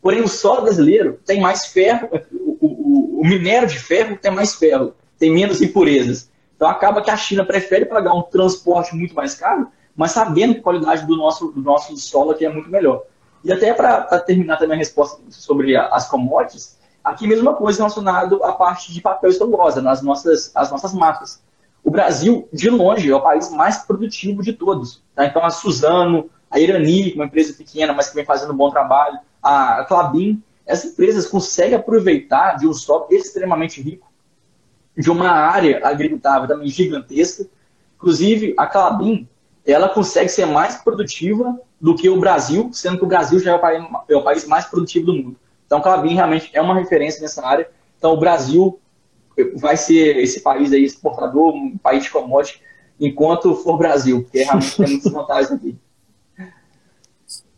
Porém, 0.00 0.22
o 0.22 0.28
solo 0.28 0.62
brasileiro 0.62 1.18
tem 1.26 1.40
mais 1.40 1.66
ferro, 1.66 2.08
o, 2.30 2.56
o, 2.60 3.20
o, 3.22 3.26
minério 3.26 3.66
de 3.66 3.76
ferro 3.76 4.16
tem 4.16 4.30
mais 4.30 4.54
ferro, 4.54 4.94
tem 5.18 5.32
menos 5.32 5.60
impurezas. 5.60 6.30
Então 6.54 6.68
acaba 6.68 7.02
que 7.02 7.10
a 7.10 7.16
China 7.16 7.44
prefere 7.44 7.86
pagar 7.86 8.14
um 8.14 8.22
transporte 8.22 8.94
muito 8.94 9.16
mais 9.16 9.34
caro, 9.34 9.66
mas 9.96 10.12
sabendo 10.12 10.54
que 10.54 10.60
a 10.60 10.62
qualidade 10.62 11.04
do 11.08 11.16
nosso, 11.16 11.48
do 11.48 11.60
nosso 11.60 11.96
solo 11.96 12.30
aqui 12.30 12.46
é 12.46 12.48
muito 12.48 12.70
melhor. 12.70 13.02
E 13.42 13.52
até 13.52 13.74
para 13.74 14.04
terminar 14.20 14.58
também 14.58 14.76
a 14.76 14.78
resposta 14.78 15.20
sobre 15.30 15.76
as 15.76 16.08
commodities, 16.08 16.78
aqui 17.02 17.26
mesma 17.26 17.52
coisa 17.54 17.78
relacionada 17.78 18.36
à 18.44 18.52
parte 18.52 18.92
de 18.92 19.00
papel 19.00 19.32
e 19.32 19.80
nas 19.80 20.02
nossas, 20.02 20.52
as 20.54 20.70
nossas 20.70 20.94
matas. 20.94 21.42
O 21.82 21.90
Brasil, 21.90 22.48
de 22.52 22.68
longe, 22.68 23.10
é 23.10 23.14
o 23.14 23.20
país 23.20 23.50
mais 23.50 23.78
produtivo 23.78 24.42
de 24.42 24.52
todos. 24.52 25.02
Tá? 25.14 25.24
Então, 25.26 25.44
a 25.44 25.50
Suzano, 25.50 26.28
a 26.50 26.58
Irani, 26.58 27.14
uma 27.14 27.24
empresa 27.24 27.52
pequena, 27.52 27.92
mas 27.92 28.08
que 28.08 28.14
vem 28.14 28.24
fazendo 28.24 28.52
um 28.52 28.56
bom 28.56 28.70
trabalho, 28.70 29.18
a 29.42 29.84
Clabin, 29.88 30.42
essas 30.66 30.92
empresas 30.92 31.26
conseguem 31.26 31.74
aproveitar 31.74 32.56
de 32.56 32.66
um 32.66 32.74
solo 32.74 33.06
extremamente 33.10 33.80
rico, 33.80 34.06
de 34.96 35.10
uma 35.10 35.30
área 35.30 35.80
agricultável 35.86 36.46
também 36.46 36.68
gigantesca. 36.68 37.46
Inclusive, 37.96 38.54
a 38.58 38.66
Clabin, 38.66 39.26
ela 39.66 39.88
consegue 39.88 40.28
ser 40.28 40.46
mais 40.46 40.76
produtiva 40.76 41.58
do 41.80 41.94
que 41.94 42.08
o 42.08 42.18
Brasil, 42.18 42.70
sendo 42.72 42.98
que 42.98 43.04
o 43.04 43.08
Brasil 43.08 43.38
já 43.38 43.52
é 43.52 43.54
o 43.54 43.58
país, 43.58 43.84
é 44.08 44.16
o 44.16 44.22
país 44.22 44.46
mais 44.46 44.66
produtivo 44.66 45.06
do 45.06 45.14
mundo. 45.14 45.36
Então, 45.64 45.78
a 45.78 45.82
Clabin 45.82 46.14
realmente 46.14 46.50
é 46.52 46.60
uma 46.60 46.74
referência 46.74 47.20
nessa 47.20 47.46
área. 47.46 47.68
Então, 47.96 48.12
o 48.12 48.16
Brasil 48.16 48.78
vai 49.56 49.76
ser 49.76 50.16
esse 50.18 50.40
país 50.40 50.72
aí 50.72 50.84
exportador, 50.84 51.54
um 51.54 51.76
país 51.78 52.04
de 52.04 52.10
commodity, 52.10 52.60
enquanto 53.00 53.54
for 53.54 53.78
Brasil, 53.78 54.22
porque 54.22 54.42
realmente 54.42 54.76
tem 54.76 54.88
muitas 54.88 55.12
vantagens 55.12 55.52
aqui. 55.52 55.76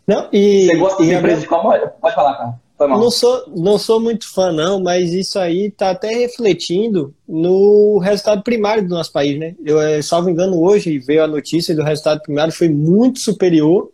Não, 0.07 0.27
e, 0.31 0.67
Você 0.67 0.77
gosta 0.77 1.03
de 1.03 1.13
empresa 1.13 1.41
de 1.41 1.47
commodity? 1.47 1.91
Pode 2.01 2.15
falar, 2.15 2.33
cara. 2.35 2.61
Não 2.87 3.11
sou, 3.11 3.43
não 3.55 3.77
sou 3.77 3.99
muito 3.99 4.27
fã, 4.27 4.51
não, 4.51 4.81
mas 4.81 5.13
isso 5.13 5.37
aí 5.37 5.67
está 5.67 5.91
até 5.91 6.15
refletindo 6.15 7.13
no 7.27 7.99
resultado 7.99 8.41
primário 8.41 8.83
do 8.83 8.89
nosso 8.89 9.11
país, 9.11 9.39
né? 9.39 9.55
Eu, 9.63 9.79
eh, 9.79 10.01
salvo 10.01 10.29
engano, 10.29 10.59
hoje 10.59 10.97
veio 10.97 11.23
a 11.23 11.27
notícia 11.27 11.75
do 11.75 11.83
resultado 11.83 12.21
primário 12.21 12.51
foi 12.51 12.69
muito 12.69 13.19
superior 13.19 13.91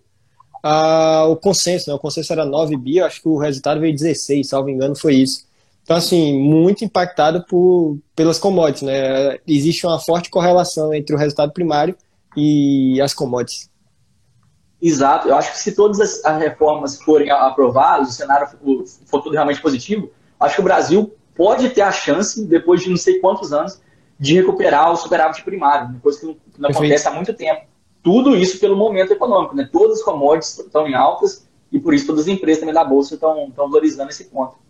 ao 0.63 1.35
consenso, 1.35 1.89
né? 1.89 1.95
O 1.95 1.99
consenso 1.99 2.31
era 2.31 2.45
9 2.45 2.77
bi, 2.77 3.01
acho 3.01 3.21
que 3.21 3.27
o 3.27 3.37
resultado 3.37 3.81
veio 3.81 3.93
16, 3.93 4.47
salvo 4.47 4.69
engano, 4.69 4.95
foi 4.95 5.15
isso. 5.15 5.46
Então, 5.87 5.95
assim, 5.95 6.37
muito 6.37 6.83
impactado 6.83 7.45
por, 7.45 7.97
pelas 8.13 8.37
commodities, 8.37 8.81
né? 8.81 9.37
Existe 9.47 9.87
uma 9.87 9.97
forte 9.97 10.29
correlação 10.29 10.93
entre 10.93 11.15
o 11.15 11.17
resultado 11.17 11.53
primário 11.53 11.95
e 12.35 12.99
as 12.99 13.13
commodities. 13.13 13.69
Exato. 14.81 15.29
Eu 15.29 15.35
acho 15.37 15.53
que 15.53 15.59
se 15.59 15.73
todas 15.73 16.01
as, 16.25 16.39
reformas 16.39 17.01
forem 17.01 17.31
aprovadas, 17.31 18.09
o 18.09 18.11
cenário 18.11 18.49
for 19.05 19.21
tudo 19.21 19.31
realmente 19.31 19.61
positivo, 19.61 20.11
acho 20.37 20.55
que 20.55 20.61
o 20.61 20.65
Brasil 20.65 21.15
pode 21.33 21.69
ter 21.69 21.83
a 21.83 21.91
chance, 21.93 22.45
depois 22.45 22.81
de 22.81 22.89
não 22.89 22.97
sei 22.97 23.21
quantos 23.21 23.53
anos, 23.53 23.81
de 24.19 24.33
recuperar 24.33 24.91
o 24.91 24.97
superávit 24.97 25.41
primário, 25.41 25.87
uma 25.87 26.01
coisa 26.01 26.19
que 26.19 26.25
não, 26.25 26.33
que 26.33 26.61
não 26.61 26.69
acontece 26.69 27.07
há 27.07 27.11
muito 27.11 27.33
tempo. 27.33 27.61
Tudo 28.03 28.35
isso 28.35 28.59
pelo 28.59 28.75
momento 28.75 29.13
econômico, 29.13 29.55
né? 29.55 29.69
Todas 29.71 29.99
as 29.99 30.03
commodities 30.03 30.59
estão 30.59 30.85
em 30.85 30.95
altas 30.95 31.47
e 31.71 31.79
por 31.79 31.93
isso 31.93 32.07
todas 32.07 32.23
as 32.23 32.27
empresas 32.27 32.59
também 32.59 32.75
da 32.75 32.83
Bolsa 32.83 33.13
estão, 33.13 33.47
estão 33.47 33.69
valorizando 33.69 34.09
esse 34.09 34.25
ponto. 34.25 34.66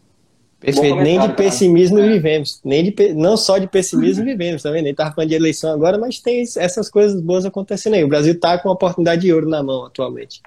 Perfeito. 0.59 0.95
Nem 0.95 1.19
de 1.19 1.33
pessimismo 1.33 1.97
cara. 1.97 2.09
vivemos. 2.09 2.59
Nem 2.63 2.91
de, 2.91 3.13
não 3.13 3.37
só 3.37 3.57
de 3.57 3.67
pessimismo 3.67 4.25
vivemos, 4.25 4.63
também. 4.63 4.81
Nem 4.81 4.91
estava 4.91 5.13
falando 5.13 5.29
de 5.29 5.35
eleição 5.35 5.71
agora, 5.71 5.97
mas 5.97 6.19
tem 6.19 6.41
essas 6.41 6.89
coisas 6.89 7.21
boas 7.21 7.45
acontecendo 7.45 7.93
aí. 7.93 8.03
O 8.03 8.07
Brasil 8.07 8.33
está 8.33 8.57
com 8.57 8.69
uma 8.69 8.73
oportunidade 8.73 9.21
de 9.21 9.31
ouro 9.33 9.47
na 9.47 9.61
mão 9.61 9.85
atualmente. 9.85 10.41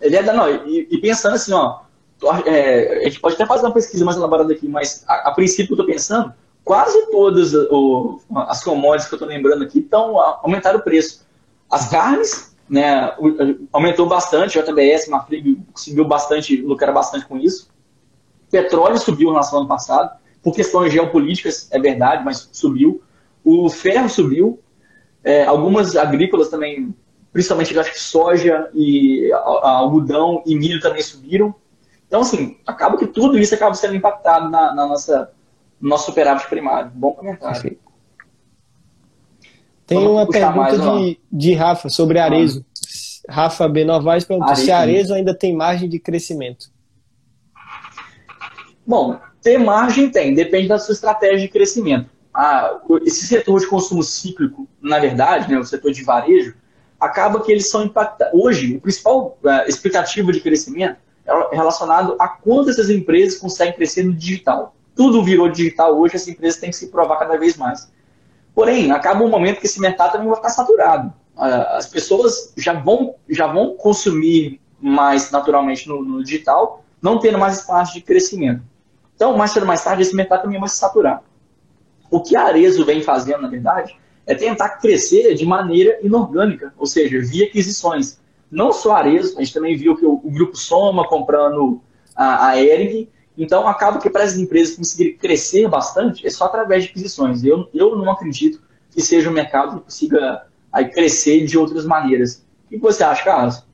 Ele 0.00 0.16
é, 0.16 0.22
não, 0.32 0.66
e, 0.66 0.88
e 0.90 0.98
pensando 0.98 1.36
assim, 1.36 1.52
ó, 1.52 1.80
é, 2.44 2.98
a 2.98 3.04
gente 3.04 3.20
pode 3.20 3.36
até 3.36 3.46
fazer 3.46 3.64
uma 3.64 3.72
pesquisa 3.72 4.04
mais 4.04 4.16
elaborada 4.16 4.52
aqui, 4.52 4.66
mas 4.66 5.04
a, 5.06 5.28
a 5.28 5.32
princípio 5.32 5.72
eu 5.72 5.74
estou 5.74 5.86
pensando, 5.86 6.34
quase 6.64 7.08
todas 7.12 7.54
o, 7.54 8.20
as 8.48 8.64
commodities 8.64 9.08
que 9.08 9.14
eu 9.14 9.18
estou 9.18 9.28
lembrando 9.28 9.62
aqui 9.62 9.78
estão 9.78 10.18
aumentaram 10.18 10.80
o 10.80 10.82
preço. 10.82 11.24
As 11.70 11.88
carnes, 11.88 12.56
né, 12.68 13.14
aumentou 13.72 14.06
bastante, 14.06 14.58
o 14.58 14.62
JBS, 14.62 15.06
Mafrig 15.08 15.62
conseguiu 15.72 16.04
bastante, 16.04 16.56
lucrar 16.56 16.92
bastante 16.92 17.24
com 17.24 17.38
isso 17.38 17.71
petróleo 18.52 18.98
subiu 18.98 19.30
em 19.30 19.32
relação 19.32 19.58
ao 19.58 19.60
ano 19.62 19.68
passado, 19.68 20.10
por 20.42 20.54
questões 20.54 20.92
geopolíticas, 20.92 21.68
é 21.72 21.78
verdade, 21.80 22.22
mas 22.22 22.50
subiu. 22.52 23.02
O 23.42 23.70
ferro 23.70 24.08
subiu, 24.08 24.60
é, 25.24 25.44
algumas 25.44 25.96
agrícolas 25.96 26.48
também, 26.48 26.94
principalmente 27.32 27.76
acho 27.78 27.92
que 27.92 27.98
soja 27.98 28.68
e 28.74 29.32
algodão 29.32 30.42
e 30.44 30.54
milho 30.54 30.80
também 30.80 31.02
subiram. 31.02 31.54
Então, 32.06 32.20
assim, 32.20 32.58
acaba 32.66 32.98
que 32.98 33.06
tudo 33.06 33.38
isso 33.38 33.54
acaba 33.54 33.74
sendo 33.74 33.96
impactado 33.96 34.50
na, 34.50 34.74
na 34.74 34.86
nossa, 34.86 35.30
no 35.80 35.88
nosso 35.88 36.06
superávit 36.06 36.46
primário. 36.48 36.90
Bom 36.94 37.12
comentário. 37.12 37.78
Tem 39.86 39.98
Vamos 39.98 40.12
uma 40.12 40.26
pergunta 40.26 40.76
de, 40.98 41.20
de 41.32 41.54
Rafa 41.54 41.88
sobre 41.88 42.18
Arezo. 42.18 42.64
Ah. 43.28 43.32
Rafa 43.32 43.68
B. 43.68 43.84
Novaes 43.84 44.24
perguntou 44.24 44.56
se 44.56 44.70
Arezo 44.70 45.14
ainda 45.14 45.32
tem 45.32 45.54
margem 45.54 45.88
de 45.88 45.98
crescimento. 45.98 46.71
Bom, 48.92 49.18
ter 49.40 49.56
margem 49.56 50.10
tem, 50.10 50.34
depende 50.34 50.68
da 50.68 50.78
sua 50.78 50.92
estratégia 50.92 51.38
de 51.38 51.48
crescimento. 51.48 52.10
Ah, 52.34 52.78
esse 53.06 53.26
setor 53.26 53.58
de 53.58 53.66
consumo 53.66 54.02
cíclico, 54.02 54.68
na 54.82 54.98
verdade, 54.98 55.50
né, 55.50 55.58
o 55.58 55.64
setor 55.64 55.92
de 55.92 56.04
varejo, 56.04 56.54
acaba 57.00 57.40
que 57.40 57.50
eles 57.50 57.70
são 57.70 57.84
impactados. 57.84 58.38
Hoje, 58.38 58.76
o 58.76 58.80
principal 58.82 59.38
uh, 59.42 59.66
explicativo 59.66 60.30
de 60.30 60.42
crescimento 60.42 60.98
é 61.24 61.56
relacionado 61.56 62.16
a 62.18 62.28
quanto 62.28 62.68
essas 62.68 62.90
empresas 62.90 63.38
conseguem 63.38 63.72
crescer 63.72 64.02
no 64.02 64.12
digital. 64.12 64.76
Tudo 64.94 65.24
virou 65.24 65.48
digital 65.48 65.98
hoje, 65.98 66.16
as 66.16 66.28
empresas 66.28 66.60
têm 66.60 66.68
que 66.68 66.76
se 66.76 66.88
provar 66.88 67.16
cada 67.16 67.38
vez 67.38 67.56
mais. 67.56 67.90
Porém, 68.54 68.92
acaba 68.92 69.24
um 69.24 69.30
momento 69.30 69.58
que 69.58 69.66
esse 69.66 69.80
mercado 69.80 70.12
também 70.12 70.26
vai 70.26 70.36
ficar 70.36 70.50
saturado. 70.50 71.14
As 71.34 71.86
pessoas 71.86 72.52
já 72.58 72.74
vão, 72.74 73.14
já 73.26 73.46
vão 73.46 73.74
consumir 73.74 74.60
mais 74.78 75.30
naturalmente 75.30 75.88
no, 75.88 76.04
no 76.04 76.22
digital, 76.22 76.84
não 77.00 77.18
tendo 77.18 77.38
mais 77.38 77.56
espaço 77.60 77.94
de 77.94 78.02
crescimento. 78.02 78.70
Então, 79.22 79.36
mais 79.36 79.52
cedo 79.52 79.62
ou 79.62 79.68
mais 79.68 79.84
tarde, 79.84 80.02
esse 80.02 80.16
mercado 80.16 80.42
também 80.42 80.58
vai 80.58 80.68
se 80.68 80.78
saturar. 80.78 81.22
O 82.10 82.20
que 82.20 82.34
a 82.34 82.42
Arezo 82.42 82.84
vem 82.84 83.00
fazendo, 83.00 83.42
na 83.42 83.48
verdade, 83.48 83.96
é 84.26 84.34
tentar 84.34 84.70
crescer 84.80 85.36
de 85.36 85.46
maneira 85.46 85.96
inorgânica, 86.02 86.74
ou 86.76 86.86
seja, 86.86 87.20
via 87.20 87.46
aquisições. 87.46 88.18
Não 88.50 88.72
só 88.72 88.96
a 88.96 88.98
Arezo, 88.98 89.38
a 89.38 89.44
gente 89.44 89.54
também 89.54 89.76
viu 89.76 89.96
que 89.96 90.04
o, 90.04 90.14
o 90.14 90.28
grupo 90.28 90.56
Soma 90.56 91.06
comprando 91.06 91.80
a, 92.16 92.48
a 92.48 92.60
Ering, 92.60 93.08
então 93.38 93.68
acaba 93.68 94.00
que 94.00 94.10
para 94.10 94.24
essas 94.24 94.38
empresas 94.38 94.74
conseguirem 94.74 95.16
crescer 95.16 95.68
bastante 95.68 96.26
é 96.26 96.30
só 96.30 96.46
através 96.46 96.82
de 96.82 96.90
aquisições. 96.90 97.44
Eu, 97.44 97.68
eu 97.72 97.94
não 97.94 98.10
acredito 98.10 98.60
que 98.90 99.00
seja 99.00 99.30
um 99.30 99.32
mercado 99.32 99.78
que 99.78 99.84
consiga 99.84 100.46
aí, 100.72 100.86
crescer 100.86 101.46
de 101.46 101.56
outras 101.56 101.86
maneiras. 101.86 102.44
O 102.66 102.70
que 102.70 102.78
você 102.78 103.04
acha, 103.04 103.22
Carlos? 103.22 103.64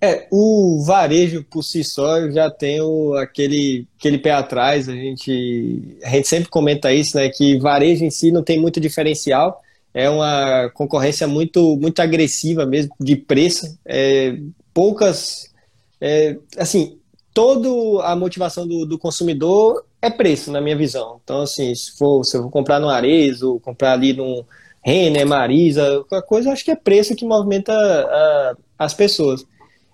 É, 0.00 0.26
o 0.30 0.82
varejo 0.84 1.42
por 1.44 1.62
si 1.62 1.82
só 1.82 2.30
já 2.30 2.50
tem 2.50 2.80
o, 2.82 3.14
aquele, 3.14 3.86
aquele 3.98 4.18
pé 4.18 4.32
atrás, 4.32 4.88
a 4.88 4.92
gente, 4.92 5.98
a 6.02 6.10
gente 6.10 6.28
sempre 6.28 6.50
comenta 6.50 6.92
isso, 6.92 7.16
né, 7.16 7.30
que 7.30 7.58
varejo 7.58 8.04
em 8.04 8.10
si 8.10 8.30
não 8.30 8.42
tem 8.42 8.60
muito 8.60 8.78
diferencial, 8.78 9.62
é 9.94 10.10
uma 10.10 10.70
concorrência 10.74 11.26
muito, 11.26 11.76
muito 11.78 12.00
agressiva 12.00 12.66
mesmo, 12.66 12.94
de 13.00 13.16
preço, 13.16 13.78
é, 13.86 14.36
poucas, 14.74 15.50
é, 15.98 16.36
assim, 16.58 16.98
toda 17.32 18.04
a 18.04 18.14
motivação 18.14 18.68
do, 18.68 18.84
do, 18.84 18.98
consumidor 18.98 19.82
é 20.02 20.10
preço, 20.10 20.52
na 20.52 20.60
minha 20.60 20.76
visão, 20.76 21.20
então 21.24 21.40
assim, 21.40 21.74
se, 21.74 21.96
for, 21.96 22.22
se 22.22 22.36
eu 22.36 22.42
for 22.42 22.50
comprar 22.50 22.78
no 22.78 22.90
Arezo, 22.90 23.58
comprar 23.60 23.94
ali 23.94 24.12
num 24.12 24.44
Renner, 24.84 25.26
Marisa, 25.26 26.04
qualquer 26.06 26.28
coisa, 26.28 26.52
acho 26.52 26.64
que 26.64 26.70
é 26.70 26.76
preço 26.76 27.16
que 27.16 27.24
movimenta 27.24 27.72
a, 27.72 28.56
as 28.78 28.94
pessoas. 28.94 29.44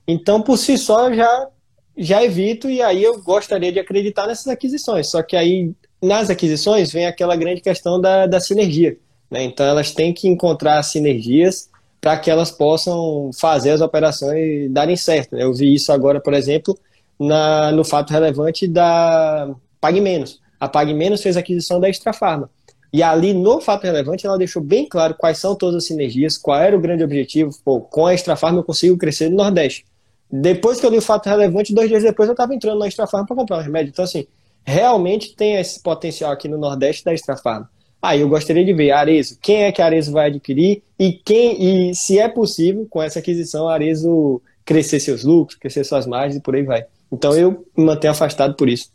Então, 0.06 0.42
por 0.42 0.56
si 0.56 0.76
só, 0.76 1.12
já, 1.12 1.48
já 1.96 2.22
evito 2.24 2.68
e 2.68 2.82
aí 2.82 3.02
eu 3.02 3.22
gostaria 3.22 3.72
de 3.72 3.78
acreditar 3.78 4.26
nessas 4.26 4.48
aquisições. 4.48 5.08
Só 5.08 5.22
que 5.22 5.36
aí, 5.36 5.72
nas 6.02 6.30
aquisições, 6.30 6.92
vem 6.92 7.06
aquela 7.06 7.36
grande 7.36 7.60
questão 7.60 8.00
da, 8.00 8.26
da 8.26 8.40
sinergia. 8.40 8.96
Né? 9.30 9.44
Então, 9.44 9.64
elas 9.64 9.92
têm 9.92 10.12
que 10.12 10.28
encontrar 10.28 10.82
sinergias 10.82 11.70
para 12.00 12.18
que 12.18 12.30
elas 12.30 12.50
possam 12.50 13.30
fazer 13.38 13.70
as 13.70 13.80
operações 13.80 14.70
darem 14.70 14.96
certo. 14.96 15.36
Né? 15.36 15.44
Eu 15.44 15.54
vi 15.54 15.72
isso 15.72 15.92
agora, 15.92 16.20
por 16.20 16.34
exemplo, 16.34 16.76
na, 17.18 17.70
no 17.70 17.84
fato 17.84 18.10
relevante 18.10 18.66
da 18.66 19.54
Pague 19.80 20.00
Menos. 20.00 20.40
A 20.58 20.68
Pague 20.68 20.92
Menos 20.92 21.22
fez 21.22 21.36
a 21.36 21.40
aquisição 21.40 21.78
da 21.78 21.88
Extra 21.88 22.12
Farma. 22.12 22.50
E 22.92 23.02
ali, 23.02 23.32
no 23.32 23.60
fato 23.60 23.84
relevante, 23.84 24.26
ela 24.26 24.36
deixou 24.36 24.62
bem 24.62 24.86
claro 24.86 25.14
quais 25.14 25.38
são 25.38 25.54
todas 25.54 25.76
as 25.76 25.86
sinergias, 25.86 26.36
qual 26.36 26.60
era 26.60 26.76
o 26.76 26.80
grande 26.80 27.02
objetivo. 27.02 27.50
Pô, 27.64 27.80
com 27.80 28.06
a 28.06 28.12
Extra 28.12 28.36
Farma 28.36 28.58
eu 28.58 28.64
consigo 28.64 28.98
crescer 28.98 29.30
no 29.30 29.36
Nordeste. 29.36 29.86
Depois 30.32 30.80
que 30.80 30.86
eu 30.86 30.90
li 30.90 30.96
o 30.96 31.02
fato 31.02 31.28
relevante, 31.28 31.74
dois 31.74 31.90
dias 31.90 32.02
depois 32.02 32.26
eu 32.26 32.32
estava 32.32 32.54
entrando 32.54 32.78
na 32.78 32.86
Extra 32.86 33.06
Farm 33.06 33.26
para 33.26 33.36
comprar 33.36 33.58
um 33.58 33.62
remédio. 33.62 33.90
Então, 33.90 34.04
assim, 34.04 34.26
realmente 34.64 35.36
tem 35.36 35.56
esse 35.56 35.82
potencial 35.82 36.32
aqui 36.32 36.48
no 36.48 36.56
Nordeste 36.56 37.04
da 37.04 37.12
Extra 37.12 37.36
Farm. 37.36 37.64
Aí 38.00 38.22
eu 38.22 38.28
gostaria 38.28 38.64
de 38.64 38.72
ver 38.72 38.90
Arezo, 38.90 39.38
quem 39.40 39.64
é 39.64 39.70
que 39.70 39.82
Arezo 39.82 40.10
vai 40.10 40.28
adquirir 40.28 40.82
e 40.98 41.12
quem 41.12 41.90
e 41.90 41.94
se 41.94 42.18
é 42.18 42.28
possível 42.28 42.86
com 42.88 43.00
essa 43.00 43.18
aquisição 43.18 43.68
Arezo 43.68 44.42
crescer 44.64 44.98
seus 44.98 45.22
lucros, 45.22 45.56
crescer 45.58 45.84
suas 45.84 46.06
margens 46.06 46.36
e 46.36 46.40
por 46.40 46.56
aí 46.56 46.62
vai. 46.62 46.84
Então 47.12 47.36
eu 47.36 47.64
me 47.76 47.84
mantenho 47.84 48.12
afastado 48.12 48.54
por 48.56 48.68
isso. 48.68 48.90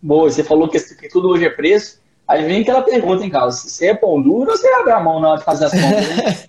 Boa, 0.00 0.30
você 0.30 0.44
falou 0.44 0.68
que 0.68 0.78
tudo 1.08 1.30
hoje 1.30 1.46
é 1.46 1.50
preço. 1.50 1.98
Aí 2.26 2.44
vem 2.44 2.62
aquela 2.62 2.82
pergunta 2.82 3.28
casa: 3.28 3.68
você 3.68 3.88
é 3.88 3.94
pão 3.94 4.20
duro 4.20 4.50
ou 4.50 4.56
você 4.56 4.66
abre 4.68 4.92
a 4.92 5.00
mão 5.00 5.20
na 5.20 5.30
hora 5.30 5.38
de 5.38 5.44
fazer 5.44 5.66
as 5.66 5.72
contas? 5.72 6.46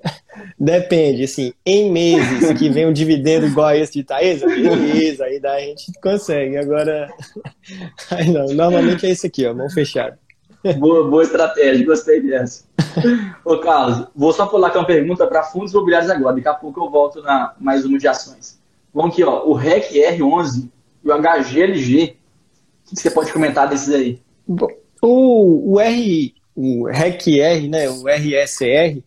Depende, 0.58 1.24
assim, 1.24 1.52
em 1.64 1.90
meses 1.90 2.58
que 2.58 2.68
vem 2.70 2.86
um 2.86 2.92
dividendo 2.92 3.46
igual 3.46 3.68
a 3.68 3.76
esse 3.76 3.92
de 3.92 4.04
Taesa, 4.04 4.46
beleza, 4.46 5.24
aí 5.24 5.38
daí 5.40 5.64
a 5.64 5.68
gente 5.68 5.92
consegue. 6.02 6.56
Agora, 6.56 7.08
aí 8.10 8.30
não, 8.30 8.46
normalmente 8.46 9.06
é 9.06 9.10
isso 9.10 9.26
aqui, 9.26 9.46
ó, 9.46 9.54
mão 9.54 9.68
fechada. 9.68 10.18
boa, 10.78 11.08
boa 11.08 11.22
estratégia, 11.22 11.84
gostei 11.84 12.22
dessa. 12.22 12.64
Ô, 13.44 13.58
Carlos, 13.58 14.06
vou 14.14 14.32
só 14.32 14.46
pular 14.46 14.68
aqui 14.68 14.78
uma 14.78 14.86
pergunta 14.86 15.26
para 15.26 15.42
fundos 15.42 15.72
imobiliários 15.72 16.10
agora. 16.10 16.36
Daqui 16.36 16.48
a 16.48 16.54
pouco 16.54 16.80
eu 16.80 16.90
volto 16.90 17.22
na 17.22 17.54
mais 17.60 17.84
uma 17.84 17.98
de 17.98 18.08
ações. 18.08 18.58
Vamos 18.92 19.12
aqui, 19.12 19.22
ó. 19.22 19.44
O 19.44 19.52
REC 19.52 19.92
R11 19.92 20.68
e 21.04 21.10
o 21.10 21.14
HGLG. 21.14 22.16
O 22.86 22.94
que 22.94 23.00
você 23.00 23.10
pode 23.10 23.32
comentar 23.32 23.68
desses 23.68 23.94
aí? 23.94 24.20
O, 25.02 25.74
o, 25.74 25.78
o 26.56 26.86
REC-R, 26.88 27.68
né, 27.68 27.88
o 27.88 28.08
RSR, 28.08 29.02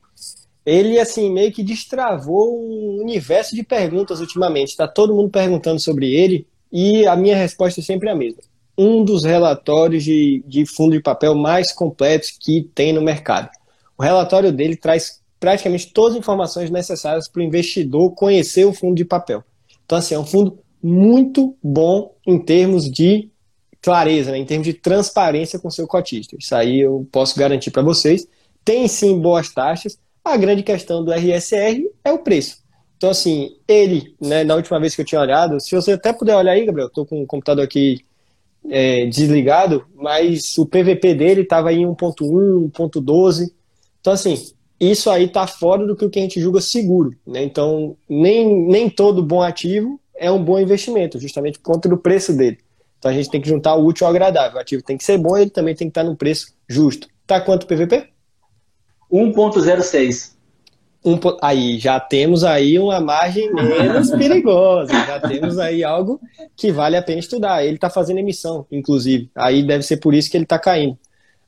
ele 0.65 0.99
assim 0.99 1.29
meio 1.29 1.51
que 1.51 1.63
destravou 1.63 2.57
um 2.57 3.01
universo 3.01 3.55
de 3.55 3.63
perguntas 3.63 4.19
ultimamente. 4.19 4.69
Está 4.69 4.87
todo 4.87 5.13
mundo 5.13 5.29
perguntando 5.29 5.79
sobre 5.79 6.13
ele 6.13 6.47
e 6.71 7.05
a 7.05 7.15
minha 7.15 7.35
resposta 7.35 7.81
é 7.81 7.83
sempre 7.83 8.09
a 8.09 8.15
mesma. 8.15 8.41
Um 8.77 9.03
dos 9.03 9.23
relatórios 9.23 10.03
de, 10.03 10.43
de 10.47 10.65
fundo 10.65 10.93
de 10.93 11.01
papel 11.01 11.35
mais 11.35 11.71
completos 11.71 12.31
que 12.31 12.69
tem 12.73 12.93
no 12.93 13.01
mercado. 13.01 13.49
O 13.97 14.03
relatório 14.03 14.51
dele 14.51 14.75
traz 14.75 15.21
praticamente 15.39 15.91
todas 15.91 16.13
as 16.13 16.19
informações 16.19 16.71
necessárias 16.71 17.29
para 17.29 17.41
o 17.41 17.43
investidor 17.43 18.11
conhecer 18.15 18.65
o 18.65 18.73
fundo 18.73 18.95
de 18.95 19.05
papel. 19.05 19.43
Então, 19.85 19.97
assim, 19.97 20.15
é 20.15 20.19
um 20.19 20.25
fundo 20.25 20.57
muito 20.81 21.55
bom 21.61 22.15
em 22.25 22.39
termos 22.39 22.89
de 22.89 23.29
clareza, 23.83 24.31
né, 24.31 24.37
em 24.37 24.45
termos 24.45 24.65
de 24.65 24.73
transparência 24.73 25.59
com 25.59 25.69
seu 25.69 25.85
cotista. 25.85 26.37
Isso 26.39 26.55
aí 26.55 26.79
eu 26.79 27.05
posso 27.11 27.37
garantir 27.37 27.69
para 27.69 27.83
vocês. 27.83 28.25
Tem 28.63 28.87
sim 28.87 29.19
boas 29.19 29.53
taxas. 29.53 29.99
A 30.23 30.37
grande 30.37 30.63
questão 30.63 31.03
do 31.03 31.11
RSR 31.11 31.91
é 32.03 32.11
o 32.13 32.19
preço. 32.19 32.63
Então, 32.95 33.09
assim, 33.09 33.57
ele, 33.67 34.15
né, 34.21 34.45
na 34.45 34.55
última 34.55 34.79
vez 34.79 34.95
que 34.95 35.01
eu 35.01 35.05
tinha 35.05 35.19
olhado, 35.19 35.59
se 35.59 35.75
você 35.75 35.91
até 35.91 36.13
puder 36.13 36.37
olhar 36.37 36.53
aí, 36.53 36.65
Gabriel, 36.65 36.87
estou 36.87 37.05
com 37.05 37.21
o 37.21 37.27
computador 37.27 37.65
aqui 37.65 38.05
é, 38.69 39.05
desligado, 39.07 39.85
mas 39.93 40.57
o 40.57 40.65
PVP 40.65 41.13
dele 41.13 41.41
estava 41.41 41.73
em 41.73 41.85
1.1, 41.85 42.71
1.12. 42.71 43.51
Então, 43.99 44.13
assim, 44.13 44.41
isso 44.79 45.09
aí 45.09 45.25
está 45.25 45.45
fora 45.45 45.85
do 45.85 45.97
que 45.97 46.17
a 46.17 46.21
gente 46.21 46.39
julga 46.39 46.61
seguro. 46.61 47.13
Né? 47.27 47.43
Então, 47.43 47.97
nem, 48.07 48.65
nem 48.65 48.89
todo 48.89 49.21
bom 49.21 49.41
ativo 49.41 49.99
é 50.15 50.31
um 50.31 50.41
bom 50.41 50.57
investimento, 50.57 51.19
justamente 51.19 51.59
por 51.59 51.73
conta 51.73 51.89
do 51.89 51.97
preço 51.97 52.33
dele. 52.33 52.59
Então 53.03 53.11
a 53.11 53.13
gente 53.13 53.29
tem 53.29 53.41
que 53.41 53.49
juntar 53.49 53.75
o 53.75 53.85
útil 53.85 54.07
ao 54.07 54.11
agradável. 54.11 54.57
O 54.57 54.61
ativo 54.61 54.81
tem 54.81 54.97
que 54.97 55.03
ser 55.03 55.17
bom 55.17 55.37
e 55.37 55.41
ele 55.41 55.49
também 55.49 55.75
tem 55.75 55.87
que 55.87 55.91
estar 55.91 56.05
no 56.05 56.15
preço 56.15 56.53
justo. 56.69 57.09
Tá 57.27 57.41
quanto 57.41 57.67
PVP? 57.67 58.07
1.06. 59.11 60.31
Um, 61.03 61.19
aí 61.41 61.77
já 61.77 61.99
temos 61.99 62.45
aí 62.45 62.79
uma 62.79 63.01
margem 63.01 63.53
menos 63.53 64.09
perigosa, 64.15 64.93
já 64.93 65.19
temos 65.19 65.59
aí 65.59 65.83
algo 65.83 66.17
que 66.55 66.71
vale 66.71 66.95
a 66.95 67.01
pena 67.01 67.19
estudar. 67.19 67.65
Ele 67.65 67.75
está 67.75 67.89
fazendo 67.89 68.19
emissão, 68.19 68.65
inclusive, 68.71 69.29
aí 69.35 69.67
deve 69.67 69.83
ser 69.83 69.97
por 69.97 70.13
isso 70.13 70.31
que 70.31 70.37
ele 70.37 70.45
está 70.45 70.57
caindo. 70.57 70.97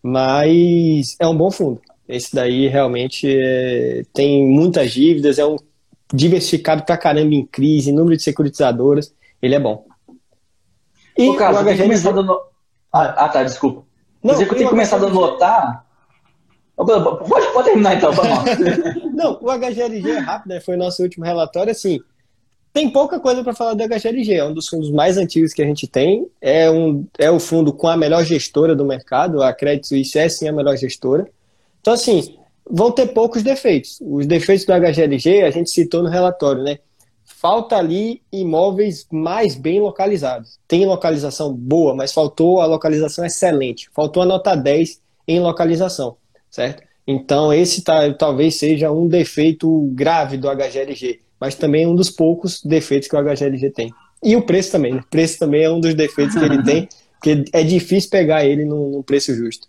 Mas 0.04 1.16
é 1.22 1.26
um 1.26 1.38
bom 1.38 1.50
fundo. 1.50 1.80
Esse 2.06 2.36
daí 2.36 2.68
realmente 2.68 3.34
é, 3.34 4.04
tem 4.14 4.46
muitas 4.46 4.92
dívidas, 4.92 5.40
é 5.40 5.46
um 5.46 5.56
diversificado 6.14 6.84
pra 6.84 6.98
caramba 6.98 7.34
em 7.34 7.46
crise, 7.46 7.94
número 7.94 8.18
de 8.18 8.24
securitizadoras, 8.24 9.16
ele 9.42 9.56
é 9.56 9.60
bom. 9.60 9.86
E 11.18 11.30
Ô, 11.30 11.34
o 11.34 11.36
HGLG... 11.36 11.84
começado 11.84 12.24
no... 12.24 12.42
ah, 12.92 13.30
tá, 13.30 13.44
desculpa. 13.44 13.84
Não, 14.24 14.34
Mas 14.34 14.42
eu 14.42 14.56
tenho 14.56 14.70
começado 14.70 15.06
a 15.06 15.10
notar. 15.10 15.86
Pode, 16.76 17.54
pode 17.54 17.66
terminar 17.70 17.96
então, 17.96 18.12
vamos 18.12 18.40
Não, 19.16 19.40
o 19.42 19.52
HGLG 19.52 20.12
é 20.12 20.18
rápido, 20.18 20.50
né? 20.50 20.60
Foi 20.60 20.76
o 20.76 20.78
nosso 20.78 21.02
último 21.02 21.24
relatório, 21.24 21.72
assim. 21.72 22.00
Tem 22.74 22.90
pouca 22.90 23.20
coisa 23.20 23.42
para 23.42 23.54
falar 23.54 23.74
do 23.74 23.88
HGLG, 23.88 24.34
é 24.34 24.44
um 24.44 24.54
dos 24.54 24.68
fundos 24.68 24.92
mais 24.92 25.18
antigos 25.18 25.54
que 25.54 25.62
a 25.62 25.66
gente 25.66 25.88
tem. 25.88 26.28
É, 26.42 26.70
um, 26.70 27.08
é 27.18 27.32
o 27.32 27.40
fundo 27.40 27.72
com 27.72 27.88
a 27.88 27.96
melhor 27.96 28.26
gestora 28.26 28.76
do 28.76 28.84
mercado, 28.84 29.42
a 29.42 29.54
Credit 29.54 29.88
Suisse 29.88 30.20
é 30.20 30.28
sim 30.28 30.50
a 30.50 30.52
melhor 30.52 30.76
gestora. 30.76 31.26
Então, 31.80 31.94
assim, 31.94 32.38
vão 32.70 32.92
ter 32.92 33.08
poucos 33.08 33.44
defeitos. 33.44 34.00
Os 34.02 34.26
defeitos 34.26 34.66
do 34.66 34.74
HGLG 34.74 35.44
a 35.44 35.52
gente 35.52 35.70
citou 35.70 36.04
no 36.04 36.10
relatório, 36.10 36.64
né? 36.64 36.80
Falta 37.46 37.78
ali 37.78 38.24
imóveis 38.32 39.06
mais 39.12 39.54
bem 39.54 39.80
localizados. 39.80 40.58
Tem 40.68 40.84
localização 40.84 41.54
boa, 41.54 41.94
mas 41.94 42.12
faltou 42.12 42.60
a 42.60 42.66
localização 42.66 43.24
excelente. 43.24 43.88
Faltou 43.94 44.24
a 44.24 44.26
nota 44.26 44.56
10 44.56 45.00
em 45.28 45.40
localização, 45.40 46.18
certo? 46.50 46.82
Então, 47.06 47.54
esse 47.54 47.84
tá, 47.84 48.12
talvez 48.16 48.58
seja 48.58 48.92
um 48.92 49.08
defeito 49.08 49.88
grave 49.94 50.38
do 50.38 50.50
HGLG, 50.50 51.20
mas 51.40 51.54
também 51.54 51.86
um 51.86 51.94
dos 51.94 52.10
poucos 52.10 52.64
defeitos 52.64 53.08
que 53.08 53.16
o 53.16 53.24
HGLG 53.24 53.70
tem. 53.70 53.94
E 54.24 54.36
o 54.36 54.42
preço 54.42 54.72
também, 54.72 54.96
né? 54.96 55.02
O 55.02 55.08
preço 55.08 55.38
também 55.38 55.66
é 55.66 55.70
um 55.70 55.80
dos 55.80 55.94
defeitos 55.94 56.34
que 56.34 56.44
ele 56.44 56.64
tem, 56.64 56.90
porque 57.22 57.46
é 57.54 57.62
difícil 57.62 58.10
pegar 58.10 58.44
ele 58.44 58.66
num, 58.66 59.04
preço 59.04 59.36
justo. 59.36 59.68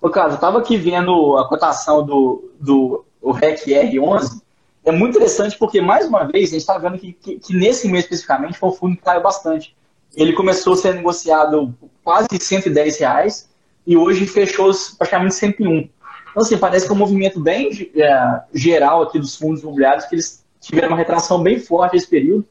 Ô, 0.00 0.08
Carlos, 0.08 0.34
eu 0.34 0.36
estava 0.36 0.60
aqui 0.60 0.76
vendo 0.76 1.36
a 1.36 1.48
cotação 1.48 2.06
do, 2.06 2.52
do 2.60 3.04
o 3.20 3.32
REC 3.32 3.66
R11, 3.66 4.43
é 4.84 4.92
muito 4.92 5.16
interessante 5.16 5.56
porque, 5.58 5.80
mais 5.80 6.06
uma 6.06 6.24
vez, 6.24 6.50
a 6.50 6.52
gente 6.52 6.60
está 6.60 6.76
vendo 6.76 6.98
que, 6.98 7.12
que, 7.14 7.38
que, 7.38 7.54
nesse 7.54 7.88
mês 7.88 8.04
especificamente 8.04 8.58
foi 8.58 8.68
um 8.68 8.72
fundo 8.72 8.96
que 8.96 9.02
caiu 9.02 9.22
bastante. 9.22 9.74
Ele 10.14 10.32
começou 10.32 10.74
a 10.74 10.76
ser 10.76 10.94
negociado 10.94 11.74
quase 12.02 12.28
110 12.38 12.98
reais 12.98 13.48
e 13.86 13.96
hoje 13.96 14.26
fechou 14.26 14.70
praticamente 14.98 15.34
101. 15.34 15.88
Então, 16.30 16.42
assim, 16.42 16.58
parece 16.58 16.86
que 16.86 16.92
é 16.92 16.94
um 16.94 16.98
movimento 16.98 17.40
bem 17.40 17.90
é, 17.96 18.42
geral 18.52 19.02
aqui 19.02 19.18
dos 19.18 19.36
fundos 19.36 19.62
imobiliários, 19.62 20.04
que 20.04 20.16
eles 20.16 20.44
tiveram 20.60 20.88
uma 20.88 20.96
retração 20.96 21.42
bem 21.42 21.58
forte 21.58 21.94
nesse 21.94 22.08
período, 22.08 22.46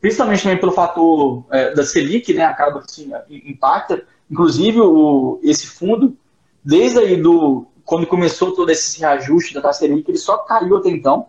principalmente 0.00 0.42
também 0.42 0.58
pelo 0.58 0.72
fator 0.72 1.44
é, 1.50 1.72
da 1.72 1.84
Selic, 1.84 2.32
né, 2.34 2.44
acaba 2.44 2.80
que 2.80 2.86
assim, 2.86 3.10
impacta. 3.28 4.02
Inclusive, 4.30 4.80
o, 4.80 5.40
esse 5.42 5.66
fundo, 5.66 6.16
desde 6.62 6.98
aí 6.98 7.16
do, 7.16 7.66
quando 7.84 8.06
começou 8.06 8.52
todo 8.52 8.70
esse 8.70 9.00
reajuste 9.00 9.54
da 9.54 9.62
taxa 9.62 9.80
Selic, 9.80 10.08
ele 10.08 10.18
só 10.18 10.38
caiu 10.38 10.76
até 10.76 10.90
então. 10.90 11.26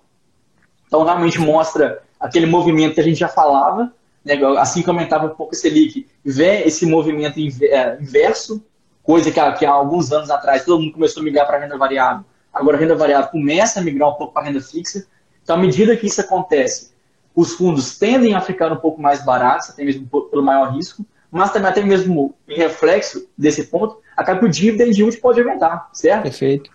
Então, 0.89 1.03
realmente 1.03 1.39
mostra 1.39 2.01
aquele 2.19 2.47
movimento 2.47 2.95
que 2.95 2.99
a 2.99 3.03
gente 3.03 3.19
já 3.19 3.29
falava, 3.29 3.93
né, 4.25 4.33
assim 4.57 4.81
comentava 4.81 5.27
um 5.27 5.35
pouco 5.35 5.53
o 5.53 5.55
Selic, 5.55 6.07
vê 6.25 6.63
esse 6.63 6.85
movimento 6.85 7.39
é, 7.39 7.97
inverso, 8.01 8.61
coisa 9.03 9.31
que 9.31 9.39
há, 9.39 9.53
que 9.53 9.65
há 9.65 9.71
alguns 9.71 10.11
anos 10.11 10.31
atrás 10.31 10.65
todo 10.65 10.81
mundo 10.81 10.93
começou 10.93 11.21
a 11.21 11.23
migrar 11.23 11.47
para 11.47 11.59
renda 11.59 11.77
variável. 11.77 12.25
Agora 12.51 12.75
a 12.75 12.79
renda 12.79 12.95
variável 12.95 13.29
começa 13.29 13.79
a 13.79 13.83
migrar 13.83 14.09
um 14.09 14.15
pouco 14.15 14.33
para 14.33 14.47
renda 14.47 14.59
fixa. 14.59 15.05
Então, 15.43 15.55
à 15.55 15.59
medida 15.59 15.95
que 15.95 16.07
isso 16.07 16.19
acontece, 16.19 16.91
os 17.35 17.53
fundos 17.53 17.97
tendem 17.97 18.33
a 18.33 18.41
ficar 18.41 18.71
um 18.73 18.77
pouco 18.77 19.01
mais 19.01 19.23
baratos, 19.23 19.69
até 19.69 19.83
mesmo 19.83 20.07
pelo 20.07 20.43
maior 20.43 20.73
risco, 20.73 21.05
mas 21.31 21.51
também 21.51 21.69
até 21.69 21.83
mesmo 21.83 22.35
em 22.47 22.55
reflexo 22.55 23.29
desse 23.37 23.65
ponto, 23.65 23.99
acaba 24.17 24.39
que 24.39 24.45
o 24.45 24.49
dividend 24.49 24.99
yield 24.99 25.17
pode 25.17 25.39
aumentar, 25.39 25.89
certo? 25.93 26.23
Perfeito. 26.23 26.71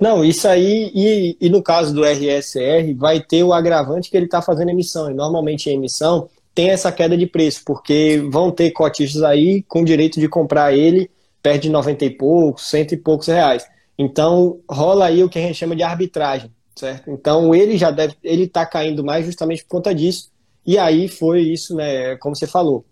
Não, 0.00 0.24
isso 0.24 0.46
aí, 0.46 0.92
e, 0.94 1.36
e 1.40 1.48
no 1.50 1.60
caso 1.62 1.92
do 1.92 2.04
RSR, 2.04 2.94
vai 2.96 3.20
ter 3.20 3.42
o 3.42 3.52
agravante 3.52 4.10
que 4.10 4.16
ele 4.16 4.26
está 4.26 4.40
fazendo 4.40 4.70
emissão. 4.70 5.10
E 5.10 5.14
normalmente 5.14 5.68
em 5.68 5.74
emissão 5.74 6.28
tem 6.54 6.70
essa 6.70 6.92
queda 6.92 7.16
de 7.16 7.26
preço, 7.26 7.62
porque 7.64 8.22
vão 8.30 8.50
ter 8.50 8.70
cotistas 8.70 9.22
aí 9.22 9.62
com 9.62 9.84
direito 9.84 10.20
de 10.20 10.28
comprar 10.28 10.72
ele 10.72 11.10
perto 11.42 11.62
de 11.62 11.70
90 11.70 12.04
e 12.04 12.10
poucos, 12.10 12.68
cento 12.68 12.92
e 12.92 12.96
poucos 12.96 13.26
reais. 13.26 13.66
Então 13.98 14.60
rola 14.70 15.06
aí 15.06 15.22
o 15.22 15.28
que 15.28 15.38
a 15.38 15.42
gente 15.42 15.56
chama 15.56 15.74
de 15.74 15.82
arbitragem, 15.82 16.52
certo? 16.76 17.10
Então 17.10 17.54
ele 17.54 17.76
já 17.76 17.90
deve, 17.90 18.14
ele 18.22 18.44
está 18.44 18.64
caindo 18.64 19.04
mais 19.04 19.26
justamente 19.26 19.64
por 19.64 19.70
conta 19.70 19.94
disso. 19.94 20.30
E 20.64 20.78
aí 20.78 21.08
foi 21.08 21.40
isso, 21.40 21.74
né? 21.74 22.16
Como 22.16 22.36
você 22.36 22.46
falou, 22.46 22.84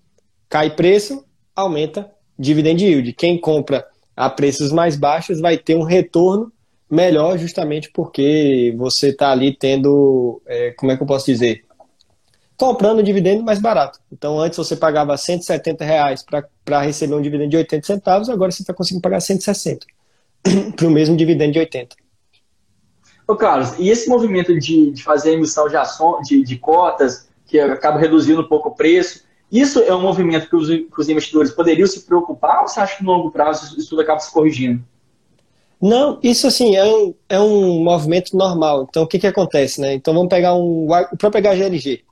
cai 0.49 0.75
preço, 0.75 1.25
aumenta 1.55 2.11
dividend 2.39 2.85
yield. 2.85 3.13
Quem 3.13 3.39
compra 3.41 3.87
a 4.17 4.29
preços 4.31 4.73
mais 4.73 4.97
baixos 4.97 5.41
vai 5.41 5.57
ter 5.59 5.77
um 5.77 5.83
retorno 5.83 6.53
melhor 6.91 7.39
justamente 7.39 7.91
porque 7.91 8.75
você 8.77 9.09
está 9.09 9.31
ali 9.31 9.57
tendo, 9.57 10.41
é, 10.47 10.73
como 10.73 10.93
é 10.93 10.97
que 10.97 11.03
eu 11.03 11.07
posso 11.07 11.27
dizer? 11.27 11.65
Comprando 12.57 13.01
um 13.01 13.03
dividendo 13.03 13.43
mais 13.43 13.59
barato. 13.59 13.99
Então, 14.11 14.39
antes 14.39 14.57
você 14.57 14.77
pagava 14.77 15.17
170 15.17 15.85
reais 15.85 16.25
para 16.65 16.81
receber 16.81 17.15
um 17.15 17.21
dividendo 17.21 17.51
de 17.51 17.57
80 17.59 17.87
centavos, 17.87 18.31
agora 18.31 18.51
você 18.51 18.63
está 18.63 18.73
conseguindo 18.73 19.03
pagar 19.03 19.21
160 19.21 19.87
para 20.75 20.87
o 20.87 20.91
mesmo 20.91 21.17
dividendo 21.17 21.53
de 21.53 21.59
80. 21.59 21.97
Ô, 23.29 23.35
Carlos, 23.35 23.75
e 23.79 23.91
esse 23.91 24.09
movimento 24.09 24.57
de, 24.59 24.93
de 24.93 25.03
fazer 25.03 25.33
emissão 25.33 25.69
de, 25.69 25.77
ação, 25.77 26.21
de, 26.23 26.43
de 26.43 26.57
cotas, 26.57 27.29
que 27.45 27.59
acaba 27.59 27.99
reduzindo 27.99 28.41
um 28.41 28.49
pouco 28.49 28.69
o 28.69 28.75
preço, 28.75 29.25
isso 29.51 29.81
é 29.81 29.95
um 29.95 30.01
movimento 30.01 30.49
que 30.49 30.57
os, 30.57 30.69
que 30.69 31.01
os 31.01 31.09
investidores 31.09 31.51
poderiam 31.51 31.87
se 31.87 32.03
preocupar 32.03 32.63
ou 32.63 32.69
você 32.69 32.81
acha 32.81 32.97
que 32.97 33.05
no 33.05 33.13
longo 33.13 33.31
prazo 33.31 33.79
isso 33.79 33.91
tudo 33.91 34.03
acaba 34.03 34.19
se 34.19 34.33
corrigindo? 34.33 34.83
Não, 35.81 36.19
isso 36.23 36.47
assim 36.47 36.75
é 36.75 36.85
um, 36.85 37.15
é 37.29 37.41
um 37.41 37.83
movimento 37.83 38.37
normal. 38.37 38.87
Então 38.89 39.03
o 39.03 39.07
que, 39.07 39.19
que 39.19 39.27
acontece, 39.27 39.81
né? 39.81 39.95
Então 39.95 40.15
vamos 40.15 40.29
pegar 40.29 40.55
um, 40.55 40.89
o 40.91 41.17
próprio 41.17 41.43
HGLG, 41.43 42.03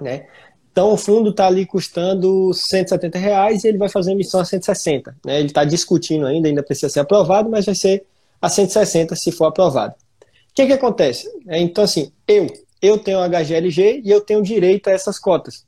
né? 0.00 0.26
Então 0.70 0.92
o 0.92 0.96
fundo 0.96 1.30
está 1.30 1.46
ali 1.46 1.64
custando 1.64 2.52
170 2.52 3.18
reais 3.18 3.64
e 3.64 3.68
ele 3.68 3.78
vai 3.78 3.88
fazer 3.88 4.12
emissão 4.12 4.40
a 4.40 4.44
160. 4.44 5.16
Né? 5.24 5.38
Ele 5.38 5.48
está 5.48 5.64
discutindo 5.64 6.26
ainda, 6.26 6.48
ainda 6.48 6.62
precisa 6.62 6.90
ser 6.90 7.00
aprovado, 7.00 7.48
mas 7.48 7.64
vai 7.64 7.74
ser 7.74 8.04
a 8.40 8.48
160 8.48 9.16
se 9.16 9.32
for 9.32 9.46
aprovado. 9.46 9.94
O 9.94 10.54
que, 10.54 10.66
que 10.66 10.72
acontece? 10.72 11.28
É, 11.48 11.58
então 11.58 11.82
assim, 11.82 12.12
eu, 12.28 12.46
eu 12.80 12.98
tenho 12.98 13.18
HGLG 13.26 14.02
e 14.04 14.10
eu 14.10 14.20
tenho 14.20 14.42
direito 14.42 14.88
a 14.88 14.92
essas 14.92 15.18
cotas. 15.18 15.65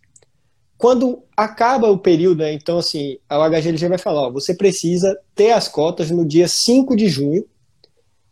Quando 0.78 1.22
acaba 1.36 1.90
o 1.90 1.98
período, 1.98 2.38
né, 2.38 2.52
então 2.54 2.78
assim, 2.78 3.18
a 3.28 3.36
HGLG 3.48 3.88
vai 3.88 3.98
falar, 3.98 4.28
ó, 4.28 4.30
você 4.30 4.54
precisa 4.54 5.18
ter 5.34 5.50
as 5.50 5.68
cotas 5.68 6.10
no 6.10 6.24
dia 6.24 6.48
5 6.48 6.96
de 6.96 7.08
junho, 7.08 7.44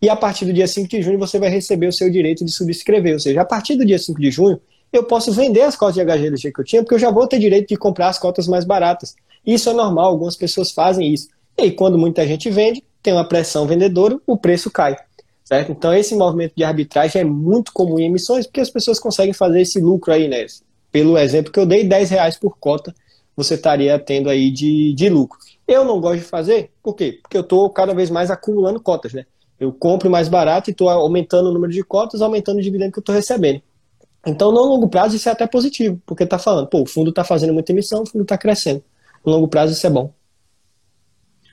e 0.01 0.09
a 0.09 0.15
partir 0.15 0.45
do 0.45 0.53
dia 0.53 0.69
5 0.69 0.89
de 0.89 1.03
junho 1.03 1.19
você 1.19 1.39
vai 1.39 1.51
receber 1.51 1.89
o 1.89 1.93
seu 1.93 2.09
direito 2.09 2.45
de 2.45 2.53
subscrever, 2.53 3.15
ou 3.15 3.21
seja, 3.21 3.41
a 3.41 3.45
partir 3.45 3.75
do 3.75 3.85
dia 3.85 3.99
5 3.99 4.21
de 4.21 4.31
junho, 4.31 4.61
eu 4.93 5.05
posso 5.05 5.33
vender 5.33 5.63
as 5.63 5.77
cotas 5.77 5.97
de 5.97 6.05
HGLG 6.05 6.53
que 6.53 6.61
eu 6.61 6.65
tinha, 6.65 6.83
porque 6.83 6.95
eu 6.95 6.99
já 6.99 7.11
vou 7.11 7.27
ter 7.27 7.39
direito 7.39 7.69
de 7.69 7.77
comprar 7.77 8.09
as 8.09 8.19
cotas 8.19 8.47
mais 8.47 8.65
baratas. 8.65 9.15
Isso 9.45 9.69
é 9.69 9.73
normal, 9.73 10.07
algumas 10.07 10.37
pessoas 10.37 10.71
fazem 10.71 11.13
isso. 11.13 11.29
E 11.59 11.63
aí, 11.63 11.73
quando 11.73 11.99
muita 11.99 12.27
gente 12.27 12.49
vende, 12.51 12.83
tem 13.03 13.13
uma 13.13 13.29
pressão 13.29 13.67
vendedora, 13.67 14.19
o 14.27 14.37
preço 14.37 14.71
cai. 14.71 14.97
Certo? 15.45 15.71
Então, 15.71 15.95
esse 15.95 16.15
movimento 16.17 16.55
de 16.57 16.65
arbitragem 16.65 17.21
é 17.21 17.25
muito 17.25 17.73
comum 17.73 17.99
em 17.99 18.07
emissões, 18.07 18.47
porque 18.47 18.61
as 18.61 18.71
pessoas 18.71 18.99
conseguem 18.99 19.33
fazer 19.33 19.61
esse 19.61 19.81
lucro 19.81 20.13
aí, 20.13 20.27
né? 20.27 20.45
Pelo 20.97 21.19
exemplo 21.19 21.53
que 21.53 21.61
eu 21.61 21.67
dei, 21.67 21.85
10 21.85 22.09
reais 22.09 22.39
por 22.39 22.57
cota, 22.57 22.95
você 23.37 23.53
estaria 23.53 23.99
tendo 23.99 24.31
aí 24.31 24.51
de, 24.51 24.95
de 24.95 25.11
lucro. 25.11 25.39
Eu 25.69 25.85
não 25.85 26.01
gosto 26.01 26.21
de 26.21 26.25
fazer, 26.25 26.73
por 26.83 26.95
quê? 26.95 27.19
Porque 27.21 27.37
eu 27.37 27.43
estou 27.43 27.69
cada 27.69 27.93
vez 27.93 28.09
mais 28.09 28.31
acumulando 28.31 28.81
cotas, 28.81 29.13
né? 29.13 29.27
Eu 29.61 29.75
compro 29.75 30.09
mais 30.09 30.27
barato 30.27 30.71
e 30.71 30.73
estou 30.73 30.89
aumentando 30.89 31.51
o 31.51 31.53
número 31.53 31.71
de 31.71 31.85
cotas, 31.85 32.23
aumentando 32.23 32.61
o 32.61 32.63
dividendo 32.63 32.93
que 32.93 32.99
eu 32.99 33.03
estou 33.03 33.15
recebendo. 33.15 33.61
Então, 34.27 34.51
no 34.51 34.65
longo 34.65 34.89
prazo, 34.89 35.17
isso 35.17 35.29
é 35.29 35.33
até 35.33 35.47
positivo, 35.47 36.01
porque 36.07 36.25
está 36.25 36.39
falando, 36.39 36.67
pô, 36.67 36.81
o 36.81 36.87
fundo 36.87 37.11
está 37.11 37.23
fazendo 37.23 37.53
muita 37.53 37.73
emissão, 37.73 38.03
o 38.03 38.07
fundo 38.07 38.23
está 38.23 38.39
crescendo. 38.39 38.83
No 39.23 39.33
longo 39.33 39.49
prazo, 39.49 39.75
isso 39.75 39.87
é 39.87 39.91
bom. 39.91 40.15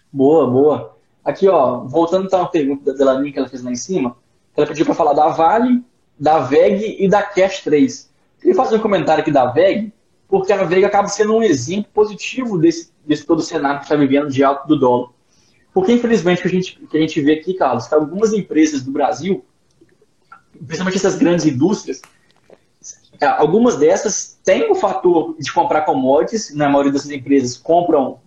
Boa, 0.10 0.50
boa. 0.50 0.96
Aqui, 1.22 1.50
ó, 1.50 1.82
voltando 1.82 2.28
então 2.28 2.44
à 2.44 2.48
pergunta 2.48 2.94
da 2.94 2.98
Delaninha 2.98 3.34
que 3.34 3.39
ela 3.39 3.50
fez 3.50 3.62
lá 3.62 3.74
em 3.74 3.76
cima, 3.76 4.16
ela 4.56 4.66
pediu 4.66 4.86
para 4.86 4.96
falar 4.96 5.12
da 5.12 5.28
Vale, 5.28 5.84
da 6.18 6.39
VEG 6.39 6.96
e 6.98 7.10
da 7.10 7.22
Cash 7.22 7.60
3. 7.64 8.12
Queria 8.44 8.56
fazer 8.56 8.76
um 8.76 8.82
comentário 8.82 9.22
aqui 9.22 9.32
da 9.32 9.46
VEG, 9.46 9.94
porque 10.28 10.52
a 10.52 10.66
VEG 10.66 10.84
acaba 10.84 11.08
sendo 11.08 11.34
um 11.34 11.41
exemplo 11.41 11.89
positivo 11.94 12.58
desse, 12.58 12.91
desse 13.06 13.26
todo 13.26 13.41
cenário 13.41 13.80
que 13.80 13.86
está 13.86 13.96
vivendo 13.96 14.30
de 14.30 14.44
alto 14.44 14.68
do 14.68 14.78
dólar. 14.78 15.12
Porque, 15.74 15.94
infelizmente, 15.94 16.39
o 16.39 16.41
que 16.41 16.48
a 16.50 16.52
gente, 16.52 16.76
que 16.76 16.98
a 16.98 17.00
gente 17.00 17.22
vê 17.22 17.36
aqui, 17.36 17.54
Carlos, 17.54 17.88
que 17.88 17.96
algumas 17.96 18.34
empresas 18.34 18.84
do 18.84 18.91
Brasil, 18.91 19.46
principalmente 20.58 20.98
essas 20.98 21.16
grandes 21.16 21.46
indústrias, 21.46 22.02
é, 23.22 23.26
algumas 23.28 23.78
dessas 23.78 24.38
têm 24.44 24.70
o 24.70 24.76
fator 24.76 25.38
de 25.39 25.52
comprar 25.54 25.84
commodities, 25.84 26.54
na 26.54 26.68
maioria 26.68 26.91
dessas 26.91 27.12
empresas 27.12 27.56
compram 27.56 28.20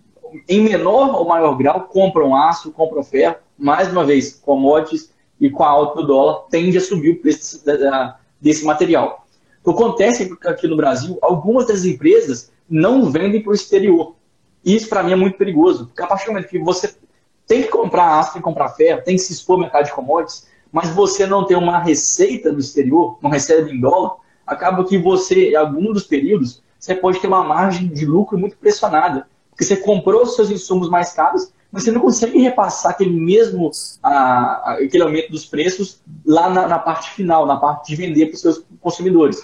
em 0.49 0.61
menor 0.61 1.13
ou 1.13 1.27
maior 1.27 1.55
grau, 1.55 1.81
compram 1.81 2.35
aço, 2.35 2.71
compram 2.71 3.03
ferro, 3.03 3.35
mais 3.55 3.91
uma 3.91 4.03
vez, 4.03 4.33
commodities 4.33 5.11
e 5.39 5.47
com 5.47 5.63
a 5.63 5.69
alta 5.69 6.01
do 6.01 6.07
dólar 6.07 6.47
tende 6.49 6.75
a 6.79 6.81
subir 6.81 7.11
o 7.11 7.21
preço 7.21 7.63
desse 8.41 8.65
material. 8.65 9.26
O 9.67 9.75
que 9.75 9.83
acontece 9.83 10.37
é 10.45 10.49
aqui 10.49 10.65
no 10.65 10.77
Brasil, 10.77 11.19
algumas 11.21 11.67
das 11.67 11.83
empresas 11.83 12.53
não 12.69 13.11
vendem 13.11 13.43
para 13.43 13.51
o 13.51 13.53
exterior. 13.53 14.15
Isso 14.63 14.87
para 14.87 15.03
mim 15.03 15.11
é 15.11 15.15
muito 15.17 15.37
perigoso, 15.37 15.87
porque 15.87 16.01
a 16.01 16.07
partir 16.07 16.27
do 16.27 16.31
momento 16.31 16.47
que 16.47 16.57
você 16.57 16.95
tem 17.45 17.63
que 17.63 17.67
comprar 17.67 18.17
aço, 18.17 18.31
tem 18.31 18.41
que 18.41 18.45
comprar 18.45 18.69
ferro, 18.69 19.01
tem 19.03 19.17
que 19.17 19.21
se 19.21 19.33
expor 19.33 19.55
ao 19.55 19.63
mercado 19.63 19.83
de 19.87 19.91
commodities, 19.91 20.47
mas 20.71 20.89
você 20.91 21.27
não 21.27 21.43
tem 21.43 21.57
uma 21.57 21.79
receita 21.79 22.49
no 22.49 22.59
exterior, 22.59 23.17
não 23.21 23.29
recebe 23.29 23.69
em 23.69 23.81
dólar, 23.81 24.15
acaba 24.45 24.85
que 24.85 24.97
você, 24.97 25.49
em 25.49 25.55
algum 25.55 25.91
dos 25.91 26.05
períodos, 26.05 26.63
você 26.79 26.95
pode 26.95 27.19
ter 27.19 27.27
uma 27.27 27.43
margem 27.43 27.89
de 27.89 28.05
lucro 28.05 28.37
muito 28.37 28.55
pressionada, 28.55 29.27
porque 29.49 29.65
você 29.65 29.75
comprou 29.75 30.23
os 30.23 30.35
seus 30.35 30.49
insumos 30.49 30.89
mais 30.89 31.11
caros, 31.11 31.51
você 31.71 31.91
não 31.91 32.01
consegue 32.01 32.39
repassar 32.39 32.91
aquele 32.91 33.11
mesmo 33.11 33.71
a, 34.01 34.73
aquele 34.73 35.03
aumento 35.03 35.31
dos 35.31 35.45
preços 35.45 36.01
lá 36.25 36.49
na, 36.49 36.67
na 36.67 36.79
parte 36.79 37.11
final, 37.11 37.45
na 37.45 37.57
parte 37.57 37.87
de 37.87 37.95
vender 37.95 38.27
para 38.27 38.35
os 38.35 38.41
seus 38.41 38.63
consumidores. 38.79 39.41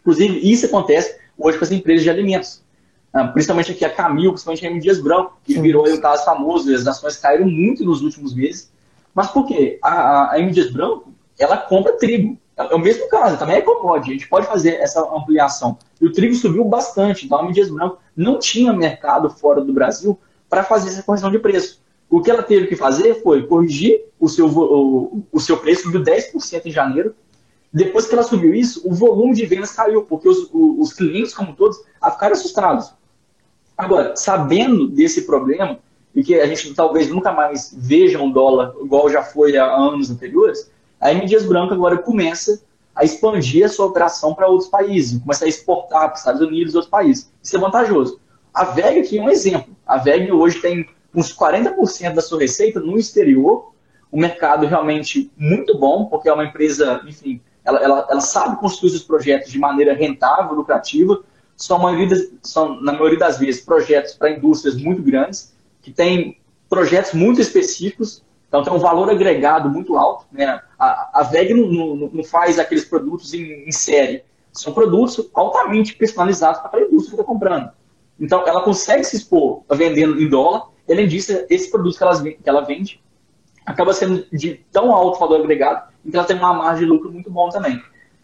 Inclusive, 0.00 0.38
isso 0.50 0.66
acontece 0.66 1.18
hoje 1.38 1.58
com 1.58 1.64
as 1.64 1.70
empresas 1.70 2.02
de 2.02 2.10
alimentos. 2.10 2.62
Ah, 3.12 3.28
principalmente 3.28 3.72
aqui 3.72 3.84
a 3.84 3.90
Camil, 3.90 4.32
principalmente 4.32 4.66
a 4.66 4.70
M. 4.70 4.80
Dias 4.80 5.00
Branco, 5.00 5.38
que 5.44 5.58
virou 5.60 5.88
um 5.88 6.00
caso 6.00 6.24
famoso, 6.24 6.72
as 6.74 6.86
ações 6.86 7.16
caíram 7.16 7.46
muito 7.46 7.84
nos 7.84 8.02
últimos 8.02 8.34
meses. 8.34 8.70
Mas 9.14 9.28
por 9.28 9.46
quê? 9.46 9.78
A, 9.82 10.32
a 10.32 10.40
M. 10.40 10.52
Dias 10.52 10.70
Branco, 10.70 11.12
ela 11.38 11.56
compra 11.56 11.92
trigo. 11.96 12.36
É 12.56 12.74
o 12.74 12.78
mesmo 12.78 13.06
caso, 13.10 13.38
também 13.38 13.56
é 13.56 13.60
commodity, 13.60 14.10
a 14.10 14.12
gente 14.14 14.28
pode 14.28 14.46
fazer 14.46 14.76
essa 14.76 15.00
ampliação. 15.14 15.76
E 16.00 16.06
o 16.06 16.12
trigo 16.12 16.34
subiu 16.34 16.64
bastante, 16.64 17.26
então 17.26 17.38
a 17.38 17.42
Mídias 17.42 17.68
Branco 17.68 17.98
não 18.16 18.38
tinha 18.38 18.72
mercado 18.72 19.28
fora 19.28 19.60
do 19.60 19.74
Brasil 19.74 20.18
para 20.48 20.64
fazer 20.64 20.88
essa 20.88 21.02
correção 21.02 21.30
de 21.30 21.38
preço. 21.38 21.80
O 22.08 22.20
que 22.20 22.30
ela 22.30 22.42
teve 22.42 22.66
que 22.66 22.76
fazer 22.76 23.22
foi 23.22 23.46
corrigir 23.46 24.04
o 24.18 24.28
seu, 24.28 24.46
o, 24.46 25.24
o 25.32 25.40
seu 25.40 25.56
preço, 25.56 25.82
subiu 25.82 26.02
10% 26.02 26.66
em 26.66 26.70
janeiro. 26.70 27.14
Depois 27.72 28.06
que 28.06 28.14
ela 28.14 28.22
subiu 28.22 28.54
isso, 28.54 28.88
o 28.88 28.94
volume 28.94 29.34
de 29.34 29.44
vendas 29.44 29.72
caiu, 29.72 30.04
porque 30.04 30.28
os, 30.28 30.48
os 30.52 30.92
clientes, 30.92 31.34
como 31.34 31.54
todos, 31.54 31.78
ficaram 32.12 32.32
assustados. 32.32 32.92
Agora, 33.76 34.14
sabendo 34.16 34.88
desse 34.88 35.22
problema, 35.22 35.78
e 36.14 36.22
que 36.22 36.34
a 36.40 36.46
gente 36.46 36.72
talvez 36.72 37.10
nunca 37.10 37.30
mais 37.30 37.74
veja 37.76 38.18
um 38.18 38.32
dólar 38.32 38.72
igual 38.82 39.10
já 39.10 39.22
foi 39.22 39.58
há 39.58 39.70
anos 39.70 40.10
anteriores, 40.10 40.70
a 40.98 41.12
M. 41.12 41.26
Dias 41.26 41.44
Branco 41.44 41.74
agora 41.74 41.98
começa 41.98 42.62
a 42.94 43.04
expandir 43.04 43.66
a 43.66 43.68
sua 43.68 43.84
operação 43.84 44.34
para 44.34 44.48
outros 44.48 44.70
países, 44.70 45.20
começa 45.20 45.44
a 45.44 45.48
exportar 45.48 46.06
para 46.06 46.14
os 46.14 46.20
Estados 46.20 46.40
Unidos 46.40 46.72
e 46.72 46.76
outros 46.76 46.90
países. 46.90 47.30
Isso 47.42 47.54
é 47.54 47.60
vantajoso. 47.60 48.18
A 48.56 48.64
VEG 48.64 49.00
aqui 49.00 49.18
é 49.18 49.22
um 49.22 49.28
exemplo. 49.28 49.76
A 49.86 49.98
VEG 49.98 50.32
hoje 50.32 50.62
tem 50.62 50.88
uns 51.14 51.30
40% 51.36 52.14
da 52.14 52.22
sua 52.22 52.40
receita 52.40 52.80
no 52.80 52.96
exterior, 52.96 53.74
um 54.10 54.18
mercado 54.18 54.66
realmente 54.66 55.30
muito 55.36 55.76
bom, 55.76 56.06
porque 56.06 56.26
é 56.26 56.32
uma 56.32 56.46
empresa, 56.46 57.02
enfim, 57.06 57.38
ela, 57.62 57.78
ela, 57.80 58.06
ela 58.08 58.20
sabe 58.22 58.58
construir 58.58 58.92
os 58.92 59.02
projetos 59.02 59.52
de 59.52 59.58
maneira 59.58 59.92
rentável, 59.92 60.54
lucrativa, 60.54 61.22
são, 61.54 61.78
maioria, 61.78 62.16
são, 62.42 62.80
na 62.80 62.94
maioria 62.94 63.18
das 63.18 63.38
vezes, 63.38 63.60
projetos 63.60 64.14
para 64.14 64.30
indústrias 64.30 64.74
muito 64.74 65.02
grandes, 65.02 65.54
que 65.82 65.90
têm 65.90 66.38
projetos 66.66 67.12
muito 67.12 67.42
específicos, 67.42 68.24
então 68.48 68.62
tem 68.62 68.72
um 68.72 68.78
valor 68.78 69.10
agregado 69.10 69.68
muito 69.68 69.98
alto. 69.98 70.24
Né? 70.32 70.62
A, 70.78 71.20
a 71.20 71.22
VEG 71.24 71.52
não, 71.52 71.68
não, 71.94 72.10
não, 72.10 72.24
faz 72.24 72.58
aqueles 72.58 72.86
produtos 72.86 73.34
em, 73.34 73.68
em, 73.68 73.72
série. 73.72 74.24
São 74.50 74.72
produtos 74.72 75.28
altamente 75.34 75.94
personalizados 75.94 76.62
para 76.62 76.80
a 76.80 76.82
indústria 76.82 77.16
que 77.16 77.20
está 77.20 77.24
comprando. 77.24 77.75
Então 78.18 78.46
ela 78.46 78.62
consegue 78.62 79.04
se 79.04 79.16
expor 79.16 79.62
vendendo 79.70 80.20
em 80.20 80.28
dólar. 80.28 80.68
Além 80.88 81.06
disso, 81.06 81.32
esse 81.50 81.70
produto 81.70 81.96
que 81.96 82.02
ela, 82.02 82.22
que 82.22 82.48
ela 82.48 82.60
vende 82.62 83.00
acaba 83.64 83.92
sendo 83.92 84.24
de 84.32 84.64
tão 84.70 84.92
alto 84.92 85.18
valor 85.18 85.40
agregado 85.40 85.92
que 86.08 86.16
ela 86.16 86.24
tem 86.24 86.36
uma 86.36 86.54
margem 86.54 86.84
de 86.84 86.90
lucro 86.90 87.10
muito 87.10 87.30
bom 87.30 87.48
também. 87.48 87.82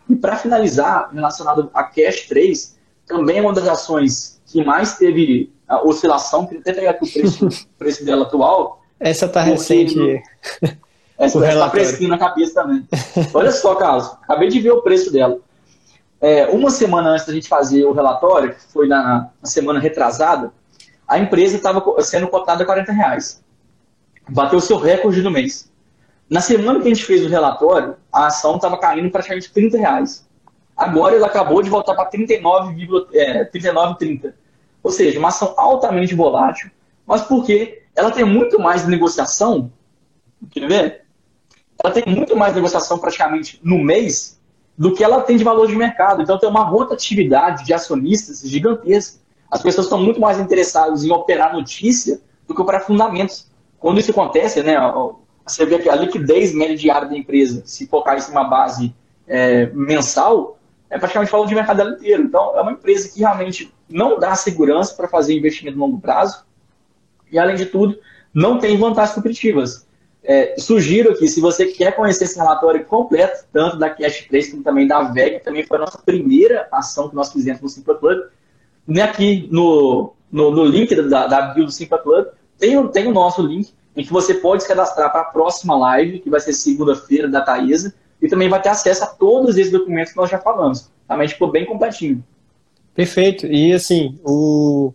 E 0.08 0.14
para 0.14 0.36
finalizar, 0.36 1.10
relacionado 1.12 1.68
a 1.74 1.82
Cash 1.82 2.28
3, 2.28 2.78
também 3.06 3.38
é 3.38 3.40
uma 3.40 3.52
das 3.52 3.66
ações 3.66 4.40
que 4.46 4.64
mais 4.64 4.96
teve 4.96 5.52
a 5.66 5.84
oscilação, 5.84 6.46
queria 6.46 6.60
até 6.60 6.72
pegar 6.72 6.90
aqui 6.90 7.08
o 7.08 7.12
preço, 7.12 7.48
preço 7.76 8.04
dela 8.04 8.22
atual, 8.22 8.82
essa 9.02 9.28
tá 9.28 9.42
recente. 9.42 9.96
Essa 11.18 11.38
tá 11.40 11.70
fresquinha 11.70 12.08
na 12.08 12.18
cabeça 12.18 12.54
também. 12.54 12.84
Olha 13.32 13.52
só, 13.52 13.76
Carlos, 13.76 14.06
acabei 14.22 14.48
de 14.48 14.58
ver 14.58 14.72
o 14.72 14.82
preço 14.82 15.12
dela. 15.12 15.38
É, 16.22 16.46
uma 16.46 16.70
semana 16.70 17.10
antes 17.10 17.26
da 17.26 17.32
gente 17.34 17.48
fazer 17.48 17.84
o 17.84 17.92
relatório, 17.92 18.54
que 18.54 18.62
foi 18.72 18.88
na, 18.88 19.30
na 19.42 19.48
semana 19.48 19.78
retrasada, 19.78 20.52
a 21.06 21.18
empresa 21.18 21.56
estava 21.56 21.84
sendo 22.00 22.28
cotada 22.28 22.62
a 22.62 22.66
40 22.66 22.92
reais. 22.92 23.44
Bateu 24.28 24.60
seu 24.60 24.78
recorde 24.78 25.20
do 25.20 25.30
mês. 25.30 25.70
Na 26.30 26.40
semana 26.40 26.80
que 26.80 26.86
a 26.86 26.94
gente 26.94 27.04
fez 27.04 27.26
o 27.26 27.28
relatório, 27.28 27.96
a 28.10 28.28
ação 28.28 28.56
estava 28.56 28.78
caindo 28.78 29.10
praticamente 29.10 29.52
30 29.52 29.76
reais. 29.76 30.26
Agora 30.76 31.14
ela 31.14 31.26
acabou 31.26 31.62
de 31.62 31.68
voltar 31.68 31.94
para 31.94 32.08
39,30. 32.08 33.08
É, 33.12 33.44
39, 33.44 34.32
Ou 34.82 34.90
seja, 34.90 35.18
uma 35.18 35.28
ação 35.28 35.52
altamente 35.58 36.14
volátil, 36.14 36.70
mas 37.04 37.20
por 37.22 37.44
quê? 37.44 37.82
ela 37.94 38.10
tem 38.10 38.24
muito 38.24 38.58
mais 38.58 38.86
negociação, 38.86 39.70
quer 40.50 40.66
ver? 40.68 41.04
Ela 41.82 41.92
tem 41.92 42.04
muito 42.06 42.36
mais 42.36 42.54
negociação 42.54 42.98
praticamente 42.98 43.60
no 43.62 43.78
mês 43.78 44.40
do 44.76 44.94
que 44.94 45.04
ela 45.04 45.20
tem 45.20 45.36
de 45.36 45.44
valor 45.44 45.66
de 45.66 45.76
mercado. 45.76 46.22
Então 46.22 46.38
tem 46.38 46.48
uma 46.48 46.64
rotatividade 46.64 47.64
de 47.64 47.72
acionistas 47.72 48.40
gigantesca. 48.48 49.20
As 49.50 49.62
pessoas 49.62 49.86
estão 49.86 50.02
muito 50.02 50.20
mais 50.20 50.38
interessadas 50.38 51.04
em 51.04 51.10
operar 51.10 51.52
notícia 51.52 52.20
do 52.46 52.54
que 52.54 52.60
operar 52.60 52.84
fundamentos. 52.84 53.50
Quando 53.78 54.00
isso 54.00 54.10
acontece, 54.10 54.62
né, 54.62 54.76
você 55.46 55.66
vê 55.66 55.78
que 55.78 55.88
a 55.88 55.96
liquidez 55.96 56.54
média 56.54 56.76
diária 56.76 57.08
da 57.08 57.16
empresa, 57.16 57.62
se 57.66 57.86
focar 57.86 58.16
em 58.16 58.30
uma 58.30 58.44
base 58.44 58.94
é, 59.26 59.66
mensal, 59.74 60.58
é 60.88 60.98
praticamente 60.98 61.32
valor 61.32 61.46
de 61.46 61.54
mercado 61.54 61.82
inteiro. 61.90 62.22
Então, 62.22 62.56
é 62.56 62.60
uma 62.60 62.72
empresa 62.72 63.08
que 63.08 63.20
realmente 63.20 63.72
não 63.88 64.18
dá 64.18 64.34
segurança 64.34 64.94
para 64.94 65.08
fazer 65.08 65.34
investimento 65.34 65.76
no 65.76 65.84
longo 65.84 66.00
prazo, 66.00 66.44
e, 67.30 67.38
além 67.38 67.56
de 67.56 67.66
tudo, 67.66 67.98
não 68.32 68.58
tem 68.58 68.76
vantagens 68.76 69.14
competitivas. 69.14 69.86
É, 70.24 70.54
sugiro 70.58 71.16
que, 71.16 71.26
se 71.26 71.40
você 71.40 71.66
quer 71.66 71.96
conhecer 71.96 72.24
esse 72.24 72.38
relatório 72.38 72.84
completo, 72.84 73.44
tanto 73.52 73.76
da 73.76 73.90
Cash 73.90 74.26
3 74.28 74.52
como 74.52 74.62
também 74.62 74.86
da 74.86 75.02
VEG, 75.02 75.40
também 75.40 75.64
foi 75.64 75.76
a 75.78 75.80
nossa 75.80 75.98
primeira 75.98 76.68
ação 76.70 77.08
que 77.08 77.16
nós 77.16 77.32
fizemos 77.32 77.60
no 77.60 77.68
Simpla 77.68 77.96
Club, 77.96 78.22
né, 78.86 79.02
aqui 79.02 79.48
no, 79.50 80.12
no, 80.30 80.50
no 80.50 80.64
link 80.64 80.94
da, 80.94 81.26
da 81.26 81.42
bio 81.52 81.64
do 81.64 81.72
Simpla 81.72 81.98
Club, 81.98 82.26
tem, 82.58 82.86
tem 82.88 83.06
o 83.08 83.12
nosso 83.12 83.42
link, 83.42 83.72
em 83.96 84.04
que 84.04 84.12
você 84.12 84.34
pode 84.34 84.62
se 84.62 84.68
cadastrar 84.68 85.10
para 85.10 85.22
a 85.22 85.24
próxima 85.24 85.76
live, 85.76 86.20
que 86.20 86.30
vai 86.30 86.40
ser 86.40 86.52
segunda-feira, 86.52 87.28
da 87.28 87.40
Thaisa, 87.40 87.92
e 88.20 88.28
também 88.28 88.48
vai 88.48 88.62
ter 88.62 88.68
acesso 88.68 89.02
a 89.02 89.08
todos 89.08 89.58
esses 89.58 89.72
documentos 89.72 90.12
que 90.12 90.18
nós 90.18 90.30
já 90.30 90.38
falamos. 90.38 90.88
Também 91.08 91.28
ficou 91.28 91.50
bem 91.50 91.66
completinho. 91.66 92.24
Perfeito. 92.94 93.46
E 93.46 93.72
assim, 93.72 94.18
o, 94.24 94.92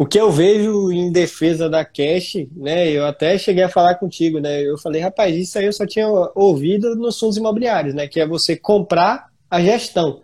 o 0.00 0.06
que 0.06 0.18
eu 0.18 0.30
vejo 0.30 0.90
em 0.90 1.12
defesa 1.12 1.68
da 1.68 1.84
Cash, 1.84 2.46
né? 2.56 2.88
Eu 2.88 3.04
até 3.04 3.36
cheguei 3.36 3.62
a 3.62 3.68
falar 3.68 3.96
contigo, 3.96 4.40
né? 4.40 4.62
Eu 4.62 4.78
falei, 4.78 5.02
rapaz, 5.02 5.36
isso 5.36 5.58
aí 5.58 5.66
eu 5.66 5.74
só 5.74 5.86
tinha 5.86 6.08
ouvido 6.34 6.96
nos 6.96 7.18
fundos 7.18 7.36
imobiliários, 7.36 7.94
né? 7.94 8.08
Que 8.08 8.18
é 8.18 8.26
você 8.26 8.56
comprar 8.56 9.26
a 9.50 9.60
gestão. 9.60 10.22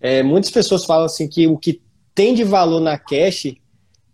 É, 0.00 0.22
muitas 0.22 0.50
pessoas 0.50 0.86
falam 0.86 1.04
assim 1.04 1.28
que 1.28 1.46
o 1.46 1.58
que 1.58 1.82
tem 2.14 2.32
de 2.32 2.42
valor 2.42 2.80
na 2.80 2.96
Cash 2.96 3.54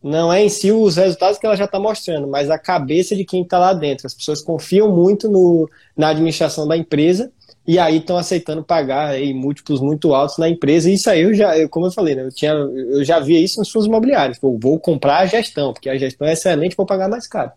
não 0.02 0.32
é 0.32 0.42
em 0.42 0.48
si 0.48 0.72
os 0.72 0.96
resultados 0.96 1.38
que 1.38 1.46
ela 1.46 1.54
já 1.54 1.66
está 1.66 1.78
mostrando, 1.78 2.26
mas 2.26 2.50
a 2.50 2.58
cabeça 2.58 3.14
de 3.14 3.24
quem 3.24 3.42
está 3.42 3.56
lá 3.56 3.72
dentro. 3.72 4.08
As 4.08 4.14
pessoas 4.14 4.42
confiam 4.42 4.90
muito 4.90 5.28
no, 5.28 5.70
na 5.96 6.08
administração 6.08 6.66
da 6.66 6.76
empresa 6.76 7.30
e 7.66 7.78
aí 7.78 7.96
estão 7.96 8.18
aceitando 8.18 8.62
pagar 8.62 9.10
aí 9.10 9.32
múltiplos 9.32 9.80
muito 9.80 10.14
altos 10.14 10.36
na 10.36 10.48
empresa. 10.48 10.90
E 10.90 10.94
isso 10.94 11.08
aí 11.08 11.22
eu 11.22 11.32
já, 11.32 11.66
como 11.68 11.86
eu 11.86 11.92
falei, 11.92 12.14
né, 12.14 12.24
eu, 12.24 12.30
tinha, 12.30 12.52
eu 12.52 13.02
já 13.04 13.18
via 13.18 13.40
isso 13.40 13.58
nos 13.58 13.70
fundos 13.70 13.86
imobiliários. 13.86 14.38
Vou, 14.38 14.58
vou 14.58 14.78
comprar 14.78 15.18
a 15.18 15.26
gestão, 15.26 15.72
porque 15.72 15.88
a 15.88 15.96
gestão 15.96 16.26
é 16.26 16.34
excelente, 16.34 16.76
vou 16.76 16.84
pagar 16.84 17.08
mais 17.08 17.26
caro. 17.26 17.52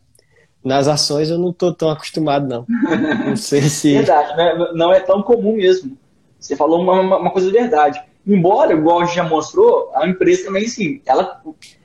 Nas 0.63 0.87
ações 0.87 1.29
eu 1.29 1.37
não 1.37 1.49
estou 1.49 1.73
tão 1.73 1.89
acostumado, 1.89 2.47
não. 2.47 2.65
Não 3.25 3.35
sei 3.35 3.61
se. 3.69 3.93
Verdade, 3.93 4.35
né? 4.35 4.71
não 4.73 4.93
é 4.93 4.99
tão 4.99 5.21
comum 5.21 5.57
mesmo. 5.57 5.97
Você 6.39 6.55
falou 6.55 6.81
uma, 6.81 7.17
uma 7.17 7.31
coisa 7.31 7.47
de 7.47 7.53
verdade. 7.53 8.01
Embora, 8.25 8.73
igual 8.73 9.01
a 9.01 9.05
gente 9.05 9.15
já 9.15 9.23
mostrou, 9.23 9.89
a 9.95 10.07
empresa 10.07 10.45
também, 10.45 10.67
sim, 10.67 11.01
ela, 11.05 11.41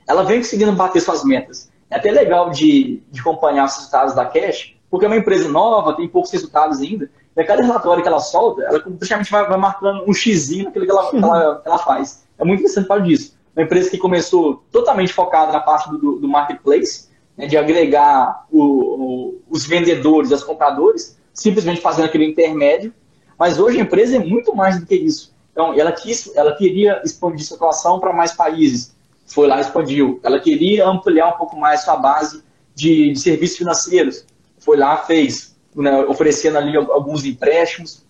ela 0.07 0.23
vem 0.23 0.39
conseguindo 0.39 0.73
bater 0.73 1.01
suas 1.01 1.23
metas. 1.23 1.71
É 1.89 1.95
até 1.95 2.11
legal 2.11 2.49
de, 2.49 3.01
de 3.09 3.21
acompanhar 3.21 3.65
os 3.65 3.75
resultados 3.75 4.13
da 4.13 4.25
Cash, 4.25 4.75
porque 4.89 5.05
é 5.05 5.09
uma 5.09 5.17
empresa 5.17 5.47
nova, 5.47 5.95
tem 5.95 6.07
poucos 6.07 6.31
resultados 6.31 6.81
ainda, 6.81 7.09
a 7.41 7.45
cada 7.45 7.63
relatório 7.63 8.03
que 8.03 8.07
ela 8.07 8.19
solta, 8.19 8.61
ela 8.63 8.79
praticamente 8.79 9.31
vai, 9.31 9.47
vai 9.47 9.57
marcando 9.57 10.03
um 10.07 10.13
xizinho 10.13 10.65
naquilo 10.65 10.85
que 10.85 10.91
ela, 10.91 11.09
que 11.09 11.17
ela, 11.17 11.61
que 11.61 11.67
ela 11.67 11.79
faz. 11.79 12.23
É 12.37 12.45
muito 12.45 12.59
interessante 12.59 12.87
para 12.87 13.01
disso. 13.01 13.35
Uma 13.55 13.63
empresa 13.63 13.89
que 13.89 13.97
começou 13.97 14.63
totalmente 14.71 15.13
focada 15.13 15.51
na 15.51 15.59
parte 15.59 15.89
do, 15.89 16.19
do 16.19 16.27
marketplace, 16.27 17.09
né, 17.37 17.47
de 17.47 17.57
agregar 17.57 18.45
o, 18.51 18.61
o, 18.61 19.41
os 19.49 19.65
vendedores 19.65 20.31
os 20.31 20.43
compradores, 20.43 21.17
simplesmente 21.33 21.81
fazendo 21.81 22.05
aquele 22.05 22.25
intermédio. 22.25 22.93
Mas 23.37 23.59
hoje 23.59 23.79
a 23.79 23.81
empresa 23.81 24.17
é 24.17 24.19
muito 24.19 24.55
mais 24.55 24.79
do 24.79 24.85
que 24.85 24.95
isso. 24.95 25.33
Então, 25.51 25.73
ela, 25.79 25.91
quis, 25.91 26.35
ela 26.35 26.55
queria 26.55 27.01
expandir 27.03 27.45
sua 27.45 27.57
atuação 27.57 27.99
para 27.99 28.13
mais 28.13 28.33
países. 28.33 28.95
Foi 29.25 29.47
lá 29.47 29.59
expandiu. 29.59 30.19
Ela 30.23 30.39
queria 30.39 30.87
ampliar 30.87 31.29
um 31.29 31.37
pouco 31.37 31.55
mais 31.55 31.81
sua 31.81 31.95
base 31.95 32.43
de, 32.75 33.11
de 33.11 33.19
serviços 33.19 33.57
financeiros. 33.57 34.25
Foi 34.59 34.77
lá, 34.77 34.97
fez 34.97 35.52
né, 35.75 36.03
oferecendo 36.05 36.57
ali 36.57 36.75
alguns 36.75 37.25
empréstimos. 37.25 38.05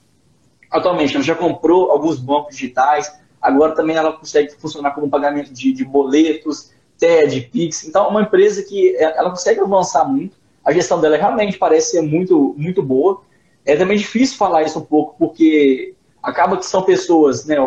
Atualmente, 0.69 1.15
ela 1.15 1.23
já 1.23 1.35
comprou 1.35 1.91
alguns 1.91 2.19
bancos 2.19 2.55
digitais, 2.55 3.11
agora 3.41 3.75
também 3.75 3.95
ela 3.95 4.13
consegue 4.13 4.53
funcionar 4.55 4.91
como 4.91 5.09
pagamento 5.09 5.53
de, 5.53 5.71
de 5.71 5.85
boletos, 5.85 6.71
TED, 6.97 7.49
PIX. 7.51 7.85
Então, 7.85 8.05
é 8.05 8.07
uma 8.07 8.21
empresa 8.21 8.63
que 8.63 8.95
é, 8.95 9.17
ela 9.17 9.29
consegue 9.29 9.59
avançar 9.59 10.05
muito. 10.05 10.37
A 10.63 10.71
gestão 10.71 10.99
dela 10.99 11.17
realmente 11.17 11.57
parece 11.57 11.91
ser 11.91 12.01
muito, 12.01 12.55
muito 12.57 12.81
boa. 12.81 13.21
É 13.65 13.75
também 13.75 13.97
difícil 13.97 14.37
falar 14.37 14.63
isso 14.63 14.79
um 14.79 14.85
pouco, 14.85 15.15
porque 15.17 15.93
acaba 16.21 16.57
que 16.57 16.65
são 16.65 16.83
pessoas, 16.83 17.45
né, 17.45 17.57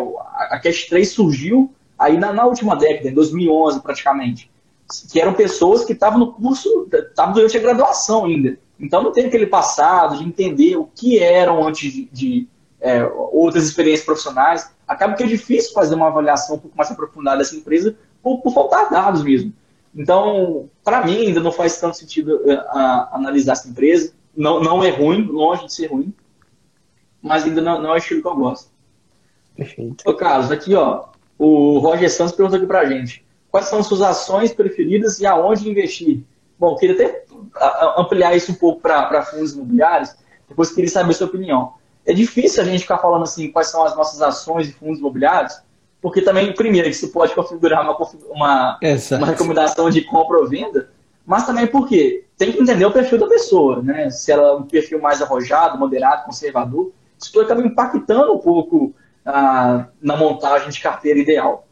a 0.49 0.59
Cash 0.59 0.85
3 0.85 1.07
surgiu 1.07 1.71
aí 1.97 2.17
na, 2.17 2.33
na 2.33 2.45
última 2.45 2.75
década, 2.75 3.09
em 3.09 3.13
2011 3.13 3.81
praticamente, 3.81 4.51
que 5.11 5.19
eram 5.19 5.33
pessoas 5.33 5.85
que 5.85 5.93
estavam 5.93 6.19
no 6.19 6.33
curso, 6.33 6.87
estavam 6.91 7.33
durante 7.33 7.57
a 7.57 7.61
graduação 7.61 8.25
ainda. 8.25 8.57
Então 8.79 9.01
não 9.01 9.11
tem 9.11 9.25
aquele 9.25 9.47
passado 9.47 10.17
de 10.17 10.23
entender 10.23 10.75
o 10.75 10.85
que 10.85 11.19
eram 11.19 11.65
antes 11.67 11.91
de, 11.91 12.05
de 12.05 12.47
é, 12.79 13.03
outras 13.05 13.65
experiências 13.65 14.05
profissionais. 14.05 14.71
Acaba 14.87 15.15
que 15.15 15.23
é 15.23 15.27
difícil 15.27 15.73
fazer 15.73 15.95
uma 15.95 16.07
avaliação 16.07 16.55
um 16.55 16.59
pouco 16.59 16.77
mais 16.77 16.91
aprofundada 16.91 17.39
dessa 17.39 17.55
empresa 17.55 17.97
por, 18.21 18.41
por 18.41 18.53
faltar 18.53 18.89
dados 18.89 19.23
mesmo. 19.23 19.53
Então, 19.95 20.69
para 20.83 21.03
mim, 21.05 21.27
ainda 21.27 21.39
não 21.39 21.51
faz 21.51 21.79
tanto 21.79 21.97
sentido 21.97 22.39
a, 22.45 22.51
é, 22.51 22.55
a, 22.55 23.09
analisar 23.13 23.53
essa 23.53 23.67
empresa. 23.67 24.13
Não, 24.35 24.61
não 24.61 24.83
é 24.83 24.89
ruim, 24.89 25.23
longe 25.23 25.65
de 25.65 25.73
ser 25.73 25.87
ruim, 25.87 26.13
mas 27.21 27.43
ainda 27.43 27.61
não, 27.61 27.81
não 27.81 27.89
é 27.89 27.93
o 27.93 27.97
estilo 27.97 28.21
que 28.21 28.27
eu 28.27 28.35
gosto. 28.35 28.69
Perfeito. 29.55 30.03
Ô, 30.07 30.13
Carlos, 30.13 30.51
aqui, 30.51 30.75
ó, 30.75 31.05
o 31.39 31.79
Roger 31.79 32.11
Santos 32.11 32.35
perguntou 32.35 32.57
aqui 32.57 32.67
pra 32.67 32.85
gente. 32.85 33.25
Quais 33.49 33.65
são 33.65 33.81
suas 33.81 34.01
ações 34.01 34.53
preferidas 34.53 35.19
e 35.19 35.25
aonde 35.25 35.67
investir? 35.67 36.21
Bom, 36.59 36.75
queria 36.75 36.93
até 36.93 37.23
ampliar 37.97 38.35
isso 38.35 38.51
um 38.51 38.55
pouco 38.55 38.81
para 38.81 39.21
fundos 39.23 39.53
imobiliários, 39.53 40.15
depois 40.47 40.71
queria 40.71 40.89
saber 40.89 41.11
a 41.11 41.13
sua 41.13 41.27
opinião. 41.27 41.73
É 42.05 42.13
difícil 42.13 42.63
a 42.63 42.65
gente 42.65 42.81
ficar 42.81 42.97
falando 42.99 43.23
assim 43.23 43.51
quais 43.51 43.67
são 43.67 43.83
as 43.83 43.95
nossas 43.95 44.21
ações 44.21 44.67
de 44.67 44.73
fundos 44.73 44.99
imobiliários, 44.99 45.59
porque 46.01 46.21
também, 46.21 46.53
primeiro, 46.53 46.87
isso 46.87 47.11
pode 47.11 47.33
configurar 47.33 47.81
uma, 47.81 47.97
uma, 48.29 48.79
uma 49.17 49.27
recomendação 49.27 49.89
de 49.89 50.01
compra 50.01 50.37
ou 50.37 50.47
venda, 50.47 50.89
mas 51.25 51.45
também 51.45 51.67
porque 51.67 52.23
tem 52.37 52.51
que 52.51 52.61
entender 52.61 52.85
o 52.85 52.91
perfil 52.91 53.17
da 53.17 53.27
pessoa, 53.27 53.81
né? 53.81 54.09
Se 54.09 54.31
ela 54.31 54.49
é 54.49 54.53
um 54.53 54.63
perfil 54.63 55.01
mais 55.01 55.21
arrojado, 55.21 55.77
moderado, 55.77 56.23
conservador, 56.23 56.91
isso 57.19 57.33
tudo 57.33 57.45
acaba 57.45 57.61
impactando 57.61 58.33
um 58.33 58.37
pouco 58.37 58.93
ah, 59.25 59.87
na 60.01 60.15
montagem 60.15 60.69
de 60.69 60.79
carteira 60.79 61.19
ideal. 61.19 61.67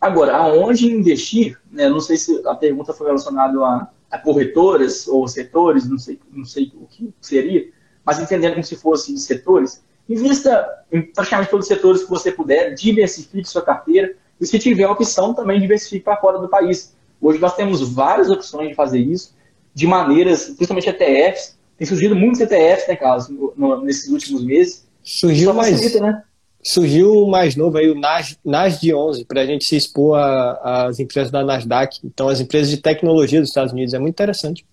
Agora, 0.00 0.36
aonde 0.36 0.92
investir, 0.92 1.58
né, 1.70 1.88
não 1.88 2.00
sei 2.00 2.16
se 2.16 2.42
a 2.46 2.54
pergunta 2.54 2.92
foi 2.92 3.06
relacionada 3.06 3.58
a, 3.60 3.88
a, 4.10 4.18
corretoras 4.18 5.06
ou 5.06 5.26
setores, 5.28 5.88
não 5.88 5.98
sei, 5.98 6.18
não 6.32 6.44
sei 6.44 6.72
o 6.74 6.86
que 6.86 7.12
seria, 7.20 7.68
mas 8.04 8.18
entendendo 8.18 8.52
como 8.52 8.64
se 8.64 8.76
fossem 8.76 9.16
setores, 9.16 9.82
invista 10.08 10.66
em 10.92 11.02
praticamente 11.02 11.50
todos 11.50 11.66
os 11.66 11.68
setores 11.68 12.02
que 12.02 12.10
você 12.10 12.32
puder, 12.32 12.74
diversifique 12.74 13.48
sua 13.48 13.62
carteira 13.62 14.14
e 14.40 14.46
se 14.46 14.58
tiver 14.58 14.84
a 14.84 14.92
opção, 14.92 15.34
também 15.34 15.60
diversifique 15.60 16.04
para 16.04 16.16
fora 16.16 16.38
do 16.38 16.48
país. 16.48 16.94
Hoje 17.20 17.38
nós 17.38 17.54
temos 17.54 17.92
várias 17.92 18.30
opções 18.30 18.70
de 18.70 18.74
fazer 18.74 18.98
isso, 18.98 19.34
de 19.74 19.86
maneiras, 19.86 20.46
principalmente 20.46 20.88
ETFs, 20.88 21.58
tem 21.76 21.86
surgido 21.86 22.14
muitos 22.14 22.40
ETFs, 22.40 22.88
né, 22.88 22.96
Carlos, 22.96 23.28
no, 23.28 23.54
no, 23.56 23.80
nesses 23.82 24.10
últimos 24.10 24.44
meses. 24.44 24.86
Surgiu 25.02 25.54
mais, 25.54 26.00
né? 26.00 26.22
Surgiu 26.62 27.12
o 27.12 27.30
mais 27.30 27.56
novo 27.56 27.78
aí, 27.78 27.90
o 27.90 27.94
NAS, 27.94 28.38
NAS 28.44 28.80
de 28.80 28.94
11, 28.94 29.24
para 29.24 29.40
a 29.40 29.46
gente 29.46 29.64
se 29.64 29.76
expor 29.76 30.18
às 30.18 30.98
empresas 30.98 31.30
da 31.30 31.44
Nasdaq. 31.44 32.00
Então, 32.04 32.28
as 32.28 32.40
empresas 32.40 32.70
de 32.70 32.76
tecnologia 32.76 33.40
dos 33.40 33.48
Estados 33.48 33.72
Unidos. 33.72 33.94
É 33.94 33.98
muito 33.98 34.14
interessante. 34.14 34.66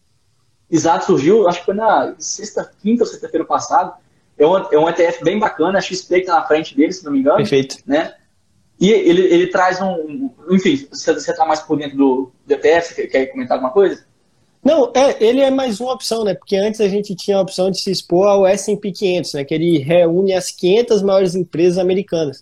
Exato, 0.69 1.05
surgiu, 1.05 1.47
acho 1.47 1.59
que 1.59 1.65
foi 1.65 1.75
na 1.75 2.13
sexta, 2.19 2.69
quinta 2.81 3.03
ou 3.03 3.07
sexta-feira 3.07 3.45
passada. 3.45 3.93
É 4.37 4.45
um, 4.45 4.57
é 4.57 4.77
um 4.77 4.89
ETF 4.89 5.23
bem 5.23 5.39
bacana, 5.39 5.79
a 5.79 5.81
XP 5.81 6.15
que 6.15 6.21
está 6.21 6.35
na 6.35 6.45
frente 6.45 6.75
dele, 6.75 6.91
se 6.91 7.03
não 7.05 7.11
me 7.11 7.19
engano. 7.19 7.37
Perfeito. 7.37 7.77
Né? 7.85 8.13
E 8.79 8.91
ele, 8.91 9.21
ele 9.21 9.47
traz 9.47 9.81
um. 9.81 10.29
Enfim, 10.51 10.87
você 10.91 11.11
está 11.11 11.45
mais 11.45 11.61
por 11.61 11.77
dentro 11.77 11.97
do, 11.97 12.31
do 12.45 12.53
ETF, 12.53 13.07
quer 13.07 13.27
comentar 13.27 13.55
alguma 13.55 13.71
coisa? 13.71 14.05
Não, 14.67 14.91
é, 14.93 15.23
ele 15.23 15.39
é 15.39 15.49
mais 15.49 15.79
uma 15.79 15.93
opção, 15.93 16.25
né? 16.25 16.33
Porque 16.33 16.57
antes 16.57 16.81
a 16.81 16.89
gente 16.89 17.15
tinha 17.15 17.37
a 17.37 17.41
opção 17.41 17.71
de 17.71 17.79
se 17.79 17.89
expor 17.89 18.27
ao 18.27 18.45
S&P 18.45 18.91
500, 18.91 19.33
né? 19.35 19.45
Que 19.45 19.53
ele 19.53 19.77
reúne 19.77 20.33
as 20.33 20.51
500 20.51 21.01
maiores 21.03 21.35
empresas 21.35 21.77
americanas. 21.77 22.41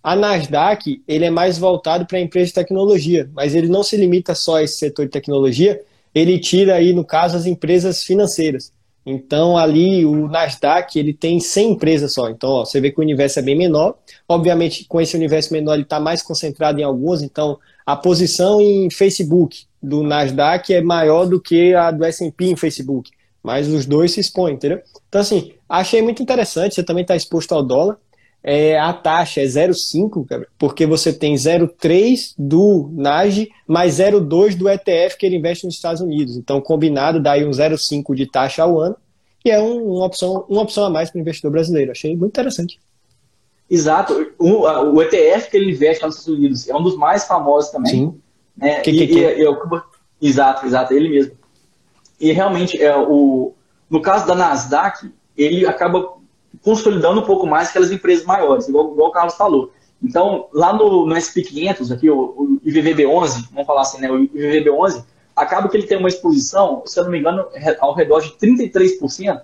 A 0.00 0.14
Nasdaq, 0.14 1.02
ele 1.08 1.24
é 1.24 1.30
mais 1.30 1.58
voltado 1.58 2.06
para 2.06 2.20
empresas 2.20 2.50
de 2.50 2.54
tecnologia, 2.54 3.28
mas 3.34 3.56
ele 3.56 3.66
não 3.66 3.82
se 3.82 3.96
limita 3.96 4.36
só 4.36 4.58
a 4.58 4.62
esse 4.62 4.78
setor 4.78 5.06
de 5.06 5.10
tecnologia, 5.10 5.82
ele 6.14 6.38
tira 6.38 6.76
aí, 6.76 6.92
no 6.92 7.04
caso, 7.04 7.36
as 7.36 7.44
empresas 7.44 8.04
financeiras. 8.04 8.72
Então, 9.04 9.58
ali, 9.58 10.06
o 10.06 10.28
Nasdaq, 10.28 10.96
ele 10.96 11.12
tem 11.12 11.40
100 11.40 11.72
empresas 11.72 12.12
só. 12.14 12.30
Então, 12.30 12.50
ó, 12.50 12.64
você 12.64 12.80
vê 12.80 12.92
que 12.92 13.00
o 13.00 13.02
universo 13.02 13.40
é 13.40 13.42
bem 13.42 13.58
menor. 13.58 13.96
Obviamente, 14.28 14.84
com 14.84 15.00
esse 15.00 15.16
universo 15.16 15.52
menor, 15.52 15.74
ele 15.74 15.82
está 15.82 15.98
mais 15.98 16.22
concentrado 16.22 16.80
em 16.80 16.84
alguns. 16.84 17.20
Então, 17.20 17.58
a 17.86 17.96
posição 17.96 18.60
em 18.60 18.90
Facebook, 18.90 19.66
do 19.82 20.02
Nasdaq 20.02 20.72
é 20.72 20.80
maior 20.80 21.26
do 21.26 21.40
que 21.40 21.74
a 21.74 21.90
do 21.90 22.04
S&P 22.04 22.46
em 22.46 22.56
Facebook, 22.56 23.10
mas 23.42 23.68
os 23.68 23.84
dois 23.84 24.12
se 24.12 24.20
expõem, 24.20 24.54
entendeu? 24.54 24.80
Então, 25.08 25.20
assim, 25.20 25.52
achei 25.68 26.00
muito 26.00 26.22
interessante, 26.22 26.74
você 26.74 26.82
também 26.82 27.02
está 27.02 27.14
exposto 27.14 27.52
ao 27.52 27.62
dólar, 27.62 27.98
é, 28.42 28.78
a 28.78 28.92
taxa 28.92 29.40
é 29.40 29.44
0,5, 29.44 30.46
porque 30.58 30.86
você 30.86 31.12
tem 31.12 31.34
0,3 31.34 32.34
do 32.38 32.90
NASD 32.92 33.50
mais 33.66 33.94
0,2 33.98 34.54
do 34.54 34.68
ETF 34.68 35.16
que 35.16 35.24
ele 35.24 35.36
investe 35.36 35.64
nos 35.64 35.74
Estados 35.74 36.02
Unidos. 36.02 36.36
Então, 36.36 36.60
combinado, 36.60 37.22
dá 37.22 37.32
aí 37.32 37.44
um 37.44 37.50
0,5 37.50 38.14
de 38.14 38.26
taxa 38.26 38.62
ao 38.62 38.78
ano, 38.78 38.96
e 39.44 39.50
é 39.50 39.60
um, 39.60 39.94
uma, 39.94 40.06
opção, 40.06 40.44
uma 40.48 40.62
opção 40.62 40.84
a 40.84 40.90
mais 40.90 41.10
para 41.10 41.18
o 41.18 41.20
investidor 41.20 41.52
brasileiro. 41.52 41.90
Achei 41.90 42.16
muito 42.16 42.32
interessante. 42.32 42.78
Exato. 43.68 44.32
O, 44.38 44.62
o 44.62 45.02
ETF 45.02 45.50
que 45.50 45.56
ele 45.56 45.72
investe 45.72 46.04
nos 46.04 46.18
Estados 46.18 46.38
Unidos 46.38 46.68
é 46.68 46.74
um 46.74 46.82
dos 46.82 46.96
mais 46.96 47.24
famosos 47.24 47.70
também. 47.70 47.90
Sim. 47.90 48.20
É, 48.60 48.80
que, 48.80 48.90
e, 48.90 48.98
que, 48.98 49.06
que? 49.08 49.42
E, 50.20 50.28
exato, 50.28 50.66
exato, 50.66 50.92
ele 50.94 51.08
mesmo. 51.08 51.32
E 52.20 52.32
realmente, 52.32 52.80
é, 52.80 52.96
o, 52.96 53.54
no 53.90 54.00
caso 54.00 54.26
da 54.26 54.34
Nasdaq, 54.34 55.12
ele 55.36 55.66
acaba 55.66 56.14
consolidando 56.62 57.20
um 57.20 57.24
pouco 57.24 57.46
mais 57.46 57.68
aquelas 57.68 57.90
empresas 57.90 58.24
maiores, 58.24 58.68
igual, 58.68 58.92
igual 58.92 59.08
o 59.08 59.12
Carlos 59.12 59.34
falou. 59.34 59.72
Então, 60.02 60.48
lá 60.52 60.72
no, 60.72 61.06
no 61.06 61.14
SP500, 61.14 61.92
aqui, 61.92 62.08
o, 62.10 62.18
o 62.18 62.60
IVVB11, 62.64 63.48
vamos 63.50 63.66
falar 63.66 63.82
assim, 63.82 64.00
né, 64.00 64.10
o 64.10 64.18
IVVB11, 64.18 65.04
acaba 65.34 65.68
que 65.68 65.76
ele 65.76 65.86
tem 65.86 65.98
uma 65.98 66.08
exposição, 66.08 66.82
se 66.86 66.98
eu 66.98 67.04
não 67.04 67.10
me 67.10 67.18
engano, 67.18 67.46
ao 67.80 67.94
redor 67.94 68.20
de 68.20 68.30
33% 68.32 69.40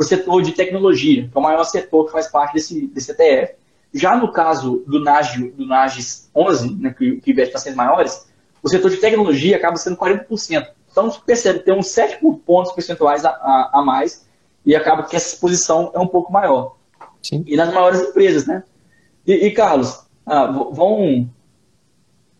para 0.00 0.04
o 0.06 0.08
setor 0.08 0.42
de 0.42 0.52
tecnologia, 0.52 1.28
que 1.28 1.36
é 1.36 1.38
o 1.38 1.42
maior 1.42 1.62
setor 1.64 2.06
que 2.06 2.12
faz 2.12 2.26
parte 2.26 2.54
desse, 2.54 2.86
desse 2.86 3.10
ETF. 3.10 3.52
Já 3.92 4.16
no 4.16 4.32
caso 4.32 4.82
do 4.86 4.98
NAGE, 4.98 5.50
do 5.50 5.66
NAGES 5.66 6.30
11, 6.34 6.74
né, 6.76 6.94
que, 6.96 7.20
que 7.20 7.32
investe 7.32 7.52
para 7.52 7.74
maiores, 7.74 8.26
o 8.62 8.68
setor 8.70 8.90
de 8.90 8.96
tecnologia 8.96 9.56
acaba 9.56 9.76
sendo 9.76 9.98
40%. 9.98 10.68
Então, 10.90 11.10
você 11.10 11.20
percebe, 11.20 11.58
tem 11.58 11.74
uns 11.74 11.88
7 11.88 12.18
pontos 12.46 12.72
percentuais 12.72 13.26
a, 13.26 13.28
a, 13.28 13.70
a, 13.74 13.82
mais 13.82 14.26
e 14.64 14.74
acaba 14.74 15.02
que 15.02 15.14
essa 15.14 15.34
exposição 15.34 15.92
é 15.94 15.98
um 15.98 16.06
pouco 16.06 16.32
maior. 16.32 16.76
Sim. 17.22 17.44
E 17.46 17.54
nas 17.54 17.72
maiores 17.72 18.00
empresas, 18.00 18.46
né? 18.46 18.64
E, 19.26 19.34
e 19.34 19.50
Carlos, 19.50 20.06
ah, 20.24 20.46
vão, 20.46 21.28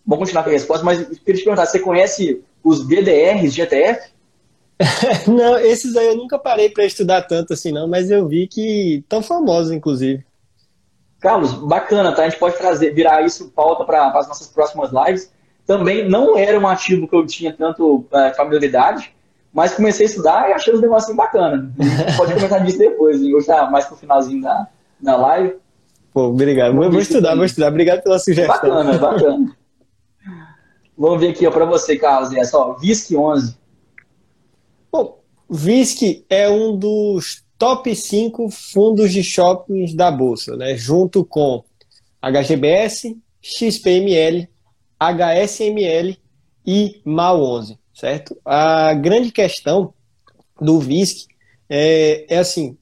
vão 0.06 0.18
continuar 0.18 0.44
com 0.44 0.48
a 0.48 0.52
resposta, 0.52 0.82
mas 0.82 0.98
queria 1.18 1.40
te 1.40 1.44
perguntar, 1.44 1.66
você 1.66 1.78
conhece 1.78 2.42
os 2.64 2.82
BDRs 2.82 3.52
de 3.52 3.61
ETF? 3.61 4.12
não, 5.28 5.58
esses 5.58 5.94
aí 5.96 6.06
eu 6.06 6.16
nunca 6.16 6.38
parei 6.38 6.70
para 6.70 6.84
estudar 6.84 7.22
tanto 7.22 7.52
assim, 7.52 7.70
não, 7.70 7.86
mas 7.86 8.10
eu 8.10 8.26
vi 8.26 8.46
que 8.46 9.04
tão 9.08 9.22
famosos, 9.22 9.72
inclusive. 9.72 10.24
Carlos, 11.20 11.52
bacana, 11.52 12.12
tá? 12.12 12.22
A 12.22 12.28
gente 12.30 12.38
pode 12.38 12.56
trazer, 12.56 12.94
virar 12.94 13.22
isso 13.22 13.50
pauta 13.50 13.84
para 13.84 14.08
as 14.18 14.26
nossas 14.26 14.46
próximas 14.46 14.90
lives. 14.90 15.30
Também 15.66 16.08
não 16.08 16.36
era 16.36 16.58
um 16.58 16.66
ativo 16.66 17.06
que 17.06 17.14
eu 17.14 17.26
tinha 17.26 17.52
tanto 17.52 18.06
é, 18.10 18.32
familiaridade, 18.32 19.14
mas 19.52 19.74
comecei 19.74 20.06
a 20.06 20.08
estudar 20.08 20.48
e 20.48 20.52
achei 20.54 20.72
os 20.72 20.80
negócios 20.80 21.14
bacana. 21.14 21.70
pode 22.16 22.32
comentar 22.32 22.64
disso 22.64 22.78
depois, 22.78 23.22
hein? 23.22 23.34
hoje 23.34 23.46
tá 23.46 23.70
mais 23.70 23.84
pro 23.84 23.96
finalzinho 23.96 24.40
da, 24.40 24.66
da 24.98 25.16
live. 25.16 25.56
Pô, 26.12 26.28
obrigado. 26.28 26.74
Vou, 26.74 26.90
vou 26.90 27.00
estudar, 27.00 27.36
vou 27.36 27.44
estudar. 27.44 27.68
Obrigado 27.68 28.02
pela 28.02 28.18
sugestão. 28.18 28.54
Bacana, 28.54 28.98
bacana. 28.98 29.56
Vamos 30.96 31.20
ver 31.20 31.28
aqui 31.28 31.48
para 31.50 31.64
você, 31.64 31.96
Carlos. 31.96 32.32
É 32.34 32.44
só 32.44 32.74
VISC 32.74 33.16
11. 33.16 33.59
Bom, 34.93 35.20
VISC 35.49 36.24
é 36.28 36.49
um 36.49 36.76
dos 36.76 37.45
top 37.59 37.95
5 37.95 38.51
fundos 38.51 39.12
de 39.12 39.22
shoppings 39.22 39.95
da 39.95 40.11
Bolsa, 40.11 40.57
né? 40.57 40.76
junto 40.76 41.24
com 41.24 41.62
HGBS, 42.20 43.16
XPML, 43.41 44.49
HSML 44.99 46.16
e 46.66 47.01
MAL11, 47.07 47.78
certo? 47.95 48.36
A 48.45 48.93
grande 48.95 49.30
questão 49.30 49.95
do 50.61 50.78
VISC 50.78 51.26
é, 51.68 52.26
é 52.28 52.38
assim, 52.38 52.76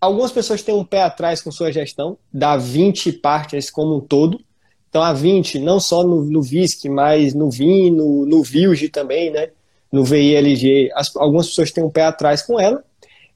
algumas 0.00 0.32
pessoas 0.32 0.62
têm 0.62 0.74
um 0.74 0.84
pé 0.84 1.02
atrás 1.02 1.40
com 1.40 1.52
sua 1.52 1.70
gestão, 1.70 2.18
da 2.32 2.56
20 2.56 3.12
partners 3.12 3.70
como 3.70 3.96
um 3.96 4.00
todo, 4.00 4.40
então 4.88 5.02
a 5.02 5.12
20, 5.12 5.58
não 5.60 5.78
só 5.78 6.02
no, 6.02 6.24
no 6.24 6.42
VISC, 6.42 6.88
mas 6.88 7.34
no 7.34 7.50
VIN, 7.50 7.90
no, 7.90 8.26
no 8.26 8.42
também, 8.90 9.30
né? 9.30 9.50
No 9.92 10.04
VILG, 10.04 10.90
as, 10.94 11.14
algumas 11.16 11.48
pessoas 11.48 11.70
têm 11.70 11.84
um 11.84 11.90
pé 11.90 12.04
atrás 12.04 12.42
com 12.42 12.58
ela, 12.58 12.84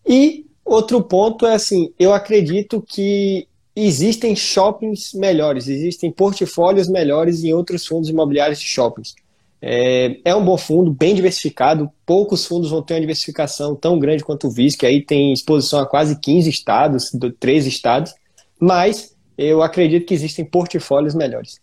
e 0.07 0.47
Outro 0.71 1.03
ponto 1.03 1.47
é 1.47 1.55
assim, 1.55 1.93
eu 1.99 2.15
acredito 2.15 2.81
que 2.81 3.49
existem 3.75 4.37
shoppings 4.37 5.13
melhores, 5.15 5.67
existem 5.67 6.13
portfólios 6.13 6.89
melhores 6.89 7.43
em 7.43 7.53
outros 7.53 7.85
fundos 7.85 8.09
imobiliários 8.09 8.61
de 8.61 8.67
shoppings. 8.67 9.17
É, 9.61 10.21
é, 10.25 10.33
um 10.33 10.45
bom 10.45 10.57
fundo, 10.57 10.93
bem 10.93 11.13
diversificado. 11.13 11.91
Poucos 12.07 12.47
fundos 12.47 12.71
vão 12.71 12.83
ter 12.83 12.95
uma 12.95 13.01
diversificação 13.01 13.75
tão 13.75 13.99
grande 13.99 14.23
quanto 14.23 14.47
o 14.47 14.51
VIS, 14.51 14.77
que 14.77 14.87
aí 14.87 15.05
tem 15.05 15.33
exposição 15.33 15.81
a 15.81 15.87
quase 15.87 16.17
15 16.21 16.49
estados, 16.49 17.11
13 17.41 17.69
estados. 17.69 18.15
Mas 18.61 19.17
eu 19.37 19.63
acredito 19.63 20.07
que 20.07 20.15
existem 20.15 20.45
portfólios 20.45 21.17
melhores. 21.17 21.61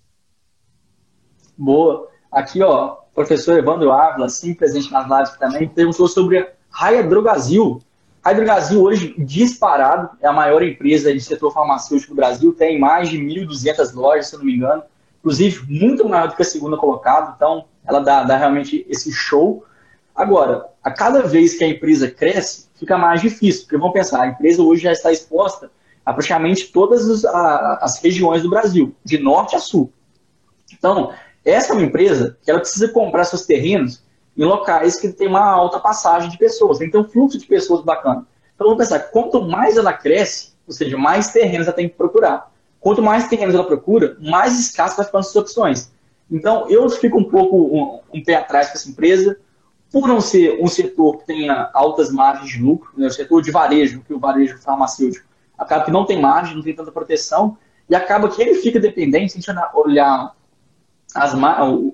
Boa. 1.58 2.10
Aqui, 2.38 2.62
ó, 2.62 2.98
professor 3.16 3.58
Evandro 3.58 3.92
Ávila, 3.92 4.30
sim, 4.30 4.54
presente 4.54 4.92
nas 4.92 5.10
lives 5.10 5.40
também, 5.40 5.68
perguntou 5.68 6.08
sobre 6.08 6.38
a 6.38 6.48
Raia 6.70 7.02
Drogazil. 7.02 7.82
A 8.24 8.32
Hidrogasil 8.32 8.80
hoje, 8.80 9.16
disparado, 9.18 10.12
é 10.22 10.28
a 10.28 10.32
maior 10.32 10.62
empresa 10.62 11.12
de 11.12 11.20
setor 11.20 11.52
farmacêutico 11.52 12.14
do 12.14 12.16
Brasil, 12.16 12.54
tem 12.54 12.80
mais 12.80 13.10
de 13.10 13.18
1.200 13.18 13.92
lojas, 13.96 14.28
se 14.28 14.36
eu 14.36 14.40
não 14.40 14.46
me 14.46 14.56
engano, 14.56 14.84
inclusive 15.20 15.66
muito 15.68 16.08
maior 16.08 16.28
do 16.28 16.36
que 16.36 16.44
a 16.44 16.46
segunda 16.46 16.78
colocada, 16.78 17.34
então 17.36 17.66
ela 17.88 18.02
dá, 18.02 18.22
dá 18.22 18.38
realmente 18.38 18.86
esse 18.88 19.12
show. 19.12 19.66
Agora, 20.16 20.68
a 20.84 20.92
cada 20.92 21.24
vez 21.24 21.58
que 21.58 21.64
a 21.64 21.68
empresa 21.68 22.08
cresce, 22.08 22.70
fica 22.76 23.00
mais 23.00 23.20
difícil, 23.20 23.64
porque 23.64 23.78
vamos 23.78 23.94
pensar, 23.94 24.22
a 24.22 24.28
empresa 24.28 24.62
hoje 24.62 24.84
já 24.84 24.92
está 24.92 25.12
exposta 25.12 25.72
a 26.06 26.14
praticamente 26.14 26.68
todas 26.72 27.10
as, 27.10 27.26
a, 27.26 27.80
as 27.82 28.00
regiões 28.00 28.44
do 28.44 28.50
Brasil, 28.52 28.96
de 29.04 29.18
norte 29.18 29.56
a 29.56 29.60
sul. 29.60 29.92
Então, 30.72 31.12
essa 31.50 31.74
é 31.74 31.76
uma 31.76 31.86
empresa 31.86 32.38
que 32.44 32.52
ela 32.52 32.60
precisa 32.60 32.90
comprar 32.90 33.24
seus 33.24 33.46
terrenos 33.46 34.04
em 34.38 34.44
locais 34.44 35.00
que 35.00 35.10
tem 35.10 35.28
uma 35.28 35.42
alta 35.42 35.80
passagem 35.80 36.30
de 36.30 36.38
pessoas, 36.38 36.78
tem 36.78 36.88
que 36.88 36.92
ter 36.92 37.00
um 37.00 37.08
fluxo 37.08 37.40
de 37.40 37.46
pessoas 37.46 37.84
bacana. 37.84 38.28
Então 38.54 38.68
vamos 38.68 38.78
pensar, 38.78 39.00
quanto 39.12 39.42
mais 39.42 39.78
ela 39.78 39.94
cresce, 39.94 40.54
ou 40.68 40.74
seja, 40.74 40.98
mais 40.98 41.32
terrenos 41.32 41.68
ela 41.68 41.76
tem 41.76 41.88
que 41.88 41.96
procurar. 41.96 42.52
Quanto 42.80 43.02
mais 43.02 43.28
terrenos 43.28 43.56
ela 43.56 43.64
procura, 43.64 44.18
mais 44.20 44.60
escasso 44.60 44.98
vai 44.98 45.06
ficando 45.06 45.22
as 45.22 45.36
opções. 45.36 45.92
Então 46.30 46.70
eu 46.70 46.88
fico 46.90 47.18
um 47.18 47.24
pouco 47.24 47.56
um, 47.56 48.00
um, 48.14 48.24
pé 48.24 48.36
atrás 48.36 48.68
com 48.68 48.74
essa 48.74 48.90
empresa, 48.90 49.38
por 49.92 50.08
não 50.08 50.20
ser 50.20 50.62
um 50.62 50.68
setor 50.68 51.20
que 51.20 51.28
tenha 51.28 51.70
altas 51.74 52.12
margens 52.12 52.52
de 52.52 52.62
lucro, 52.62 52.92
né, 52.98 53.08
o 53.08 53.12
setor 53.12 53.42
de 53.42 53.52
varejo, 53.52 54.02
que 54.06 54.14
o 54.14 54.20
varejo 54.20 54.58
farmacêutico 54.60 55.26
acaba 55.58 55.86
que 55.86 55.92
não 55.92 56.06
tem 56.06 56.22
margem, 56.22 56.56
não 56.56 56.62
tem 56.62 56.76
tanta 56.76 56.92
proteção, 56.92 57.58
e 57.90 57.96
acaba 57.96 58.30
que 58.30 58.42
ele 58.42 58.56
fica 58.56 58.80
dependente, 58.80 59.32
se 59.32 59.40
a 59.40 59.54
gente 59.54 59.76
olhar 59.76 60.36
as, 61.14 61.34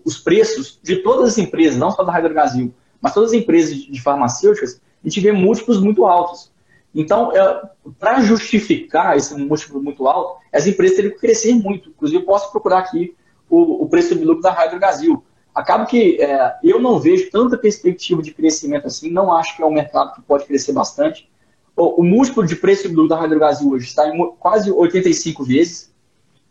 os 0.04 0.18
preços 0.18 0.80
de 0.82 0.98
todas 0.98 1.30
as 1.30 1.38
empresas, 1.38 1.78
não 1.78 1.92
só 1.92 2.04
da 2.04 2.12
Rádio 2.12 2.34
Brasil, 2.34 2.74
mas 3.02 3.14
todas 3.14 3.32
as 3.32 3.36
empresas 3.36 3.76
de 3.76 4.02
farmacêuticas, 4.02 4.82
a 5.04 5.08
gente 5.08 5.20
vê 5.20 5.32
múltiplos 5.32 5.80
muito 5.80 6.06
altos. 6.06 6.52
Então, 6.96 7.32
é, 7.36 7.62
para 8.00 8.22
justificar 8.22 9.18
esse 9.18 9.36
múltiplo 9.36 9.82
muito 9.82 10.08
alto, 10.08 10.40
as 10.54 10.68
empresas 10.68 10.96
teriam 10.96 11.14
que 11.14 11.20
crescer 11.20 11.54
muito. 11.54 11.90
Inclusive, 11.90 12.22
eu 12.22 12.26
posso 12.26 12.52
procurar 12.52 12.80
aqui 12.80 13.16
o, 13.50 13.84
o 13.84 13.90
preço 13.90 14.16
de 14.16 14.24
lucro 14.24 14.42
da 14.42 14.52
Rádio 14.52 14.80
Brasil. 14.80 15.24
Acaba 15.54 15.86
que 15.86 16.22
é, 16.22 16.56
eu 16.64 16.80
não 16.80 17.00
vejo 17.00 17.30
tanta 17.32 17.58
perspectiva 17.58 18.22
de 18.22 18.34
crescimento 18.34 18.88
assim, 18.88 19.12
não 19.12 19.36
acho 19.36 19.56
que 19.56 19.62
é 19.62 19.66
um 19.66 19.74
mercado 19.74 20.14
que 20.16 20.22
pode 20.22 20.46
crescer 20.46 20.74
bastante. 20.74 21.30
O, 21.76 22.02
o 22.02 22.04
múltiplo 22.04 22.46
de 22.46 22.56
preço 22.56 22.88
de 22.88 22.96
lucro 22.96 23.10
da 23.10 23.20
Rádio 23.20 23.38
Brasil 23.38 23.70
hoje 23.72 23.86
está 23.86 24.08
em 24.08 24.32
quase 24.40 24.72
85 24.72 25.44
vezes. 25.44 25.93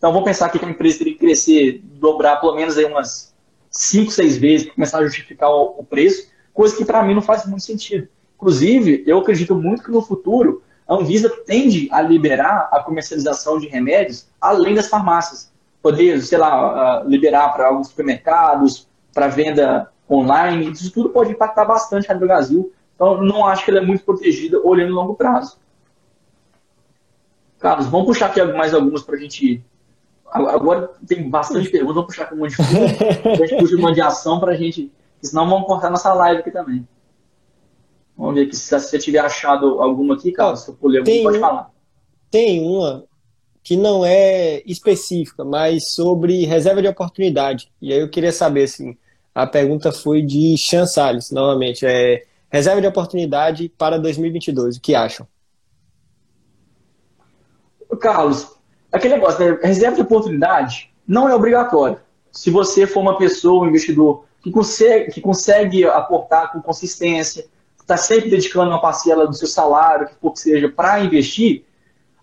Então 0.03 0.11
vamos 0.11 0.25
pensar 0.25 0.49
que 0.49 0.59
a 0.59 0.69
empresa 0.69 0.99
teria 0.99 1.13
que 1.13 1.21
crescer, 1.21 1.81
dobrar 1.85 2.41
pelo 2.41 2.57
menos 2.57 2.77
aí 2.77 2.85
umas 2.85 3.33
5, 3.71 4.11
6 4.11 4.37
vezes 4.37 4.67
para 4.67 4.75
começar 4.75 4.99
a 4.99 5.05
justificar 5.05 5.49
o, 5.49 5.87
preço, 5.89 6.29
coisa 6.53 6.77
que 6.77 6.85
para 6.85 7.05
mim 7.05 7.15
não 7.15 7.23
faz 7.23 7.47
muito 7.47 7.63
sentido. 7.63 8.09
Inclusive, 8.35 9.05
eu 9.07 9.21
acredito 9.21 9.55
muito 9.55 9.85
que 9.85 9.93
no 9.93 10.03
futuro 10.03 10.61
a 10.89 10.95
Anvisa 10.95 11.31
tende 11.47 11.89
a 11.93 12.03
liberar 12.03 12.69
a 12.73 12.83
comercialização 12.83 13.61
de 13.61 13.69
remédios 13.69 14.27
além 14.41 14.75
das 14.75 14.89
farmácias. 14.89 15.53
Poder, 15.81 16.21
sei 16.21 16.37
lá, 16.37 17.05
liberar 17.07 17.51
para 17.51 17.69
alguns 17.69 17.87
supermercados, 17.87 18.89
para 19.15 19.29
venda 19.29 19.89
online, 20.11 20.69
isso 20.73 20.91
tudo 20.91 21.11
pode 21.11 21.31
impactar 21.31 21.65
bastante 21.65 22.11
a 22.11 22.15
Brasil. 22.17 22.73
Então, 22.97 23.23
não 23.23 23.47
acho 23.47 23.65
que 23.65 23.71
ela 23.71 23.79
é 23.79 23.87
muito 23.87 24.03
protegida 24.03 24.61
olhando 24.65 24.91
no 24.91 24.97
longo 24.97 25.15
prazo. 25.15 25.59
Carlos, 27.61 27.87
vamos 27.87 28.09
puxar 28.09 28.27
aqui 28.27 28.43
mais 28.43 28.75
algumas 28.75 29.05
para 29.05 29.15
a 29.15 29.19
gente 29.21 29.63
Agora 30.33 30.91
tem 31.07 31.29
bastante 31.29 31.69
perguntas, 31.71 31.95
vamos 31.95 32.07
puxar 32.09 32.27
com 32.27 32.37
um 32.37 32.39
monte 32.39 32.57
de 32.57 32.57
fundo, 32.57 33.33
a 33.43 33.47
gente 33.47 33.57
puxa 33.59 33.77
uma 33.77 33.93
de 33.93 34.01
ação 34.01 34.41
para 34.41 34.53
a 34.53 34.57
gente, 34.57 34.91
senão 35.21 35.49
vamos 35.49 35.67
cortar 35.67 35.91
nossa 35.91 36.13
live 36.15 36.41
aqui 36.41 36.51
também. 36.51 36.89
Vamos 38.17 38.35
ver 38.35 38.47
aqui 38.47 38.57
se 38.57 38.79
você 38.79 38.99
tiver 38.99 39.19
achado 39.19 39.83
alguma 39.83 40.15
aqui, 40.15 40.33
Carlos, 40.33 40.61
se 40.61 40.71
eu 40.71 40.75
puder 40.75 41.01
alguma, 41.01 41.23
pode 41.23 41.39
falar. 41.39 41.71
Tem 42.31 42.65
uma 42.65 43.05
que 43.63 43.77
não 43.77 44.05
é 44.05 44.63
específica, 44.67 45.45
mas 45.45 45.93
sobre 45.93 46.45
reserva 46.45 46.83
de 46.83 46.89
oportunidade. 46.89 47.71
E 47.81 47.93
aí 47.93 48.01
eu 48.01 48.11
queria 48.11 48.33
saber, 48.33 48.65
assim, 48.65 48.97
a 49.35 49.47
pergunta 49.47 49.93
foi 49.93 50.23
de 50.23 50.57
Chan 50.57 50.87
Salles, 50.87 51.31
novamente, 51.31 51.87
é 51.87 52.25
reserva 52.51 52.81
de 52.81 52.87
oportunidade 52.87 53.69
para 53.69 53.99
2022, 53.99 54.77
o 54.77 54.81
que 54.81 54.95
acham? 54.95 55.27
Carlos, 58.01 58.49
aquele 58.93 59.15
negócio, 59.15 59.45
né? 59.45 59.59
reserva 59.63 59.97
de 59.97 60.03
oportunidade 60.03 60.93
não 61.07 61.29
é 61.29 61.35
obrigatório. 61.35 61.99
Se 62.31 62.51
você 62.51 62.87
for 62.87 63.01
uma 63.01 63.19
pessoa, 63.19 63.65
um 63.65 63.69
investidor, 63.69 64.25
que 64.43 64.51
consegue, 64.51 65.11
que 65.11 65.21
consegue 65.21 65.85
aportar 65.85 66.53
com 66.53 66.61
consistência, 66.61 67.47
está 67.81 67.97
sempre 67.97 68.31
dedicando 68.31 68.71
uma 68.71 68.81
parcela 68.81 69.27
do 69.27 69.35
seu 69.35 69.49
salário, 69.49 70.09
que 70.09 70.15
for 70.15 70.33
que 70.33 70.41
seja, 70.41 70.69
para 70.69 71.01
investir, 71.01 71.65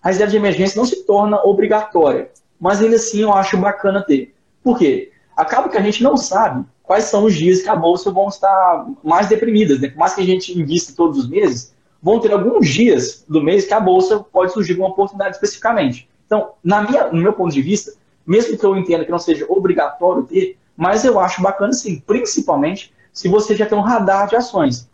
a 0.02 0.08
reserva 0.08 0.30
de 0.30 0.36
emergência 0.36 0.78
não 0.78 0.86
se 0.86 1.04
torna 1.04 1.42
obrigatória. 1.44 2.30
Mas 2.58 2.80
ainda 2.80 2.96
assim 2.96 3.22
eu 3.22 3.32
acho 3.32 3.56
bacana 3.56 4.02
ter. 4.02 4.34
Por 4.62 4.78
quê? 4.78 5.12
Acaba 5.36 5.68
que 5.68 5.76
a 5.76 5.82
gente 5.82 6.02
não 6.02 6.16
sabe 6.16 6.64
quais 6.82 7.04
são 7.04 7.24
os 7.24 7.34
dias 7.34 7.62
que 7.62 7.68
a 7.68 7.76
bolsa 7.76 8.10
vão 8.10 8.28
estar 8.28 8.86
mais 9.02 9.28
deprimidas. 9.28 9.80
Né? 9.80 9.88
Por 9.88 9.98
mais 9.98 10.14
que 10.14 10.20
a 10.20 10.26
gente 10.26 10.58
invista 10.58 10.92
todos 10.94 11.18
os 11.18 11.28
meses, 11.28 11.74
vão 12.02 12.20
ter 12.20 12.32
alguns 12.32 12.68
dias 12.68 13.24
do 13.28 13.42
mês 13.42 13.66
que 13.66 13.74
a 13.74 13.80
bolsa 13.80 14.20
pode 14.20 14.52
surgir 14.52 14.76
uma 14.76 14.88
oportunidade 14.88 15.36
especificamente. 15.36 16.08
Então, 16.30 16.52
na 16.62 16.82
minha, 16.82 17.08
no 17.08 17.20
meu 17.20 17.32
ponto 17.32 17.52
de 17.52 17.60
vista, 17.60 17.92
mesmo 18.24 18.56
que 18.56 18.64
eu 18.64 18.76
entenda 18.76 19.04
que 19.04 19.10
não 19.10 19.18
seja 19.18 19.44
obrigatório 19.48 20.22
ter, 20.22 20.56
mas 20.76 21.04
eu 21.04 21.18
acho 21.18 21.42
bacana 21.42 21.72
sim, 21.72 21.98
principalmente 22.06 22.94
se 23.12 23.26
você 23.26 23.56
já 23.56 23.66
tem 23.66 23.76
um 23.76 23.80
radar 23.80 24.28
de 24.28 24.36
ações. 24.36 24.88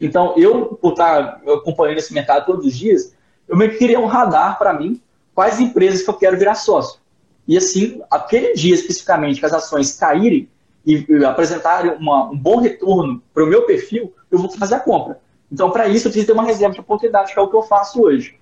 Então, 0.00 0.32
eu, 0.38 0.74
por 0.80 0.92
estar 0.92 1.42
acompanhando 1.46 1.98
esse 1.98 2.14
mercado 2.14 2.46
todos 2.46 2.64
os 2.64 2.74
dias, 2.74 3.14
eu 3.46 3.58
meio 3.58 3.72
que 3.72 3.76
queria 3.76 4.00
um 4.00 4.06
radar 4.06 4.56
para 4.56 4.72
mim, 4.72 5.02
quais 5.34 5.60
empresas 5.60 6.00
que 6.00 6.08
eu 6.08 6.14
quero 6.14 6.38
virar 6.38 6.54
sócio. 6.54 6.98
E 7.46 7.58
assim, 7.58 8.00
aquele 8.10 8.54
dia 8.54 8.74
especificamente 8.74 9.40
que 9.40 9.44
as 9.44 9.52
ações 9.52 9.94
caírem 9.98 10.48
e, 10.86 11.04
e 11.06 11.24
apresentarem 11.26 11.94
uma, 11.98 12.30
um 12.30 12.38
bom 12.38 12.56
retorno 12.56 13.22
para 13.34 13.44
o 13.44 13.46
meu 13.46 13.66
perfil, 13.66 14.14
eu 14.30 14.38
vou 14.38 14.50
fazer 14.50 14.76
a 14.76 14.80
compra. 14.80 15.20
Então, 15.52 15.70
para 15.70 15.88
isso, 15.88 16.06
eu 16.06 16.10
preciso 16.10 16.28
ter 16.28 16.32
uma 16.32 16.42
reserva 16.42 16.72
de 16.72 16.80
oportunidade, 16.80 17.34
que 17.34 17.38
é 17.38 17.42
o 17.42 17.50
que 17.50 17.56
eu 17.56 17.62
faço 17.62 18.02
hoje. 18.02 18.38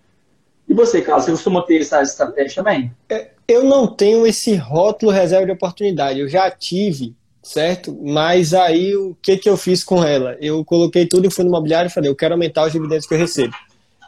E 0.73 0.75
você, 0.75 1.03
Carlos, 1.03 1.27
você 1.27 1.33
costuma 1.33 1.61
ter 1.61 1.83
essa 1.83 2.01
estratégia 2.01 2.64
também? 2.64 2.91
É, 3.11 3.33
eu 3.47 3.62
não 3.62 3.87
tenho 3.87 4.27
esse 4.27 4.55
rótulo 4.55 5.12
reserva 5.12 5.45
de 5.45 5.53
oportunidade. 5.53 6.18
Eu 6.18 6.31
já 6.31 6.51
tive, 6.51 7.14
certo? 7.43 7.95
Mas 8.03 8.55
aí 8.55 8.97
o 8.97 9.14
que, 9.20 9.37
que 9.37 9.51
eu 9.51 9.59
fiz 9.59 9.85
com 9.85 10.03
ela? 10.03 10.35
Eu 10.41 10.64
coloquei 10.64 11.05
tudo 11.05 11.27
em 11.27 11.31
fundo 11.31 11.49
imobiliário 11.49 11.89
e 11.89 11.93
falei, 11.93 12.09
eu 12.09 12.16
quero 12.16 12.33
aumentar 12.33 12.64
os 12.64 12.73
dividendos 12.73 13.07
que 13.07 13.12
eu 13.12 13.18
recebo. 13.18 13.53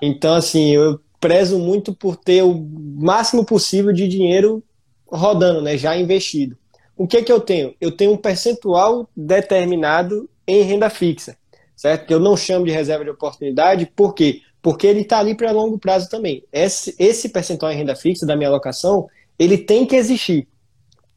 Então, 0.01 0.33
assim, 0.33 0.71
eu 0.71 0.99
prezo 1.21 1.59
muito 1.59 1.95
por 1.95 2.17
ter 2.17 2.43
o 2.43 2.55
máximo 2.55 3.45
possível 3.45 3.93
de 3.93 4.09
dinheiro 4.09 4.65
rodando, 5.07 5.61
né, 5.61 5.77
já 5.77 5.95
investido. 5.95 6.57
O 6.97 7.07
que 7.07 7.23
que 7.23 7.31
eu 7.31 7.41
tenho? 7.41 7.75
Eu 7.79 7.93
tenho 7.93 8.13
um 8.13 8.17
percentual 8.17 9.07
determinado 9.15 10.31
em 10.47 10.63
renda 10.63 10.89
fixa, 10.89 11.37
certo? 11.77 12.11
Eu 12.11 12.21
não 12.21 12.39
chamo 12.39 12.65
de 12.65 12.73
reserva 12.73 13.05
de 13.05 13.11
oportunidade, 13.11 13.85
por 13.85 14.15
quê? 14.15 14.41
Porque 14.65 14.87
ele 14.87 15.03
está 15.03 15.19
ali 15.19 15.35
para 15.35 15.53
longo 15.53 15.79
prazo 15.79 16.09
também. 16.09 16.43
Esse, 16.51 16.97
esse 16.99 17.29
percentual 17.29 17.71
em 17.71 17.77
renda 17.77 17.95
fixa 17.95 18.25
da 18.25 18.35
minha 18.35 18.49
alocação, 18.49 19.07
ele 19.39 19.59
tem 19.59 19.85
que 19.85 19.95
existir. 19.95 20.49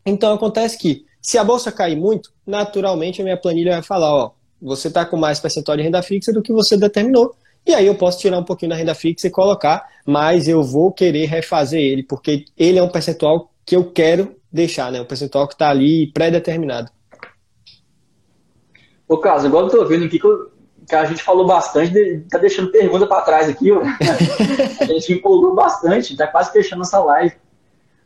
Então 0.05 0.33
acontece 0.33 0.77
que, 0.77 1.05
se 1.21 1.37
a 1.37 1.45
bolsa 1.45 1.71
cair 1.71 1.95
muito, 1.95 2.33
naturalmente 2.45 3.21
a 3.21 3.23
minha 3.23 3.37
planilha 3.37 3.71
vai 3.71 3.81
falar, 3.81 4.13
ó, 4.13 4.31
você 4.61 4.89
está 4.89 5.05
com 5.05 5.15
mais 5.15 5.39
percentual 5.39 5.77
de 5.77 5.83
renda 5.83 6.03
fixa 6.03 6.33
do 6.33 6.41
que 6.41 6.51
você 6.51 6.75
determinou, 6.75 7.37
e 7.65 7.73
aí 7.73 7.87
eu 7.87 7.95
posso 7.95 8.19
tirar 8.19 8.37
um 8.37 8.43
pouquinho 8.43 8.71
da 8.71 8.75
renda 8.75 8.93
fixa 8.93 9.27
e 9.27 9.31
colocar, 9.31 9.87
mas 10.05 10.49
eu 10.49 10.61
vou 10.61 10.91
querer 10.91 11.25
refazer 11.27 11.79
ele, 11.79 12.03
porque 12.03 12.43
ele 12.57 12.77
é 12.77 12.83
um 12.83 12.89
percentual 12.89 13.49
que 13.65 13.77
eu 13.77 13.89
quero 13.89 14.35
deixar, 14.51 14.91
né? 14.91 14.99
Um 14.99 15.05
percentual 15.05 15.47
que 15.47 15.53
está 15.53 15.69
ali 15.69 16.11
pré-determinado. 16.11 16.91
Ô, 19.07 19.17
Carlos, 19.17 19.45
agora 19.45 19.67
eu 19.67 19.71
tô 19.71 19.85
vendo 19.85 20.03
aqui 20.03 20.19
que, 20.19 20.27
eu, 20.27 20.51
que, 20.87 20.95
a 20.95 21.05
gente 21.05 21.23
falou 21.23 21.45
bastante, 21.45 22.25
tá 22.29 22.37
deixando 22.37 22.71
pergunta 22.71 23.05
para 23.05 23.21
trás 23.21 23.49
aqui, 23.49 23.71
ó. 23.71 23.81
a 24.81 24.85
gente 24.85 25.13
empolgou 25.13 25.53
bastante, 25.53 26.15
tá 26.15 26.27
quase 26.27 26.51
fechando 26.51 26.83
essa 26.83 26.99
live. 26.99 27.35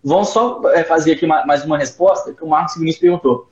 Vamos 0.03 0.29
só 0.29 0.61
é, 0.71 0.84
fazer 0.84 1.13
aqui 1.13 1.27
mais 1.27 1.63
uma 1.63 1.77
resposta 1.77 2.34
que 2.34 2.43
o 2.43 2.47
Marcos 2.47 2.75
Vinícius 2.75 3.01
perguntou. 3.01 3.49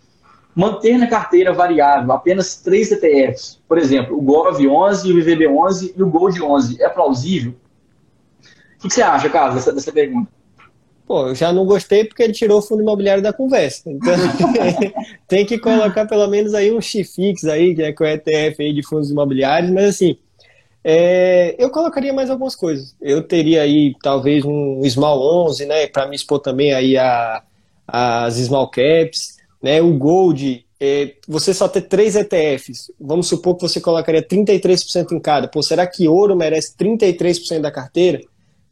Manter 0.56 0.98
na 0.98 1.08
carteira 1.08 1.54
variável 1.54 2.12
apenas 2.12 2.56
três 2.56 2.92
ETFs, 2.92 3.62
por 3.68 3.78
exemplo, 3.78 4.18
o 4.18 4.22
GOV11, 4.22 5.12
o 5.12 5.16
VVB11 5.16 5.94
e 5.96 6.04
o 6.04 6.12
GOLD11, 6.12 6.80
é 6.80 6.90
plausível? 6.90 7.54
O 8.78 8.88
que 8.88 8.94
você 8.94 9.02
acha, 9.02 9.30
Carlos, 9.30 9.56
dessa, 9.56 9.72
dessa 9.72 9.92
pergunta? 9.92 10.32
Pô, 11.10 11.30
eu 11.30 11.34
já 11.34 11.52
não 11.52 11.66
gostei 11.66 12.04
porque 12.04 12.22
ele 12.22 12.34
tirou 12.34 12.60
o 12.60 12.62
fundo 12.62 12.84
imobiliário 12.84 13.24
da 13.24 13.34
conversa. 13.34 13.90
Então, 13.90 14.14
tem 15.28 15.44
que 15.44 15.58
colocar 15.58 16.06
pelo 16.06 16.28
menos 16.28 16.54
aí 16.54 16.72
um 16.72 16.80
XFIX 16.80 17.46
aí, 17.46 17.74
que 17.74 17.82
é 17.82 17.92
com 17.92 18.04
o 18.04 18.08
ETF 18.08 18.62
aí 18.62 18.72
de 18.72 18.84
fundos 18.84 19.10
imobiliários, 19.10 19.72
mas 19.72 19.86
assim, 19.86 20.20
é, 20.84 21.56
eu 21.58 21.72
colocaria 21.72 22.14
mais 22.14 22.30
algumas 22.30 22.56
coisas. 22.56 22.96
Eu 23.02 23.24
teria 23.24 23.64
aí 23.64 23.96
talvez 24.04 24.46
um 24.46 24.84
Small 24.88 25.48
11, 25.48 25.66
né, 25.66 25.88
para 25.88 26.08
me 26.08 26.16
expor 26.16 26.38
também 26.38 26.74
aí 26.74 26.96
a, 26.96 27.42
as 27.88 28.36
Small 28.36 28.70
Caps, 28.70 29.38
né, 29.64 29.82
o 29.82 29.92
Gold, 29.98 30.64
é, 30.80 31.16
você 31.28 31.56
só 31.56 31.68
ter 31.68 31.82
três 31.82 32.16
ETFs, 32.16 32.92
vamos 33.02 33.28
supor 33.28 33.56
que 33.56 33.64
você 33.64 33.82
colocaria 33.82 34.22
33% 34.22 35.12
em 35.14 35.20
cada. 35.20 35.48
Pô, 35.48 35.64
será 35.64 35.88
que 35.88 36.08
ouro 36.08 36.36
merece 36.36 36.78
33% 36.78 37.62
da 37.62 37.72
carteira? 37.72 38.22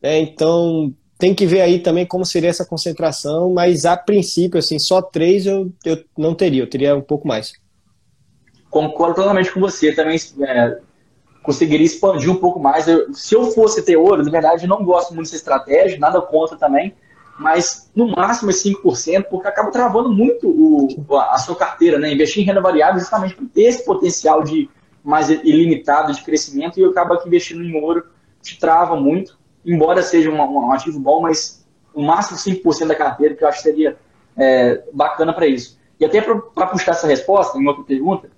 É, 0.03 0.19
então, 0.19 0.93
tem 1.17 1.33
que 1.33 1.45
ver 1.45 1.61
aí 1.61 1.79
também 1.79 2.05
como 2.05 2.25
seria 2.25 2.49
essa 2.49 2.65
concentração, 2.65 3.53
mas 3.53 3.85
a 3.85 3.97
princípio, 3.97 4.59
assim, 4.59 4.77
só 4.77 5.01
três 5.01 5.45
eu, 5.45 5.71
eu 5.83 6.03
não 6.17 6.35
teria, 6.35 6.61
eu 6.61 6.69
teria 6.69 6.95
um 6.95 7.01
pouco 7.01 7.27
mais. 7.27 7.53
Concordo 8.69 9.15
totalmente 9.15 9.51
com 9.51 9.59
você, 9.59 9.93
também 9.93 10.17
é, 10.41 10.79
conseguiria 11.41 11.85
expandir 11.85 12.29
um 12.29 12.35
pouco 12.35 12.59
mais. 12.59 12.87
Eu, 12.87 13.13
se 13.13 13.33
eu 13.33 13.45
fosse 13.51 13.81
ter 13.81 13.97
ouro, 13.97 14.23
na 14.23 14.29
verdade, 14.29 14.65
eu 14.65 14.69
não 14.69 14.83
gosto 14.83 15.13
muito 15.13 15.25
dessa 15.25 15.37
estratégia, 15.37 15.97
nada 15.97 16.21
contra 16.21 16.55
também, 16.55 16.93
mas 17.39 17.89
no 17.95 18.09
máximo 18.09 18.51
é 18.51 18.53
5%, 18.53 19.23
porque 19.29 19.47
acaba 19.47 19.71
travando 19.71 20.11
muito 20.11 20.47
o, 20.47 21.15
a 21.17 21.37
sua 21.39 21.55
carteira, 21.55 21.97
né? 21.97 22.13
Investir 22.13 22.43
em 22.43 22.45
renda 22.45 22.61
variável 22.61 22.99
justamente 22.99 23.35
por 23.35 23.47
ter 23.47 23.63
esse 23.63 23.83
potencial 23.85 24.43
de 24.43 24.69
mais 25.03 25.29
ilimitado 25.29 26.13
de 26.13 26.21
crescimento 26.21 26.79
e 26.79 26.83
acaba 26.83 27.17
que 27.17 27.27
investindo 27.27 27.63
em 27.63 27.81
ouro 27.81 28.05
te 28.41 28.59
trava 28.59 28.95
muito 28.95 29.36
embora 29.67 30.01
seja 30.01 30.31
um, 30.31 30.39
um 30.39 30.71
ativo 30.71 30.99
bom, 30.99 31.21
mas 31.21 31.67
o 31.93 32.01
máximo 32.01 32.37
5% 32.37 32.87
da 32.87 32.95
carteira, 32.95 33.35
que 33.35 33.43
eu 33.43 33.47
acho 33.47 33.57
que 33.57 33.63
seria 33.63 33.97
é, 34.37 34.81
bacana 34.93 35.33
para 35.33 35.45
isso. 35.45 35.77
E 35.99 36.05
até 36.05 36.21
para 36.21 36.67
puxar 36.67 36.91
essa 36.91 37.07
resposta, 37.07 37.57
em 37.57 37.67
outra 37.67 37.83
pergunta, 37.83 38.29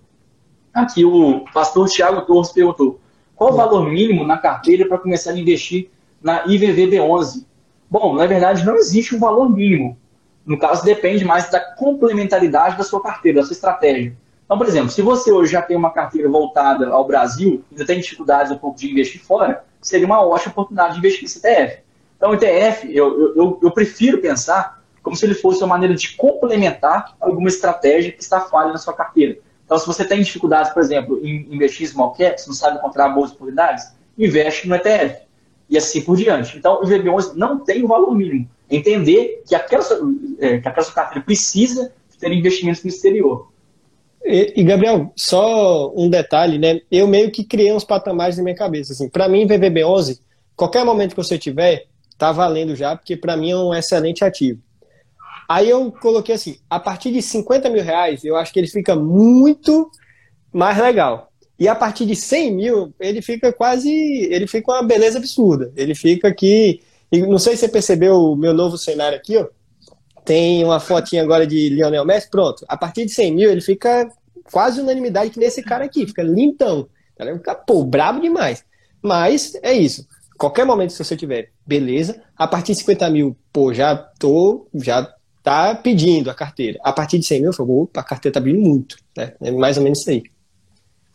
aqui 0.74 1.06
o 1.06 1.46
pastor 1.54 1.88
Tiago 1.88 2.22
Torres 2.22 2.52
perguntou: 2.52 3.00
qual 3.36 3.54
o 3.54 3.56
valor 3.56 3.88
mínimo 3.88 4.26
na 4.26 4.38
carteira 4.38 4.88
para 4.88 4.98
começar 4.98 5.32
a 5.32 5.38
investir 5.38 5.90
na 6.22 6.46
IVVB11? 6.46 7.46
Bom, 7.90 8.16
na 8.16 8.26
verdade, 8.26 8.66
não 8.66 8.76
existe 8.76 9.16
um 9.16 9.20
valor 9.20 9.50
mínimo. 9.50 9.98
No 10.46 10.58
caso, 10.58 10.84
depende 10.84 11.26
mais 11.26 11.50
da 11.52 11.60
complementaridade 11.60 12.78
da 12.78 12.84
sua 12.84 13.02
carteira, 13.02 13.42
da 13.42 13.46
sua 13.46 13.54
estratégia. 13.54 14.16
Então, 14.46 14.58
por 14.58 14.68
exemplo, 14.68 14.90
se 14.90 15.02
você 15.02 15.32
hoje 15.32 15.52
já 15.52 15.62
tem 15.62 15.78
uma 15.78 15.92
carteira 15.92 16.28
voltada 16.28 16.90
ao 16.90 17.06
Brasil, 17.06 17.64
ainda 17.70 17.86
tem 17.86 18.00
dificuldades 18.00 18.52
um 18.52 18.58
pouco 18.58 18.80
de 18.80 18.90
investir 18.90 19.22
fora, 19.22 19.64
seria 19.82 20.06
uma 20.06 20.26
ótima 20.26 20.52
oportunidade 20.52 20.94
de 20.94 21.00
investir 21.00 21.24
nesse 21.24 21.40
ETF. 21.40 21.82
Então, 22.18 22.32
o 22.32 22.34
ETF, 22.34 22.94
eu, 22.94 23.36
eu, 23.36 23.60
eu 23.64 23.72
prefiro 23.72 24.20
pensar 24.20 24.82
como 25.02 25.16
se 25.16 25.26
ele 25.26 25.34
fosse 25.34 25.60
uma 25.60 25.70
maneira 25.70 25.96
de 25.96 26.16
complementar 26.16 27.16
alguma 27.20 27.48
estratégia 27.48 28.12
que 28.12 28.22
está 28.22 28.42
falha 28.42 28.72
na 28.72 28.78
sua 28.78 28.94
carteira. 28.94 29.38
Então, 29.66 29.78
se 29.78 29.86
você 29.86 30.04
tem 30.04 30.22
dificuldades, 30.22 30.74
por 30.74 30.82
exemplo, 30.82 31.20
em 31.24 31.48
investir 31.54 31.86
em 31.86 31.90
small 31.90 32.12
caps, 32.14 32.48
não 32.48 32.54
sabe 32.54 32.78
encontrar 32.78 33.10
boas 33.10 33.32
oportunidades, 33.32 33.94
investe 34.18 34.68
no 34.68 34.76
ETF. 34.76 35.28
E 35.70 35.78
assim 35.78 36.02
por 36.02 36.18
diante. 36.18 36.58
Então, 36.58 36.82
o 36.82 36.86
VB11 36.86 37.34
não 37.36 37.60
tem 37.60 37.84
o 37.84 37.88
valor 37.88 38.16
mínimo. 38.16 38.50
Entender 38.70 39.44
que 39.48 39.54
aquela, 39.54 39.84
é, 40.40 40.58
que 40.58 40.68
aquela 40.68 40.84
sua 40.84 40.96
carteira 40.96 41.24
precisa 41.24 41.94
ter 42.20 42.32
investimentos 42.32 42.84
no 42.84 42.90
exterior. 42.90 43.52
E, 44.26 44.54
e, 44.58 44.64
Gabriel, 44.64 45.12
só 45.16 45.94
um 45.96 46.10
detalhe, 46.10 46.58
né? 46.58 46.82
Eu 46.92 47.08
meio 47.08 47.32
que 47.32 47.44
criei 47.44 47.72
uns 47.72 47.84
patamares 47.84 48.38
na 48.38 48.44
minha 48.44 48.56
cabeça. 48.56 48.94
Assim, 48.94 49.10
para 49.10 49.28
mim, 49.28 49.48
VVB11, 49.48 50.20
qualquer 50.56 50.84
momento 50.84 51.12
que 51.12 51.24
você 51.24 51.38
tiver, 51.38 51.86
tá 52.18 52.32
valendo 52.32 52.76
já, 52.76 52.96
porque 52.96 53.16
para 53.16 53.38
mim 53.38 53.52
é 53.52 53.58
um 53.58 53.74
excelente 53.74 54.24
ativo. 54.24 54.60
Aí 55.48 55.70
eu 55.70 55.92
coloquei 55.92 56.36
assim, 56.36 56.58
a 56.70 56.80
partir 56.80 57.12
de 57.12 57.22
50 57.22 57.70
mil 57.70 57.84
reais, 57.84 58.24
eu 58.24 58.36
acho 58.36 58.54
que 58.54 58.60
ele 58.60 58.68
fica 58.68 58.96
muito 58.96 59.90
mais 60.54 60.78
legal. 60.78 61.32
E 61.58 61.68
a 61.68 61.74
partir 61.74 62.06
de 62.06 62.16
100 62.16 62.56
mil, 62.56 62.94
ele 63.00 63.22
fica 63.22 63.52
quase, 63.52 63.90
ele 63.90 64.48
fica 64.48 64.72
uma 64.72 64.84
beleza 64.84 65.18
absurda. 65.18 65.72
Ele 65.76 65.96
fica 65.96 66.28
aqui, 66.28 66.82
não 67.12 67.40
sei 67.40 67.56
se 67.56 67.62
você 67.62 67.70
percebeu 67.70 68.16
o 68.16 68.36
meu 68.36 68.54
novo 68.54 68.78
cenário 68.78 69.18
aqui, 69.18 69.38
ó 69.38 69.48
tem 70.30 70.64
uma 70.64 70.80
fotinha 70.80 71.24
agora 71.24 71.48
de 71.48 71.70
Lionel 71.70 72.06
Messi, 72.06 72.30
pronto. 72.30 72.64
A 72.68 72.78
partir 72.78 73.04
de 73.04 73.12
100 73.12 73.34
mil, 73.34 73.50
ele 73.50 73.62
fica 73.62 74.08
quase 74.52 74.80
unanimidade 74.80 75.32
que 75.32 75.40
nesse 75.40 75.64
cara 75.64 75.86
aqui, 75.86 76.06
fica 76.06 76.22
lindão. 76.22 76.88
Tá 77.18 77.26
fica, 77.26 77.56
pô, 77.56 77.84
brabo 77.84 78.22
demais. 78.22 78.64
Mas 79.02 79.56
é 79.64 79.74
isso. 79.74 80.08
Qualquer 80.38 80.68
momento, 80.68 80.94
se 80.94 81.04
você 81.04 81.18
tiver, 81.18 81.50
beleza. 81.66 82.22
A 82.38 82.48
partir 82.48 82.74
de 82.74 82.78
50 82.78 83.10
mil, 83.10 83.36
pô, 83.52 83.74
já 83.74 83.96
tô, 83.96 84.68
já 84.76 85.12
tá 85.42 85.74
pedindo 85.74 86.30
a 86.30 86.36
carteira. 86.36 86.78
A 86.84 86.94
partir 86.94 87.18
de 87.18 87.26
100 87.26 87.40
mil, 87.40 87.50
eu 87.50 87.56
falo, 87.56 87.82
opa, 87.82 88.02
a 88.02 88.04
carteira 88.04 88.34
tá 88.34 88.40
abrindo 88.40 88.62
muito. 88.62 88.98
Né? 89.18 89.34
É 89.42 89.50
mais 89.50 89.78
ou 89.78 89.84
menos 89.84 90.02
isso 90.02 90.12
aí. 90.12 90.22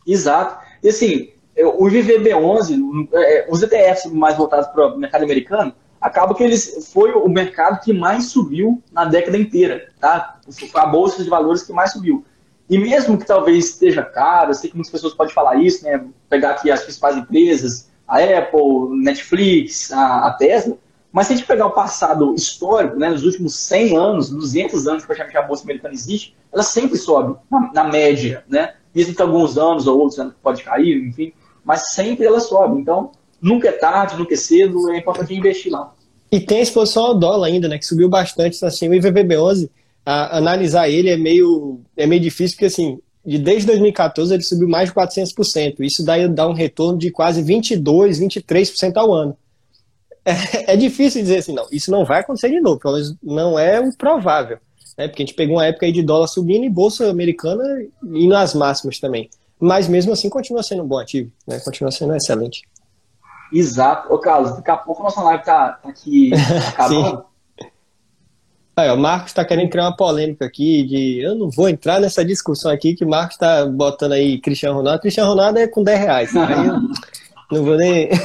Exato. 0.05 0.61
E 0.83 0.89
assim, 0.89 1.29
o 1.63 1.85
VVB11, 1.85 3.07
é, 3.13 3.47
os 3.49 3.63
ETFs 3.63 4.11
mais 4.11 4.35
voltados 4.35 4.67
para 4.67 4.87
o 4.87 4.97
mercado 4.97 5.23
americano, 5.23 5.73
acaba 6.05 6.35
que 6.35 6.43
eles 6.43 6.91
foi 6.93 7.13
o 7.13 7.27
mercado 7.27 7.83
que 7.83 7.91
mais 7.91 8.25
subiu 8.25 8.79
na 8.91 9.05
década 9.05 9.35
inteira, 9.39 9.89
tá? 9.99 10.37
A 10.75 10.85
bolsa 10.85 11.23
de 11.23 11.27
valores 11.27 11.63
que 11.63 11.73
mais 11.73 11.93
subiu. 11.93 12.23
E 12.69 12.77
mesmo 12.77 13.17
que 13.17 13.25
talvez 13.25 13.71
esteja 13.71 14.03
caro, 14.03 14.53
sei 14.53 14.69
que 14.69 14.75
muitas 14.75 14.91
pessoas 14.91 15.15
podem 15.15 15.33
falar 15.33 15.55
isso, 15.55 15.83
né? 15.83 16.05
Pegar 16.29 16.51
aqui 16.51 16.69
as 16.69 16.83
principais 16.83 17.17
empresas, 17.17 17.89
a 18.07 18.19
Apple, 18.19 19.01
Netflix, 19.01 19.91
a, 19.91 20.27
a 20.27 20.33
Tesla, 20.33 20.77
mas 21.11 21.25
se 21.25 21.33
a 21.33 21.35
gente 21.37 21.47
pegar 21.47 21.65
o 21.65 21.71
passado 21.71 22.35
histórico, 22.35 22.97
né, 22.97 23.09
nos 23.09 23.23
últimos 23.23 23.55
100 23.55 23.97
anos, 23.97 24.29
200 24.29 24.87
anos 24.87 25.05
que 25.05 25.37
a 25.37 25.41
bolsa 25.41 25.63
americana 25.63 25.93
existe, 25.93 26.35
ela 26.53 26.61
sempre 26.61 26.97
sobe, 26.97 27.35
na, 27.49 27.71
na 27.73 27.83
média, 27.85 28.43
né? 28.47 28.75
Mesmo 28.93 29.15
que 29.15 29.21
alguns 29.23 29.57
anos 29.57 29.87
ou 29.87 29.99
outros 29.99 30.33
pode 30.43 30.63
cair, 30.63 31.03
enfim, 31.03 31.33
mas 31.63 31.93
sempre 31.93 32.27
ela 32.27 32.39
sobe. 32.39 32.79
Então, 32.79 33.11
nunca 33.41 33.69
é 33.69 33.71
tarde, 33.71 34.17
nunca 34.17 34.33
é 34.33 34.37
cedo, 34.37 34.91
é 34.91 34.97
importante 34.97 35.33
investir 35.33 35.71
lá. 35.71 35.94
E 36.31 36.39
tem 36.39 36.59
a 36.59 36.63
exposição 36.63 37.05
ao 37.05 37.15
dólar 37.15 37.47
ainda, 37.47 37.67
né? 37.67 37.77
Que 37.77 37.85
subiu 37.85 38.09
bastante. 38.09 38.63
Assim, 38.65 38.89
o 38.89 38.91
IVVB11, 38.93 39.69
a, 40.05 40.37
analisar 40.37 40.89
ele 40.89 41.09
é 41.09 41.17
meio, 41.17 41.79
é 41.95 42.05
meio 42.05 42.21
difícil, 42.21 42.55
porque 42.55 42.65
assim, 42.65 42.99
de, 43.25 43.37
desde 43.37 43.67
2014 43.67 44.33
ele 44.33 44.43
subiu 44.43 44.67
mais 44.67 44.89
de 44.89 44.95
400%. 44.95 45.79
Isso 45.79 46.03
daí 46.05 46.27
dá 46.27 46.47
um 46.47 46.53
retorno 46.53 46.97
de 46.97 47.11
quase 47.11 47.41
22%, 47.41 47.81
23% 47.81 48.97
ao 48.97 49.13
ano. 49.13 49.37
é, 50.25 50.73
é, 50.73 50.77
difícil 50.77 51.21
dizer 51.21 51.37
assim, 51.37 51.53
não, 51.53 51.67
isso 51.71 51.91
não 51.91 52.03
vai 52.03 52.21
acontecer 52.21 52.49
de 52.49 52.59
novo, 52.59 52.79
pelo 52.79 52.95
menos 52.95 53.15
não 53.21 53.59
é 53.59 53.79
o 53.79 53.95
provável. 53.95 54.57
Né? 54.97 55.07
Porque 55.07 55.21
a 55.21 55.25
gente 55.25 55.35
pegou 55.35 55.57
uma 55.57 55.65
época 55.65 55.85
aí 55.85 55.91
de 55.91 56.01
dólar 56.01 56.27
subindo 56.27 56.65
e 56.65 56.69
bolsa 56.69 57.09
americana 57.09 57.63
indo 58.03 58.35
às 58.35 58.53
máximas 58.53 58.99
também. 58.99 59.29
Mas 59.59 59.87
mesmo 59.87 60.11
assim 60.11 60.29
continua 60.29 60.63
sendo 60.63 60.83
um 60.83 60.87
bom 60.87 60.97
ativo, 60.97 61.31
né? 61.47 61.59
continua 61.59 61.91
sendo 61.91 62.15
excelente. 62.15 62.63
Exato. 63.55 64.13
Ô, 64.13 64.19
Carlos, 64.19 64.53
daqui 64.55 64.69
a 64.69 64.75
pouco 64.75 65.01
a 65.01 65.05
nossa 65.05 65.23
live 65.23 65.43
tá, 65.43 65.79
tá 65.81 65.89
aqui 65.89 66.31
acabando. 66.67 67.23
Aí, 68.77 68.91
o 68.91 68.97
Marcos 68.97 69.31
está 69.31 69.45
querendo 69.45 69.69
criar 69.69 69.85
uma 69.85 69.95
polêmica 69.95 70.43
aqui 70.45 70.83
de 70.83 71.23
eu 71.23 71.33
não 71.33 71.49
vou 71.49 71.69
entrar 71.69 72.01
nessa 72.01 72.25
discussão 72.25 72.69
aqui 72.69 72.93
que 72.93 73.05
o 73.05 73.09
Marcos 73.09 73.35
está 73.35 73.65
botando 73.65 74.11
aí 74.11 74.37
Cristiano 74.41 74.75
Ronaldo. 74.75 74.99
Cristiano 74.99 75.29
Ronaldo 75.29 75.59
é 75.59 75.67
com 75.67 75.81
10 75.81 75.99
reais. 75.99 76.35
Aí 76.35 76.67
eu 76.67 76.81
não 77.51 77.63
vou 77.63 77.77
nem. 77.77 78.09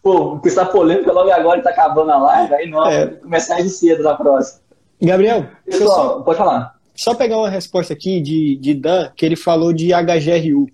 Pô, 0.00 0.38
com 0.38 0.46
essa 0.48 0.64
polêmica 0.64 1.12
logo 1.12 1.30
agora 1.32 1.58
está 1.58 1.70
acabando 1.70 2.12
a 2.12 2.18
live, 2.18 2.54
aí 2.54 2.70
não, 2.70 2.86
é. 2.86 3.06
começar 3.06 3.60
de 3.60 3.68
cedo 3.68 4.04
na 4.04 4.14
próxima. 4.14 4.60
Gabriel, 5.00 5.46
Pessoal, 5.64 5.90
só, 5.90 6.20
pode 6.20 6.38
falar. 6.38 6.76
Só 6.94 7.14
pegar 7.14 7.38
uma 7.38 7.50
resposta 7.50 7.92
aqui 7.92 8.20
de, 8.20 8.56
de 8.56 8.74
Dan, 8.74 9.10
que 9.16 9.26
ele 9.26 9.34
falou 9.34 9.72
de 9.72 9.90
HGRU. 9.92 10.66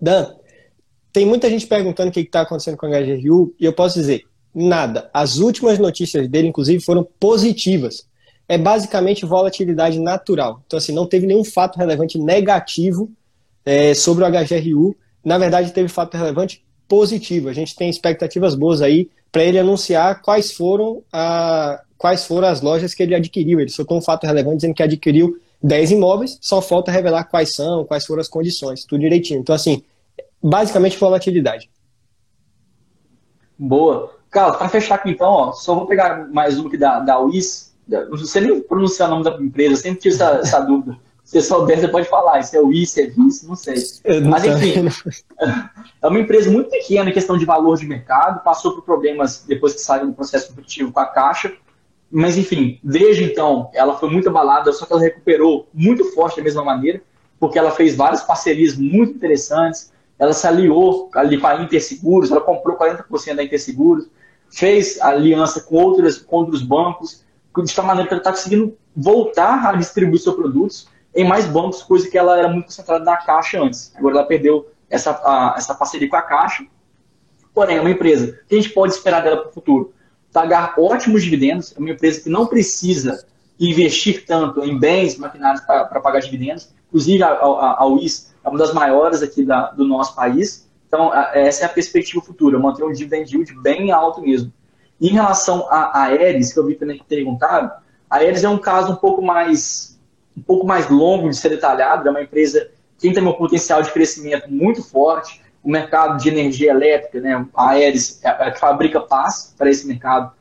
Dan, 0.00 0.34
tem 1.18 1.26
muita 1.26 1.50
gente 1.50 1.66
perguntando 1.66 2.10
o 2.10 2.12
que 2.12 2.20
está 2.20 2.42
acontecendo 2.42 2.76
com 2.76 2.86
o 2.86 2.90
HGRU, 2.90 3.52
e 3.58 3.64
eu 3.64 3.72
posso 3.72 3.98
dizer, 3.98 4.24
nada. 4.54 5.10
As 5.12 5.38
últimas 5.38 5.76
notícias 5.76 6.28
dele, 6.28 6.46
inclusive, 6.46 6.80
foram 6.80 7.04
positivas. 7.18 8.06
É 8.48 8.56
basicamente 8.56 9.26
volatilidade 9.26 9.98
natural. 9.98 10.62
Então, 10.64 10.76
assim, 10.76 10.92
não 10.92 11.08
teve 11.08 11.26
nenhum 11.26 11.42
fato 11.42 11.76
relevante 11.76 12.20
negativo 12.20 13.10
é, 13.66 13.94
sobre 13.94 14.22
o 14.22 14.28
HGRU. 14.28 14.94
Na 15.24 15.38
verdade, 15.38 15.72
teve 15.72 15.88
fato 15.88 16.16
relevante 16.16 16.64
positivo. 16.86 17.48
A 17.48 17.52
gente 17.52 17.74
tem 17.74 17.90
expectativas 17.90 18.54
boas 18.54 18.80
aí 18.80 19.10
para 19.32 19.42
ele 19.42 19.58
anunciar 19.58 20.22
quais 20.22 20.52
foram, 20.52 21.02
a, 21.12 21.82
quais 21.96 22.26
foram 22.26 22.46
as 22.46 22.60
lojas 22.60 22.94
que 22.94 23.02
ele 23.02 23.16
adquiriu. 23.16 23.58
Ele 23.58 23.70
soltou 23.70 23.98
um 23.98 24.02
fato 24.02 24.24
relevante 24.24 24.58
dizendo 24.58 24.74
que 24.74 24.84
adquiriu 24.84 25.36
10 25.60 25.90
imóveis, 25.90 26.38
só 26.40 26.62
falta 26.62 26.92
revelar 26.92 27.24
quais 27.24 27.56
são, 27.56 27.84
quais 27.84 28.06
foram 28.06 28.20
as 28.20 28.28
condições, 28.28 28.84
tudo 28.84 29.00
direitinho. 29.00 29.40
Então, 29.40 29.52
assim, 29.52 29.82
basicamente 30.42 30.98
volatilidade. 30.98 31.70
Boa. 33.58 34.16
Carlos, 34.30 34.56
para 34.56 34.68
fechar 34.68 34.96
aqui 34.96 35.10
então, 35.10 35.28
ó, 35.28 35.52
só 35.52 35.74
vou 35.74 35.86
pegar 35.86 36.28
mais 36.28 36.58
uma 36.58 36.68
aqui 36.68 36.76
da, 36.76 37.00
da 37.00 37.18
WIS. 37.18 37.74
Não 37.88 38.18
sei 38.18 38.42
nem 38.42 38.60
pronunciar 38.60 39.08
o 39.08 39.12
nome 39.12 39.24
da 39.24 39.42
empresa, 39.42 39.76
sempre 39.76 40.00
tive 40.00 40.14
essa, 40.14 40.30
essa 40.42 40.60
dúvida. 40.60 40.96
Se 41.24 41.42
você 41.42 41.42
souber, 41.42 41.78
você 41.78 41.88
pode 41.88 42.08
falar. 42.08 42.42
Se 42.42 42.56
é 42.56 42.60
WIS, 42.60 42.90
se 42.90 43.02
é 43.02 43.06
VIS, 43.06 43.42
não 43.42 43.56
sei. 43.56 43.76
Não 44.20 44.30
Mas 44.30 44.44
enfim, 44.44 44.88
é 46.02 46.06
uma 46.06 46.20
empresa 46.20 46.50
muito 46.50 46.70
pequena 46.70 47.10
em 47.10 47.12
questão 47.12 47.36
de 47.36 47.44
valor 47.44 47.76
de 47.76 47.86
mercado, 47.86 48.42
passou 48.42 48.74
por 48.74 48.82
problemas 48.82 49.44
depois 49.46 49.74
que 49.74 49.80
saiu 49.80 50.06
do 50.06 50.12
processo 50.12 50.48
competitivo 50.48 50.92
com 50.92 51.00
a 51.00 51.06
Caixa. 51.06 51.52
Mas 52.10 52.38
enfim, 52.38 52.80
desde 52.82 53.24
então, 53.24 53.70
ela 53.74 53.98
foi 53.98 54.08
muito 54.10 54.28
abalada, 54.28 54.72
só 54.72 54.86
que 54.86 54.92
ela 54.92 55.02
recuperou 55.02 55.68
muito 55.74 56.04
forte 56.12 56.38
da 56.38 56.42
mesma 56.42 56.64
maneira, 56.64 57.02
porque 57.38 57.58
ela 57.58 57.70
fez 57.70 57.94
várias 57.94 58.22
parcerias 58.22 58.76
muito 58.76 59.12
interessantes, 59.12 59.92
ela 60.18 60.32
se 60.32 60.46
aliou 60.46 61.10
ali 61.14 61.38
com 61.38 61.46
a 61.46 61.62
Interseguros, 61.62 62.30
ela 62.30 62.40
comprou 62.40 62.76
40% 62.76 63.34
da 63.34 63.42
Interseguros, 63.42 64.08
fez 64.50 65.00
aliança 65.00 65.60
com, 65.60 65.76
outras, 65.76 66.18
com 66.18 66.36
outros 66.36 66.62
bancos, 66.62 67.24
de 67.64 67.74
tal 67.74 67.84
maneira 67.84 68.08
que 68.08 68.14
ela 68.14 68.20
está 68.20 68.30
conseguindo 68.30 68.76
voltar 68.96 69.66
a 69.66 69.72
distribuir 69.72 70.20
seus 70.20 70.36
produtos 70.36 70.88
em 71.14 71.26
mais 71.26 71.46
bancos, 71.46 71.82
coisa 71.82 72.08
que 72.08 72.16
ela 72.16 72.38
era 72.38 72.48
muito 72.48 72.66
concentrada 72.66 73.04
na 73.04 73.16
Caixa 73.16 73.60
antes. 73.60 73.92
Agora 73.96 74.18
ela 74.18 74.26
perdeu 74.26 74.70
essa, 74.88 75.10
a, 75.10 75.54
essa 75.56 75.74
parceria 75.74 76.08
com 76.08 76.16
a 76.16 76.22
Caixa. 76.22 76.64
Porém, 77.52 77.76
é 77.76 77.80
uma 77.80 77.90
empresa 77.90 78.38
que 78.48 78.54
a 78.54 78.60
gente 78.60 78.72
pode 78.72 78.92
esperar 78.92 79.22
dela 79.22 79.38
para 79.38 79.50
o 79.50 79.52
futuro. 79.52 79.92
Pagar 80.32 80.74
ótimos 80.78 81.24
dividendos, 81.24 81.74
é 81.76 81.80
uma 81.80 81.90
empresa 81.90 82.20
que 82.20 82.28
não 82.28 82.46
precisa 82.46 83.26
investir 83.58 84.24
tanto 84.26 84.62
em 84.62 84.78
bens 84.78 85.18
maquinários 85.18 85.60
para 85.62 86.00
pagar 86.00 86.20
dividendos. 86.20 86.72
Inclusive, 86.88 87.22
a, 87.22 87.30
a, 87.30 87.82
a 87.82 87.86
UIS 87.86 88.32
é 88.48 88.50
uma 88.50 88.58
das 88.58 88.72
maiores 88.72 89.22
aqui 89.22 89.44
da, 89.44 89.70
do 89.70 89.86
nosso 89.86 90.14
país. 90.14 90.68
Então, 90.86 91.12
essa 91.34 91.64
é 91.64 91.66
a 91.66 91.68
perspectiva 91.68 92.20
futura, 92.22 92.58
manter 92.58 92.82
um 92.82 92.92
dividend 92.92 93.30
yield 93.30 93.54
bem 93.60 93.92
alto 93.92 94.22
mesmo. 94.22 94.52
Em 95.00 95.08
relação 95.08 95.66
a 95.70 96.04
Aeres, 96.04 96.52
que 96.52 96.58
eu 96.58 96.66
vi 96.66 96.74
também 96.74 96.98
que 96.98 97.04
perguntaram, 97.04 97.70
a 98.08 98.16
Aeres 98.16 98.42
é 98.42 98.48
um 98.48 98.58
caso 98.58 98.92
um 98.92 98.96
pouco 98.96 99.22
mais 99.22 99.96
um 100.36 100.42
pouco 100.42 100.64
mais 100.64 100.88
longo 100.88 101.28
de 101.28 101.36
ser 101.36 101.48
detalhado, 101.48 102.06
é 102.06 102.10
uma 102.10 102.22
empresa 102.22 102.70
que 102.96 103.12
tem 103.12 103.26
um 103.26 103.32
potencial 103.32 103.82
de 103.82 103.90
crescimento 103.90 104.48
muito 104.48 104.82
forte, 104.82 105.42
o 105.64 105.70
mercado 105.70 106.16
de 106.16 106.28
energia 106.28 106.70
elétrica, 106.70 107.20
né, 107.20 107.44
a 107.54 107.70
Aeres 107.70 108.20
é, 108.24 108.48
é, 108.48 108.54
fabrica 108.54 109.00
paz 109.00 109.52
para 109.58 109.68
esse 109.68 109.86
mercado, 109.86 110.32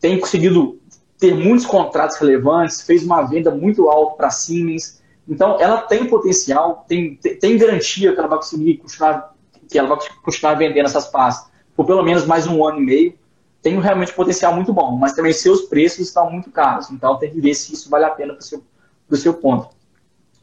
tem 0.00 0.18
conseguido 0.18 0.80
ter 1.16 1.32
muitos 1.32 1.64
contratos 1.64 2.16
relevantes, 2.18 2.82
fez 2.82 3.04
uma 3.04 3.22
venda 3.22 3.52
muito 3.52 3.88
alta 3.88 4.16
para 4.16 4.26
a 4.26 4.30
Siemens, 4.30 5.00
então 5.28 5.60
ela 5.60 5.82
tem 5.82 6.06
potencial, 6.06 6.84
tem, 6.88 7.16
tem 7.16 7.58
garantia 7.58 8.12
que 8.12 8.18
ela 8.18 8.28
vai 8.28 8.38
conseguir 8.38 8.78
continuar 8.78 9.34
que 9.68 9.78
ela 9.78 9.88
vai 9.88 9.98
continuar 10.22 10.54
vendendo 10.54 10.86
essas 10.86 11.08
pastas 11.08 11.50
por 11.76 11.84
pelo 11.84 12.02
menos 12.02 12.24
mais 12.24 12.46
um 12.46 12.64
ano 12.66 12.80
e 12.80 12.84
meio, 12.84 13.18
tem 13.60 13.78
realmente 13.78 14.12
um 14.12 14.16
potencial 14.16 14.54
muito 14.54 14.72
bom, 14.72 14.92
mas 14.92 15.12
também 15.12 15.32
seus 15.32 15.62
preços 15.62 16.06
estão 16.06 16.30
muito 16.30 16.50
caros, 16.50 16.90
então 16.90 17.18
tem 17.18 17.30
que 17.30 17.40
ver 17.40 17.54
se 17.54 17.74
isso 17.74 17.90
vale 17.90 18.04
a 18.04 18.10
pena 18.10 18.32
para 18.32 18.40
o 18.40 18.44
seu, 18.44 18.64
seu 19.12 19.34
ponto. 19.34 19.68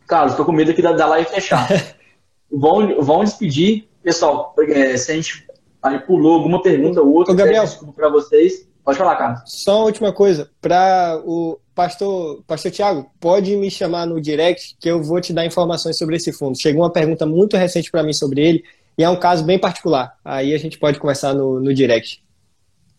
Carlos, 0.05 0.33
estou 0.33 0.45
com 0.45 0.51
medo 0.51 0.71
aqui 0.71 0.81
da, 0.81 0.91
da 0.91 1.07
live 1.07 1.29
fechar. 1.29 1.67
vão, 2.51 3.01
vão 3.01 3.23
despedir, 3.23 3.87
pessoal, 4.03 4.53
é, 4.59 4.95
se 4.97 5.11
a 5.11 5.15
gente 5.15 5.47
aí 5.81 5.99
pulou 5.99 6.35
alguma 6.35 6.61
pergunta 6.61 7.01
ou 7.01 7.13
outra, 7.13 7.33
Ô, 7.33 7.35
Gabriel, 7.35 7.63
desculpa 7.63 7.93
para 7.93 8.09
vocês. 8.09 8.67
Pode 8.83 8.97
falar, 8.97 9.15
Carlos. 9.15 9.41
Só 9.45 9.77
uma 9.77 9.85
última 9.85 10.11
coisa, 10.11 10.49
para 10.61 11.21
o 11.25 11.57
pastor, 11.73 12.43
pastor 12.45 12.71
Tiago, 12.71 13.09
pode 13.19 13.55
me 13.55 13.71
chamar 13.71 14.05
no 14.05 14.19
direct 14.19 14.75
que 14.79 14.89
eu 14.89 15.01
vou 15.01 15.21
te 15.21 15.31
dar 15.31 15.45
informações 15.45 15.97
sobre 15.97 16.17
esse 16.17 16.33
fundo. 16.33 16.59
Chegou 16.59 16.81
uma 16.83 16.91
pergunta 16.91 17.25
muito 17.25 17.55
recente 17.55 17.89
para 17.89 18.03
mim 18.03 18.13
sobre 18.13 18.41
ele 18.41 18.63
e 18.97 19.03
é 19.03 19.09
um 19.09 19.15
caso 19.15 19.43
bem 19.43 19.57
particular. 19.57 20.17
Aí 20.23 20.53
a 20.53 20.57
gente 20.57 20.77
pode 20.77 20.99
conversar 20.99 21.33
no, 21.33 21.61
no 21.61 21.73
direct. 21.73 22.21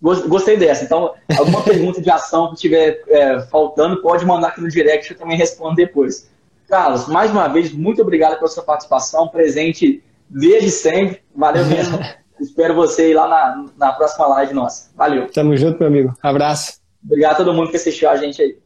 Gostei 0.01 0.57
dessa. 0.57 0.85
Então, 0.85 1.15
alguma 1.39 1.61
pergunta 1.65 2.01
de 2.01 2.11
ação 2.11 2.49
que 2.49 2.55
estiver 2.55 3.03
é, 3.09 3.41
faltando, 3.43 4.01
pode 4.01 4.25
mandar 4.25 4.49
aqui 4.49 4.61
no 4.61 4.69
direct, 4.69 5.11
eu 5.11 5.19
também 5.19 5.37
respondo 5.37 5.77
depois. 5.77 6.31
Carlos, 6.69 7.09
mais 7.09 7.31
uma 7.31 7.47
vez, 7.49 7.73
muito 7.73 8.01
obrigado 8.03 8.37
pela 8.37 8.49
sua 8.49 8.63
participação, 8.63 9.29
presente 9.29 10.03
desde 10.29 10.71
sempre. 10.71 11.21
Valeu 11.35 11.65
mesmo. 11.67 11.99
Espero 12.45 12.75
você 12.75 13.11
ir 13.11 13.15
lá 13.15 13.29
na, 13.29 13.67
na 13.77 13.93
próxima 13.93 14.27
live 14.27 14.55
nossa. 14.55 14.91
Valeu. 14.95 15.27
Tamo 15.33 15.57
junto, 15.57 15.79
meu 15.79 15.89
amigo. 15.89 16.15
Abraço. 16.23 16.81
Obrigado 17.05 17.33
a 17.33 17.37
todo 17.37 17.53
mundo 17.53 17.71
que 17.71 17.77
assistiu 17.77 18.09
a 18.09 18.17
gente 18.17 18.41
aí. 18.41 18.64